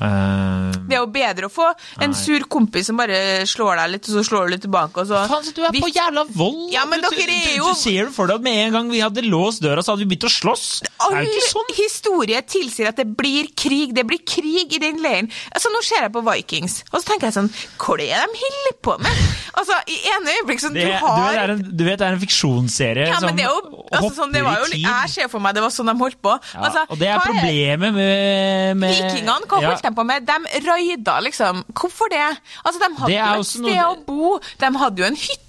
Eh, 0.00 0.72
Det 0.90 0.96
er 0.96 1.02
jo 1.04 1.06
bedre 1.12 1.46
å 1.46 1.52
få 1.52 1.66
en 2.00 2.10
Nei. 2.10 2.16
sur 2.18 2.40
kompis 2.50 2.86
som 2.90 2.96
bare 2.96 3.44
slår 3.46 3.76
deg 3.82 3.90
litt, 3.94 4.08
og 4.08 4.16
så 4.16 4.24
slår 4.26 4.46
du 4.48 4.52
litt 4.56 4.62
tilbake, 4.64 4.96
og 5.02 5.06
så 5.06 5.20
Faen, 5.28 5.44
så 5.44 5.52
du 5.54 5.62
er 5.64 5.70
Vi- 5.72 5.80
på 5.84 5.90
jævla 5.92 6.24
vold! 6.34 6.72
Ja, 6.72 6.84
men 6.86 7.00
du, 7.00 7.08
dere 7.10 7.28
er 7.28 7.44
du, 7.52 7.56
jo- 7.58 7.68
du 7.68 7.74
ser 7.78 8.06
jo 8.06 8.10
for 8.10 8.26
deg 8.26 8.36
at 8.40 8.42
med 8.42 8.66
en 8.66 8.72
gang 8.72 8.90
vi 8.90 9.00
hadde 9.00 9.22
låst 9.28 9.60
døra, 9.62 9.82
så 9.84 9.92
hadde 9.94 10.06
vi 10.08 10.16
begynt 10.16 10.26
å 10.26 10.32
slåss. 10.32 10.82
All 11.00 11.14
er 11.14 11.24
det 11.24 11.34
ikke 11.36 11.50
sånn? 11.52 11.70
historie 11.80 12.40
tilsier 12.42 12.88
at 12.88 12.96
det 12.96 13.06
blir 13.16 13.46
krig. 13.56 13.94
Det 13.94 14.04
blir 14.06 14.18
krig 14.26 14.72
i 14.74 14.78
den 14.78 14.98
leiren. 15.02 15.28
Altså, 15.54 15.68
Nå 15.70 15.82
ser 15.86 16.02
jeg 16.02 16.12
på 16.12 16.22
Vikings, 16.24 16.82
og 16.92 17.00
så 17.00 17.06
tenker 17.12 17.28
jeg 17.30 17.34
sånn 17.36 17.50
Hva 17.78 17.94
er 17.94 17.98
det 17.98 18.08
de 18.10 18.40
holder 18.40 18.74
på 18.82 18.96
med? 18.98 19.12
Altså, 19.54 19.76
I 19.86 19.96
ene 20.16 20.34
øyeblikk 20.40 20.60
sånn, 20.60 20.74
Det, 20.74 20.84
du 20.84 20.90
du, 20.90 21.22
vet, 21.30 21.50
en, 21.50 21.76
du 21.76 21.84
vet 21.84 21.98
det 21.98 22.06
er 22.08 22.12
en 22.16 22.20
fiksjonsserie 22.20 23.06
Ja, 23.06 23.18
som 23.20 23.36
jo, 23.38 23.54
altså, 23.92 24.10
sånn, 24.16 24.34
hopper 24.34 24.66
i 24.66 24.70
tid. 24.72 24.84
Jeg 24.86 25.10
ser 25.14 25.28
for 25.28 25.40
meg 25.40 25.54
det 25.54 25.62
var 25.62 25.70
sånn 25.74 25.86
de 25.86 25.94
holdt 26.00 26.20
på. 26.22 26.34
Ja, 26.54 26.60
Altså, 26.70 26.84
og 26.90 26.98
det 26.98 27.08
er 27.08 27.18
problemet 27.20 27.94
med, 27.94 28.76
med 28.76 28.94
Vikingene, 28.94 29.46
hva 29.46 29.60
ja, 29.62 29.68
holdt 29.70 29.82
de 29.82 29.89
på 29.96 30.06
med? 30.06 30.26
De 30.28 30.64
raida, 30.66 31.18
liksom. 31.26 31.62
Hvorfor 31.74 32.10
det? 32.12 32.24
Altså, 32.64 32.80
De 32.82 32.90
hadde 33.02 33.20
jo 33.20 33.40
et 33.40 33.46
sted 33.46 33.70
noe- 33.70 33.92
å 33.92 34.04
bo, 34.06 34.34
de 34.60 34.74
hadde 34.84 35.02
jo 35.02 35.08
en 35.10 35.16
hytte. 35.16 35.46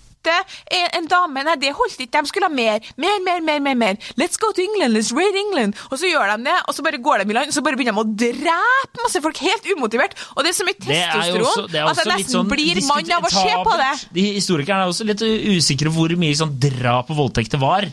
En, 0.69 0.84
en 0.99 1.08
dame, 1.10 1.41
nei, 1.47 1.56
det 1.58 1.71
holdt 1.73 1.97
ikke. 2.04 2.19
De 2.21 2.30
skulle 2.30 2.45
ha 2.45 2.54
mer, 2.54 2.84
mer, 3.01 3.15
mer, 3.25 3.39
mer. 3.41 3.60
mer, 3.65 3.73
mer. 3.73 3.95
Let's 4.21 4.38
go 4.38 4.51
to 4.54 4.62
England, 4.62 4.93
let's 4.93 5.10
raid 5.17 5.34
England. 5.34 5.73
Og 5.89 5.97
så 5.97 6.12
gjør 6.12 6.36
de 6.36 6.45
det, 6.45 6.58
og 6.67 6.75
så 6.77 6.86
bare 6.86 6.99
går 7.01 7.23
de 7.23 7.34
i 7.34 7.38
land, 7.39 7.49
og 7.49 7.56
så 7.56 7.63
bare 7.65 7.80
begynner 7.80 7.97
de 7.97 8.04
å 8.04 8.13
drepe 8.21 9.01
masse 9.01 9.21
folk, 9.25 9.41
helt 9.41 9.65
umotivert. 9.73 10.13
Og 10.36 10.45
det 10.45 10.54
er 10.54 10.58
så 10.60 10.67
mye 10.67 10.77
er 10.77 10.86
testosteron 10.86 11.73
er 11.73 11.89
at 11.89 12.04
jeg 12.04 12.12
nesten 12.13 12.36
sånn 12.36 12.51
blir 12.54 12.84
mann 12.86 13.12
av 13.17 13.25
å 13.25 13.34
se 13.34 13.58
på 13.65 13.80
det. 13.82 13.89
De 14.13 14.27
Historikerne 14.38 14.86
er 14.86 14.93
også 14.93 15.10
litt 15.10 15.25
usikre 15.58 15.89
på 15.89 15.97
hvor 15.97 16.13
mye 16.21 16.38
sånn 16.38 16.54
drap 16.69 17.10
og 17.10 17.17
voldtekt 17.23 17.58
det 17.58 17.63
var. 17.65 17.89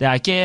Det 0.00 0.06
er 0.08 0.16
ikke 0.16 0.36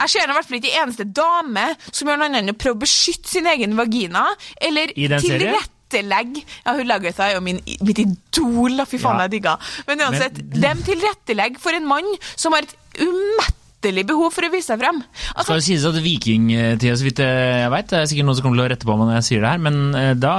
Jeg 0.00 0.10
ser 0.12 0.22
i 0.30 0.34
hvert 0.36 0.46
fall 0.46 0.58
ikke 0.60 0.74
eneste 0.84 1.06
dame 1.18 1.64
som 1.90 2.06
gjør 2.08 2.20
noe 2.20 2.28
annet 2.30 2.44
enn 2.44 2.52
å 2.54 2.58
prøve 2.60 2.78
å 2.78 2.82
beskytte 2.84 3.28
sin 3.32 3.48
egen 3.50 3.74
vagina, 3.78 4.22
eller 4.62 4.92
tilrettelegge 4.94 6.44
Ja, 6.64 6.76
hun 6.78 6.86
Lagertha 6.86 7.26
er 7.30 7.34
jo 7.38 7.40
min, 7.44 7.58
mitt 7.82 7.98
idol, 8.04 8.84
fy 8.86 9.00
faen, 9.02 9.18
Ja. 9.18 9.26
jeg 9.26 9.34
digger. 9.40 9.72
Men 9.88 10.04
uansett, 10.06 10.38
Men- 10.38 10.60
dem 10.62 10.82
tilrettelegger 10.86 11.58
for 11.58 11.74
en 11.74 11.86
mann 11.90 12.06
som 12.36 12.52
har 12.54 12.62
et 12.62 12.76
umettelig 13.00 13.56
behov 13.80 14.32
for 14.34 14.44
å 14.44 14.50
vise 14.52 14.68
seg 14.70 14.78
frem. 14.82 14.98
Altså, 15.34 15.46
skal 15.46 15.60
det 15.60 15.64
sies 15.66 15.84
at 15.88 15.96
vikingtida, 16.04 16.96
så 17.00 17.06
vidt 17.06 17.22
jeg 17.24 17.70
veit, 17.72 17.88
det 17.90 17.98
er 18.00 18.08
sikkert 18.10 18.26
noen 18.28 18.36
som 18.38 18.44
kommer 18.44 18.60
til 18.60 18.64
å 18.66 18.70
rette 18.74 18.88
på 18.88 18.96
meg 19.00 19.08
når 19.08 19.16
jeg 19.20 19.26
sier 19.30 19.40
det 19.44 19.50
her, 19.54 19.62
men 19.64 19.78
eh, 19.96 20.10
da, 20.20 20.34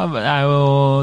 jo, 0.45 0.59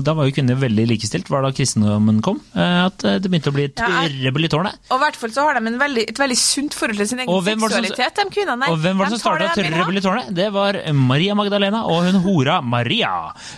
da 0.06 0.14
var 0.18 0.28
jo 0.28 0.34
kvinner 0.36 0.58
veldig 0.60 0.86
likestilt, 0.92 1.30
var 1.32 1.42
da 1.42 1.50
kristendommen 1.56 2.20
kom, 2.24 2.38
eh, 2.54 2.78
at 2.86 3.04
eh, 3.08 3.18
det 3.18 3.32
begynte 3.32 3.50
å 3.50 3.56
bli 3.56 3.66
Ja, 3.68 3.88
trøbbel 4.06 4.46
i 4.46 4.52
tårnet. 4.52 4.78
og 4.90 4.96
i 4.96 5.02
hvert 5.02 5.18
fall 5.18 5.34
så 5.34 5.48
har 5.48 5.58
de 5.58 5.64
en 5.72 5.80
veldig, 5.82 6.06
et 6.14 6.22
veldig 6.22 6.38
sunt 6.38 6.78
forhold 6.78 7.02
til 7.02 7.10
sin 7.10 7.24
egen 7.24 7.42
seksualitet, 7.50 8.22
de 8.22 8.28
kvinnene. 8.38 8.70
Og 8.70 8.78
hvem 8.84 9.02
var 9.02 9.10
det 9.10 9.18
som 9.18 9.24
tar 9.32 9.42
starta 9.42 9.66
trøbbel 9.74 9.98
i 9.98 10.04
tårnet? 10.04 10.30
Det 10.38 10.48
var 10.54 10.78
Maria 10.94 11.34
Magdalena 11.38 11.82
og 11.90 12.06
hun 12.06 12.22
hora 12.24 12.60
Maria. 12.62 13.12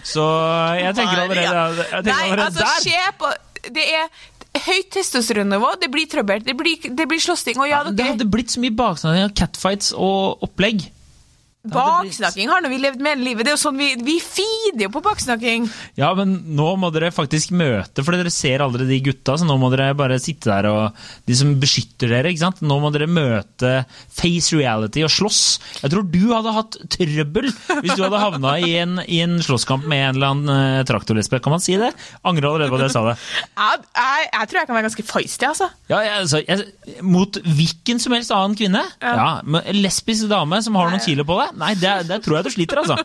Så 0.07 0.25
jeg 0.81 0.97
tenker 0.99 1.25
allerede, 1.27 1.87
jeg 1.91 2.05
tenker 2.09 2.11
Nei, 2.17 2.45
altså, 2.49 2.65
der. 2.65 2.83
se 2.85 3.07
på 3.21 3.31
Det 3.71 3.83
er 3.93 4.07
høyt 4.59 4.89
testosteronnivå, 4.97 5.75
det 5.81 5.91
blir 5.93 6.09
trøbbel, 6.11 6.43
det 6.47 6.57
blir, 6.59 6.89
det 6.97 7.07
blir 7.11 7.23
slåssing, 7.23 7.59
og 7.61 7.69
ja, 7.71 7.85
Det 7.87 8.07
hadde 8.13 8.27
blitt 8.31 8.51
så 8.55 8.63
mye 8.63 8.75
baksnakking 8.75 9.29
av 9.29 9.37
catfights 9.39 9.93
og 9.95 10.43
opplegg. 10.47 10.89
Baksnakking 11.61 12.49
har 12.49 12.63
nå 12.65 12.71
vi 12.73 12.79
levd 12.81 13.03
med 13.05 13.19
hele 13.19 13.27
livet. 13.27 13.45
Det 13.45 13.51
er 13.53 13.57
jo 13.59 13.61
sånn 13.61 13.77
Vi, 13.77 13.91
vi 14.01 14.15
feeder 14.25 14.87
jo 14.87 14.93
på 14.95 15.03
baksnakking. 15.05 15.67
Ja, 15.99 16.09
men 16.17 16.39
nå 16.57 16.71
må 16.81 16.89
dere 16.95 17.11
faktisk 17.13 17.53
møte, 17.53 18.01
for 18.01 18.17
dere 18.17 18.33
ser 18.33 18.65
aldri 18.65 18.87
de 18.89 18.97
gutta, 19.05 19.35
så 19.37 19.45
nå 19.45 19.59
må 19.61 19.69
dere 19.75 19.91
bare 19.99 20.17
sitte 20.23 20.49
der 20.49 20.71
og 20.71 20.97
De 21.29 21.37
som 21.37 21.53
beskytter 21.61 22.15
dere, 22.15 22.33
ikke 22.33 22.47
sant. 22.47 22.63
Nå 22.65 22.79
må 22.81 22.89
dere 22.95 23.11
møte 23.11 23.75
face 24.09 24.57
reality 24.57 25.05
og 25.05 25.13
slåss. 25.13 25.43
Jeg 25.83 25.93
tror 25.93 26.09
du 26.09 26.23
hadde 26.31 26.55
hatt 26.57 26.81
trøbbel 26.97 27.51
hvis 27.51 27.93
du 27.93 28.07
hadde 28.07 28.23
havna 28.25 28.55
i 28.65 28.73
en, 28.81 28.97
i 29.05 29.21
en 29.27 29.37
slåsskamp 29.45 29.85
med 29.91 30.07
en 30.07 30.17
eller 30.17 30.33
annen 30.33 30.81
uh, 30.81 30.87
traktorlesbe. 30.89 31.43
Kan 31.45 31.59
man 31.59 31.65
si 31.65 31.77
det? 31.81 31.93
Angrer 32.25 32.49
allerede 32.55 32.73
på 32.73 32.81
at 32.81 32.87
jeg 32.89 32.97
sa 32.97 33.05
det. 33.11 33.17
Jeg, 33.53 33.85
jeg, 34.01 34.31
jeg 34.33 34.49
tror 34.49 34.63
jeg 34.63 34.71
kan 34.71 34.79
være 34.79 34.89
ganske 34.89 35.07
feisty, 35.13 35.51
altså. 35.53 35.71
Ja, 35.93 36.01
jeg, 36.09 36.25
altså, 36.25 37.05
Mot 37.05 37.37
hvilken 37.45 38.01
som 38.01 38.17
helst 38.17 38.33
annen 38.33 38.57
kvinne? 38.57 38.87
Ja. 39.05 39.15
Ja, 39.21 39.63
lesbisk 39.77 40.31
dame 40.33 40.65
som 40.65 40.81
har 40.81 40.89
noen 40.89 41.05
kilo 41.05 41.29
på 41.29 41.37
deg? 41.37 41.50
Nei, 41.59 41.73
det, 41.81 41.93
det 42.09 42.21
tror 42.25 42.37
jeg 42.39 42.47
du 42.47 42.51
sliter, 42.55 42.81
altså. 42.83 42.97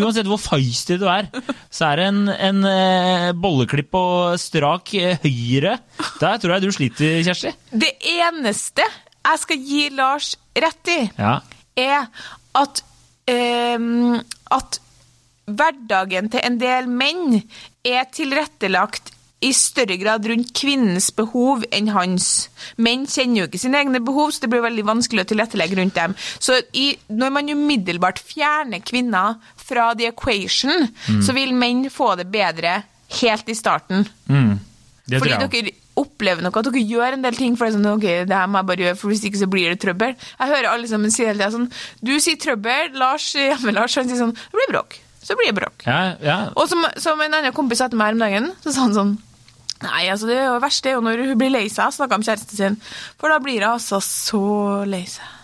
Uansett 0.00 0.26
hvor 0.26 0.40
feisty 0.42 0.96
du 0.98 1.04
er, 1.10 1.28
så 1.70 1.92
er 1.92 2.00
det 2.00 2.06
en, 2.10 2.22
en 2.32 2.64
eh, 2.70 3.26
bolleklipp 3.38 3.94
og 3.98 4.34
strak 4.42 4.94
eh, 4.98 5.20
høyre. 5.22 5.76
Der 6.20 6.40
tror 6.42 6.56
jeg 6.56 6.64
du 6.66 6.72
sliter, 6.74 7.20
Kjersti. 7.26 7.52
Det 7.70 7.92
eneste 8.16 8.82
jeg 8.86 9.42
skal 9.42 9.62
gi 9.68 9.84
Lars 9.98 10.32
rett 10.56 10.92
i, 10.96 10.98
Ja. 11.18 11.36
er 11.76 12.06
at 12.56 12.82
ehm, 13.30 14.20
At 14.54 14.78
hverdagen 15.46 16.30
til 16.32 16.42
en 16.46 16.56
del 16.58 16.86
menn 16.90 17.40
er 17.86 18.06
tilrettelagt 18.14 19.12
i 19.44 19.52
større 19.52 19.98
grad 20.00 20.26
rundt 20.30 20.52
kvinnens 20.56 21.10
behov 21.16 21.64
enn 21.74 21.90
hans. 21.92 22.48
Menn 22.80 23.04
kjenner 23.10 23.42
jo 23.42 23.48
ikke 23.50 23.60
sine 23.60 23.82
egne 23.82 24.00
behov, 24.04 24.32
så 24.32 24.44
det 24.44 24.50
blir 24.52 24.64
veldig 24.64 24.86
vanskelig 24.88 25.26
å 25.26 25.30
tilrettelegge 25.32 25.76
rundt 25.80 25.98
dem. 25.98 26.16
Så 26.40 26.56
i, 26.72 26.88
når 27.12 27.34
man 27.34 27.52
umiddelbart 27.52 28.22
fjerner 28.22 28.84
kvinner 28.86 29.36
fra 29.60 29.90
the 29.98 30.08
equation, 30.08 30.88
så 31.22 31.36
vil 31.36 31.52
menn 31.56 31.86
få 31.92 32.14
det 32.20 32.30
bedre 32.32 32.80
helt 33.20 33.52
i 33.52 33.58
starten. 33.58 34.06
Mm. 34.30 34.56
Fordi 35.06 35.36
dere 35.36 35.76
opplever 35.96 36.44
noe, 36.44 36.52
at 36.52 36.68
dere 36.68 36.82
gjør 36.82 37.16
en 37.16 37.24
del 37.24 37.38
ting 37.38 37.54
for 37.56 37.66
det 37.66 37.72
er 37.72 37.78
sånn, 37.78 37.88
ok, 37.94 38.06
det 38.28 38.36
her 38.36 38.48
må 38.50 38.60
jeg 38.60 38.68
bare 38.70 38.86
gjøre, 38.86 38.98
for 39.00 39.12
hvis 39.12 39.24
ikke 39.28 39.40
så 39.40 39.48
blir 39.52 39.72
det 39.72 39.80
trøbbel. 39.84 40.14
Jeg 40.16 40.52
hører 40.52 40.70
alle 40.72 40.90
sammen 40.90 41.12
si 41.14 41.24
hele 41.24 41.38
tiden 41.40 41.54
sånn, 41.54 41.68
du 42.04 42.14
sier 42.20 42.40
trøbbel, 42.42 42.96
Lars, 43.00 43.30
hjemme 43.50 43.76
Lars, 43.76 43.96
han 44.00 44.10
sier 44.10 44.20
sånn, 44.20 44.34
det 44.36 44.60
blir 44.60 44.72
bråk. 44.74 44.98
Så 45.26 45.34
blir 45.38 45.50
det 45.50 45.56
bråk. 45.56 45.86
Ja, 45.88 46.00
ja. 46.22 46.36
Og 46.54 46.68
som, 46.70 46.84
som 47.02 47.18
en 47.24 47.34
annen 47.34 47.54
kompis 47.54 47.80
sa 47.82 47.88
til 47.90 47.98
meg 47.98 48.12
her 48.12 48.18
om 48.18 48.22
dagen, 48.22 48.52
så 48.62 48.74
sa 48.74 48.84
han 48.84 48.94
sånn, 48.94 49.16
nei, 49.84 50.06
altså 50.12 50.30
det 50.30 50.38
er 50.40 50.46
jo 50.48 50.60
verst 50.64 50.84
det 50.84 50.92
er 50.92 50.98
jo 50.98 51.04
når 51.04 51.24
hun 51.30 51.40
blir 51.40 51.52
lei 51.52 51.66
seg, 51.72 51.92
snakker 51.92 52.18
om 52.18 52.26
kjæresten 52.26 52.60
sin, 52.60 52.78
for 53.20 53.32
da 53.32 53.40
blir 53.42 53.60
hun 53.60 53.76
altså 53.76 54.00
så 54.04 54.44
lei 54.88 55.04
seg. 55.10 55.35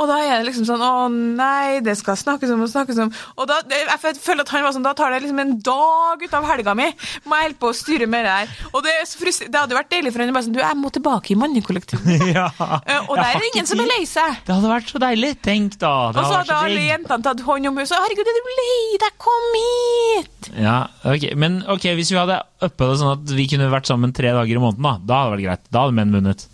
Og 0.00 0.08
da 0.10 0.16
er 0.26 0.40
det 0.40 0.48
liksom 0.48 0.64
sånn, 0.66 0.82
å 0.82 1.06
nei, 1.12 1.78
det 1.84 1.94
skal 2.00 2.16
snakkes 2.18 2.50
om 2.50 2.64
og 2.64 2.70
snakkes 2.72 2.98
om. 3.04 3.10
Og 3.38 3.46
da, 3.46 3.60
jeg 3.70 4.16
føler 4.18 4.42
at 4.42 4.50
han 4.50 4.64
var 4.66 4.74
sånn, 4.74 4.86
da 4.86 4.94
tar 4.98 5.12
det 5.14 5.20
liksom 5.22 5.38
en 5.42 5.52
dag 5.62 6.24
ut 6.24 6.34
av 6.34 6.48
helga 6.48 6.74
mi. 6.78 6.88
Må 7.28 7.38
jeg 7.38 7.46
holde 7.48 7.60
på 7.62 7.70
å 7.70 7.76
styre 7.78 8.08
med 8.10 8.26
det 8.26 8.32
her. 8.34 8.54
Og 8.72 8.82
det, 8.86 8.94
så 9.06 9.22
det 9.22 9.54
hadde 9.60 9.76
vært 9.78 9.92
deilig 9.94 10.10
for 10.14 10.24
henne 10.24 10.34
bare 10.34 10.46
sånn, 10.48 10.56
du, 10.56 10.62
jeg 10.64 10.80
må 10.80 10.90
tilbake 10.94 11.34
i 11.34 11.38
mannekollektivet. 11.38 12.24
ja. 12.36 12.48
Eh, 12.58 13.06
Og 13.06 13.14
der 13.20 13.30
er 13.36 13.38
det 13.44 13.50
ingen 13.52 13.70
som 13.70 13.82
er 13.84 13.90
lei 13.92 14.00
seg. 14.10 14.40
Det 14.48 14.56
hadde 14.56 14.72
vært 14.72 14.90
så 14.90 15.02
deilig. 15.04 15.32
Tenk, 15.46 15.78
da. 15.82 15.92
Og 16.10 16.18
så 16.20 16.40
hadde 16.40 16.58
alle 16.58 16.86
jentene 16.88 17.28
tatt 17.28 17.44
hånd 17.46 17.70
om 17.70 17.78
henne, 17.78 17.90
så 17.90 18.00
herregud, 18.02 18.30
er 18.34 18.40
du 18.40 18.50
lei 18.58 18.98
deg, 19.04 19.14
kom 19.22 19.46
hit! 19.60 20.50
Ja, 20.58 20.78
ok. 21.06 21.28
Men 21.40 21.60
ok, 21.70 21.86
hvis 21.98 22.10
vi 22.12 22.18
hadde 22.18 22.40
uppa 22.64 22.90
det 22.90 22.98
sånn 23.00 23.14
at 23.14 23.36
vi 23.38 23.46
kunne 23.50 23.70
vært 23.72 23.88
sammen 23.90 24.12
tre 24.16 24.34
dager 24.34 24.58
i 24.58 24.62
måneden, 24.62 24.84
da, 24.84 24.96
da 25.06 25.20
hadde 25.22 25.30
det 25.30 25.36
vært 25.38 25.46
greit. 25.48 25.70
Da 25.74 25.84
hadde 25.86 25.96
menn 26.00 26.14
vunnet. 26.18 26.44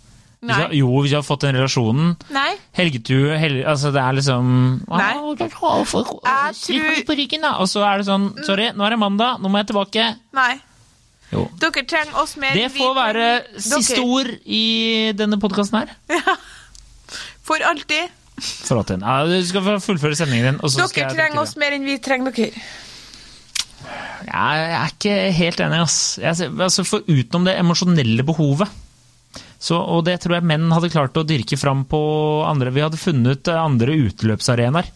Hvis 0.41 0.57
jeg, 0.57 0.73
jo, 0.79 0.87
hvis 1.03 1.11
jeg 1.13 1.19
har 1.19 1.25
fått 1.27 1.43
den 1.45 1.53
relasjonen. 1.53 2.15
Nei. 2.33 2.55
Helgetur 2.73 3.35
hel, 3.37 3.59
Altså, 3.69 3.91
det 3.93 4.01
er 4.01 4.15
liksom 4.17 4.47
Nei. 4.89 5.11
Jeg 5.37 5.37
Jeg 5.37 5.51
tror- 5.53 7.05
på 7.05 7.17
ryggen, 7.19 7.41
da. 7.45 7.51
Og 7.61 7.67
så 7.69 7.83
er 7.85 7.97
det 8.01 8.07
sånn 8.07 8.25
Sorry, 8.47 8.71
nå 8.73 8.85
er 8.87 8.89
det 8.95 8.99
mandag, 8.99 9.37
nå 9.39 9.51
må 9.53 9.61
jeg 9.61 9.67
tilbake. 9.69 10.07
Nei. 10.33 10.55
Jo. 11.31 11.45
Dere 11.61 11.85
trenger 11.87 12.17
oss 12.19 12.33
mer 12.41 12.53
Det 12.57 12.71
får 12.73 12.95
være 12.97 13.27
siste 13.61 13.95
dere. 13.95 14.03
ord 14.03 14.31
i 14.45 15.13
denne 15.15 15.37
podkasten 15.39 15.77
her. 15.79 15.93
For 17.45 17.61
alltid. 17.61 18.09
For 18.41 18.77
alltid. 18.81 19.01
Ja, 19.05 19.23
du 19.29 19.45
skal 19.45 19.61
få 19.61 19.77
fullføre 19.79 20.17
sendingen 20.17 20.45
din. 20.55 20.59
Og 20.63 20.71
så 20.73 20.87
skal 20.89 21.11
Dere 21.11 21.15
trenger 21.21 21.41
oss 21.45 21.55
mer 21.55 21.71
enn 21.77 21.85
vi 21.85 21.99
trenger 22.01 22.33
dere. 22.33 22.51
Jeg 24.25 24.73
er 24.73 24.91
ikke 24.91 25.15
helt 25.37 25.59
enig, 25.65 25.79
ass. 25.81 26.17
Jeg, 26.21 26.49
altså, 26.53 26.83
for 26.87 27.01
utenom 27.09 27.45
det 27.47 27.55
emosjonelle 27.59 28.23
behovet 28.25 28.69
så, 29.61 29.77
og 29.77 30.05
det 30.07 30.15
tror 30.23 30.39
jeg 30.39 30.47
menn 30.49 30.71
hadde 30.73 30.89
klart 30.89 31.17
å 31.21 31.25
dyrke 31.27 31.57
fram 31.59 31.83
på 31.85 31.99
andre 32.49 32.71
Vi 32.73 32.81
hadde 32.81 32.97
funnet 32.97 33.45
eh, 33.51 33.59
andre 33.61 33.93
utløpsarenaer. 34.07 34.87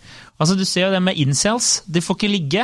Altså, 0.41 0.55
du 0.57 0.65
ser 0.65 0.87
jo 0.87 0.95
det 0.95 1.03
med 1.05 1.19
incels. 1.21 1.83
De 1.85 2.01
får 2.01 2.17
ikke 2.17 2.31
ligge. 2.33 2.63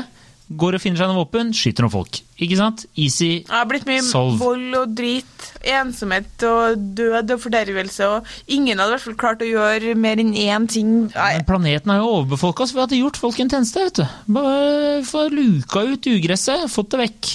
Går 0.51 0.75
og 0.75 0.81
finner 0.83 0.99
seg 0.99 1.07
noen 1.07 1.21
våpen, 1.21 1.51
skyter 1.55 1.85
noen 1.85 1.93
folk. 1.93 2.17
Ikke 2.41 2.57
sant? 2.59 2.81
Easy. 2.99 3.29
Det 3.45 3.53
har 3.53 3.67
blitt 3.69 3.85
mye 3.87 4.01
Solve. 4.03 4.35
vold 4.41 4.73
og 4.81 4.95
drit, 4.97 5.45
ensomhet 5.77 6.43
og 6.49 6.81
død 6.97 7.31
og 7.37 7.43
fordervelse, 7.45 8.09
og 8.17 8.51
ingen 8.51 8.81
hadde 8.81 8.91
i 8.91 8.95
hvert 8.97 9.05
fall 9.05 9.15
klart 9.21 9.45
å 9.45 9.47
gjøre 9.47 9.93
mer 9.95 10.19
enn 10.19 10.33
én 10.35 10.65
ting. 10.73 10.89
Nei, 11.13 11.29
Men 11.37 11.47
planeten 11.47 11.93
er 11.93 12.01
jo 12.01 12.09
overbefolka, 12.17 12.67
så 12.67 12.75
vi 12.75 12.83
hadde 12.83 12.99
gjort 12.99 13.21
folk 13.21 13.39
en 13.39 13.53
tjeneste. 13.53 13.85
vet 13.85 14.01
du. 14.01 14.19
Bare 14.41 15.05
få 15.07 15.23
luka 15.31 15.85
ut 15.93 16.11
ugresset, 16.17 16.65
fått 16.73 16.91
det 16.97 17.03
vekk. 17.05 17.31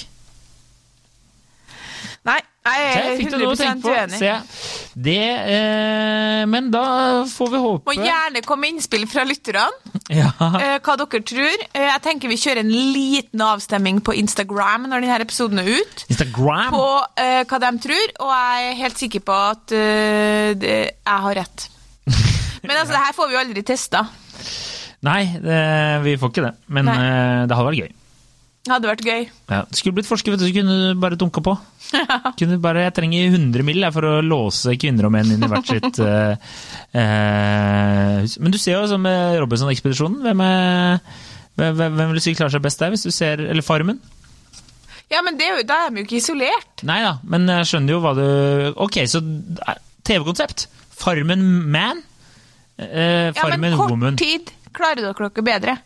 Nei 2.27 2.37
Så 2.67 3.01
jeg 3.01 3.11
er 3.11 3.17
fikk 3.21 3.31
det 3.31 3.39
noe 3.41 3.49
å 3.49 3.55
100 3.55 3.61
tenke 3.61 3.93
uenig. 3.93 4.19
Se, 4.21 4.91
det, 5.07 5.17
eh, 5.55 6.43
men 6.49 6.69
da 6.73 6.83
får 7.31 7.51
vi 7.53 7.61
håpe 7.63 7.89
Må 7.91 7.95
gjerne 8.07 8.43
komme 8.45 8.69
innspill 8.71 9.05
fra 9.09 9.25
lytterne. 9.27 9.65
ja. 10.13 10.31
eh, 10.61 10.77
hva 10.83 10.97
dere 11.01 11.21
tror. 11.31 11.65
Eh, 11.71 11.87
jeg 11.87 12.03
tenker 12.05 12.31
vi 12.31 12.39
kjører 12.41 12.63
en 12.63 12.71
liten 12.73 13.43
avstemming 13.47 14.01
på 14.05 14.15
Instagram 14.19 14.87
når 14.91 15.05
denne 15.05 15.19
episoden 15.27 15.63
er 15.63 15.71
ut. 15.77 16.05
Instagram. 16.11 16.71
På 16.75 16.87
eh, 17.19 17.43
hva 17.47 17.61
de 17.63 17.73
tror, 17.87 18.15
og 18.25 18.33
jeg 18.35 18.69
er 18.71 18.79
helt 18.83 19.03
sikker 19.03 19.25
på 19.27 19.39
at 19.51 19.75
eh, 19.77 20.53
det, 20.59 20.77
jeg 20.91 21.25
har 21.27 21.39
rett. 21.41 21.67
Men 22.07 22.75
altså, 22.79 22.91
det 22.95 23.03
her 23.05 23.15
får 23.17 23.29
vi 23.29 23.37
jo 23.37 23.43
aldri 23.45 23.65
testa. 23.67 24.05
Nei, 25.07 25.21
det, 25.43 25.61
vi 26.03 26.17
får 26.17 26.33
ikke 26.33 26.45
det. 26.47 26.53
Men 26.73 26.89
eh, 26.89 27.45
det 27.47 27.55
hadde 27.57 27.69
vært 27.69 27.81
gøy. 27.85 27.91
Det 28.67 28.73
hadde 28.73 28.89
vært 28.89 29.03
gøy. 29.07 29.21
Ja. 29.47 29.61
Det 29.69 29.79
skulle 29.79 29.95
blitt 29.95 30.09
forsker, 30.09 30.33
vet 30.33 30.41
du, 30.43 30.47
så 30.49 30.55
kunne 30.57 30.73
du 30.75 30.99
bare 30.99 31.15
dunka 31.19 31.39
på. 31.45 31.53
Kunne 32.39 32.57
bare, 32.59 32.81
jeg 32.83 32.95
trenger 32.97 33.29
100 33.31 33.63
mill. 33.63 33.85
for 33.95 34.03
å 34.03 34.17
låse 34.19 34.73
kvinner 34.75 35.07
og 35.07 35.13
menn 35.15 35.29
inn 35.31 35.45
i 35.45 35.47
hvert 35.47 35.69
sitt 35.71 36.01
uh, 36.03 36.35
uh. 36.91 38.25
Men 38.43 38.51
du 38.51 38.57
ser 38.59 38.75
jo 38.75 38.89
sånn 38.91 39.05
med 39.05 39.37
Robinson-ekspedisjonen. 39.39 40.19
Hvem, 40.25 40.43
hvem, 41.55 41.79
hvem 41.79 42.11
vil 42.11 42.19
du 42.19 42.23
si 42.25 42.35
klarer 42.35 42.57
seg 42.57 42.65
best 42.67 42.83
der? 42.83 42.91
hvis 42.91 43.07
du 43.07 43.13
ser, 43.15 43.39
Eller 43.47 43.63
Farmen? 43.63 44.01
Ja, 45.07 45.21
men 45.23 45.39
det, 45.39 45.47
da 45.69 45.85
er 45.85 45.93
vi 45.95 46.03
jo 46.03 46.09
ikke 46.09 46.19
isolert. 46.19 46.83
Nei 46.87 46.99
da, 47.05 47.15
men 47.23 47.47
jeg 47.47 47.69
skjønner 47.71 47.95
jo 47.95 48.01
hva 48.03 48.11
du 48.17 48.25
Ok, 48.83 48.99
så 49.07 49.21
eh, 49.23 49.77
TV-konsept. 50.07 50.67
Farmen 50.97 51.45
Man. 51.71 52.03
Eh, 52.75 53.31
Ja, 53.31 53.47
men 53.55 53.77
kort 53.79 53.93
Woman. 53.95 54.19
tid 54.19 54.51
klarer 54.75 55.07
dere 55.07 55.29
dere 55.31 55.45
bedre. 55.47 55.77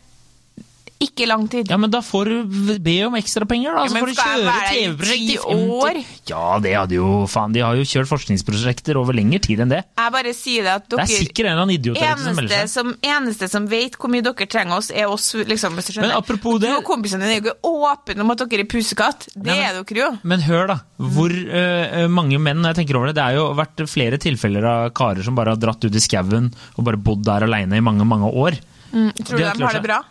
Ikke 1.02 1.26
lang 1.26 1.48
tid. 1.50 1.68
Ja, 1.72 1.76
men 1.80 1.90
da 1.90 2.00
får 2.04 2.28
du 2.30 2.76
be 2.82 2.94
om 3.08 3.16
ekstrapenger, 3.18 3.74
da. 3.74 3.82
Ja, 3.82 3.90
så 3.90 4.00
får 4.02 4.10
du 4.12 4.18
kjøre 4.20 4.52
TV-prosjekt 4.70 5.32
i 5.32 5.38
år? 5.42 5.98
Ja, 6.30 6.44
det 6.62 6.74
hadde 6.78 6.96
jo 6.98 7.08
Faen, 7.32 7.52
de 7.56 7.62
har 7.64 7.74
jo 7.78 7.86
kjørt 7.88 8.10
forskningsprosjekter 8.10 8.98
over 9.00 9.16
lengre 9.18 9.40
tid 9.42 9.62
enn 9.64 9.72
det. 9.72 9.80
Jeg 9.98 10.14
bare 10.14 10.34
sier 10.36 10.66
det 10.66 10.74
at 10.78 10.86
dere 10.92 11.02
Det 11.02 11.16
er 11.16 11.24
sikkert 11.24 11.44
en 11.46 11.50
eller 11.52 11.62
annen 11.64 11.74
idiot 11.76 11.96
ute 11.96 12.02
som 12.02 12.12
eneste 12.12 12.36
melder 12.38 12.54
seg. 12.62 12.70
som, 12.72 12.92
eneste 13.14 13.48
som 13.50 13.66
vet 13.72 13.98
hvor 13.98 14.12
mye 14.14 14.24
dere 14.28 14.48
trenger 14.54 14.76
oss, 14.78 14.90
er 14.94 15.10
oss, 15.10 15.26
liksom, 15.34 15.74
hvis 15.78 15.90
du 15.90 15.92
skjønner. 15.96 16.08
Men 16.12 16.16
apropos 16.22 16.60
det- 16.62 16.70
Du 16.72 16.76
og 16.78 16.84
kompisene 16.86 17.26
dine 17.26 17.34
er 17.36 17.40
jo 17.40 17.44
ikke 17.50 17.72
åpne 17.72 18.20
om 18.26 18.30
at 18.36 18.44
dere 18.46 18.60
er 18.60 18.70
pusekatt. 18.70 19.28
Det 19.34 19.42
Nei, 19.46 19.56
men- 19.56 19.64
er 19.66 19.82
dere 19.82 19.98
jo. 20.04 20.10
Men 20.22 20.40
hør, 20.40 20.66
da. 20.68 20.78
Hvor 21.02 21.30
uh, 21.32 22.08
mange 22.08 22.38
menn 22.38 22.62
når 22.62 22.74
jeg 22.74 22.86
tenker 22.86 22.96
over 22.96 23.06
det, 23.10 23.16
det 23.18 23.24
har 23.26 23.34
jo 23.40 23.48
vært 23.58 23.82
flere 23.90 24.18
tilfeller 24.22 24.64
av 24.64 24.90
karer 24.94 25.22
som 25.24 25.34
bare 25.34 25.50
har 25.56 25.56
dratt 25.56 25.82
ut 25.84 25.94
i 25.94 25.98
skauen 26.02 26.52
og 26.78 26.84
bare 26.84 26.96
bodd 26.96 27.24
der 27.26 27.42
aleine 27.48 27.76
i 27.76 27.80
mange, 27.84 28.04
mange 28.06 28.30
år. 28.30 28.58
Tror 28.92 29.36
du 29.36 29.36
De 29.40 29.52
de 29.56 29.64
har 29.64 29.72
det 29.72 29.82
bra? 29.82 30.02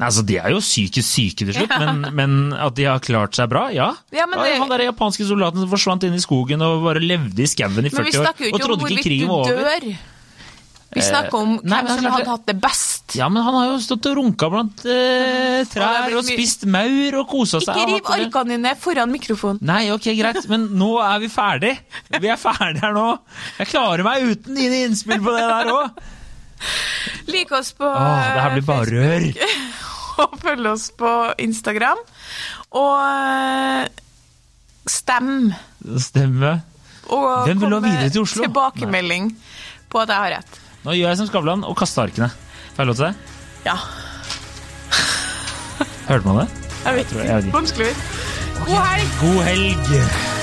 Nei, 0.00 0.08
altså, 0.08 0.22
De 0.26 0.38
er 0.40 0.48
jo 0.54 0.60
psykisk 0.64 1.04
syke 1.06 1.44
til 1.44 1.52
slutt, 1.58 1.74
men, 1.82 1.98
men 2.18 2.36
at 2.56 2.74
de 2.78 2.86
har 2.88 3.02
klart 3.04 3.36
seg 3.36 3.50
bra, 3.52 3.66
ja. 3.74 3.90
Ja, 4.16 4.24
men 4.26 4.40
det- 4.40 4.56
Han 4.62 4.70
der 4.72 4.86
japanske 4.88 5.26
soldaten 5.28 5.60
som 5.60 5.68
forsvant 5.70 6.06
inn 6.08 6.16
i 6.16 6.22
skogen 6.24 6.62
og 6.64 6.82
bare 6.88 7.02
levde 7.04 7.44
i 7.44 7.50
skauen 7.50 7.76
i 7.84 7.90
Men 7.92 8.08
vi 8.08 8.16
40 8.16 8.24
år 8.24 8.54
og 8.56 8.64
trodde 8.64 8.88
ikke 8.96 9.04
krigen 9.04 9.28
var 9.28 9.52
over. 9.52 9.92
Vi 10.90 11.02
snakker 11.06 11.36
om 11.38 11.50
nei, 11.62 11.82
men 11.84 11.86
hvem 11.86 12.00
som 12.00 12.02
klart 12.02 12.14
hadde 12.16 12.30
hatt 12.32 12.46
det 12.50 12.56
best. 12.64 13.14
Ja, 13.14 13.28
men 13.30 13.44
han 13.46 13.54
har 13.54 13.66
jo 13.68 13.76
stått 13.78 14.08
og 14.10 14.16
runka 14.18 14.48
blant 14.50 14.80
eh, 14.90 15.60
trær 15.70 16.16
og 16.18 16.24
spist 16.26 16.64
maur 16.66 17.18
og 17.20 17.28
kosa 17.30 17.60
seg. 17.62 17.76
Ikke 17.78 18.16
riv 18.16 18.26
arkene 18.26 18.56
dine 18.56 18.72
foran 18.74 19.12
mikrofonen. 19.12 19.60
Nei, 19.62 19.84
ok, 19.94 20.08
greit, 20.18 20.48
men 20.50 20.64
nå 20.80 20.88
er 21.04 21.20
vi 21.22 21.28
ferdig. 21.30 21.76
Vi 22.16 22.32
er 22.32 22.40
ferdig 22.42 22.82
her 22.82 22.96
nå. 22.96 23.06
Jeg 23.60 23.70
klarer 23.70 24.02
meg 24.08 24.26
uten 24.32 24.58
dine 24.58 24.80
innspill 24.88 25.22
på 25.22 25.36
det 25.36 25.46
der 25.46 25.70
òg. 25.76 26.02
Lik 27.34 27.52
oss 27.56 27.72
på 27.76 27.88
Det 27.88 28.42
her 28.44 28.54
blir 28.56 28.66
bare 28.66 28.90
rør. 28.94 29.26
og 30.24 30.36
følg 30.42 30.70
oss 30.72 30.90
på 30.98 31.12
Instagram. 31.42 32.00
Og 32.80 32.96
eh, 33.04 33.86
stem. 34.90 35.50
Stemme. 35.98 36.58
Og 37.10 37.46
Hvem 37.48 37.62
vil 37.64 37.74
ha 37.74 37.82
videre 37.84 38.10
til 38.12 38.26
Oslo? 38.26 38.44
Tilbakemelding 38.46 39.32
på 39.90 40.02
at 40.04 40.12
jeg 40.12 40.24
har 40.24 40.36
rett. 40.38 40.60
Nå 40.84 40.94
gjør 40.96 41.12
jeg 41.12 41.20
som 41.20 41.28
Skavlan 41.28 41.66
og 41.66 41.76
kaster 41.78 42.06
arkene. 42.06 42.30
Får 42.76 42.84
jeg 42.84 42.90
lov 42.92 43.00
til 43.00 43.08
det? 43.08 43.14
Ja. 43.66 43.76
Hørte 46.08 46.26
man 46.26 46.42
det? 46.42 46.48
Jeg 46.84 46.94
vet 46.96 47.12
ikke. 47.12 47.38
ikke. 47.38 47.56
Vanskelig. 47.56 47.94
God 48.60 48.76
helg! 48.86 49.16
God 49.20 49.42
helg! 49.44 50.39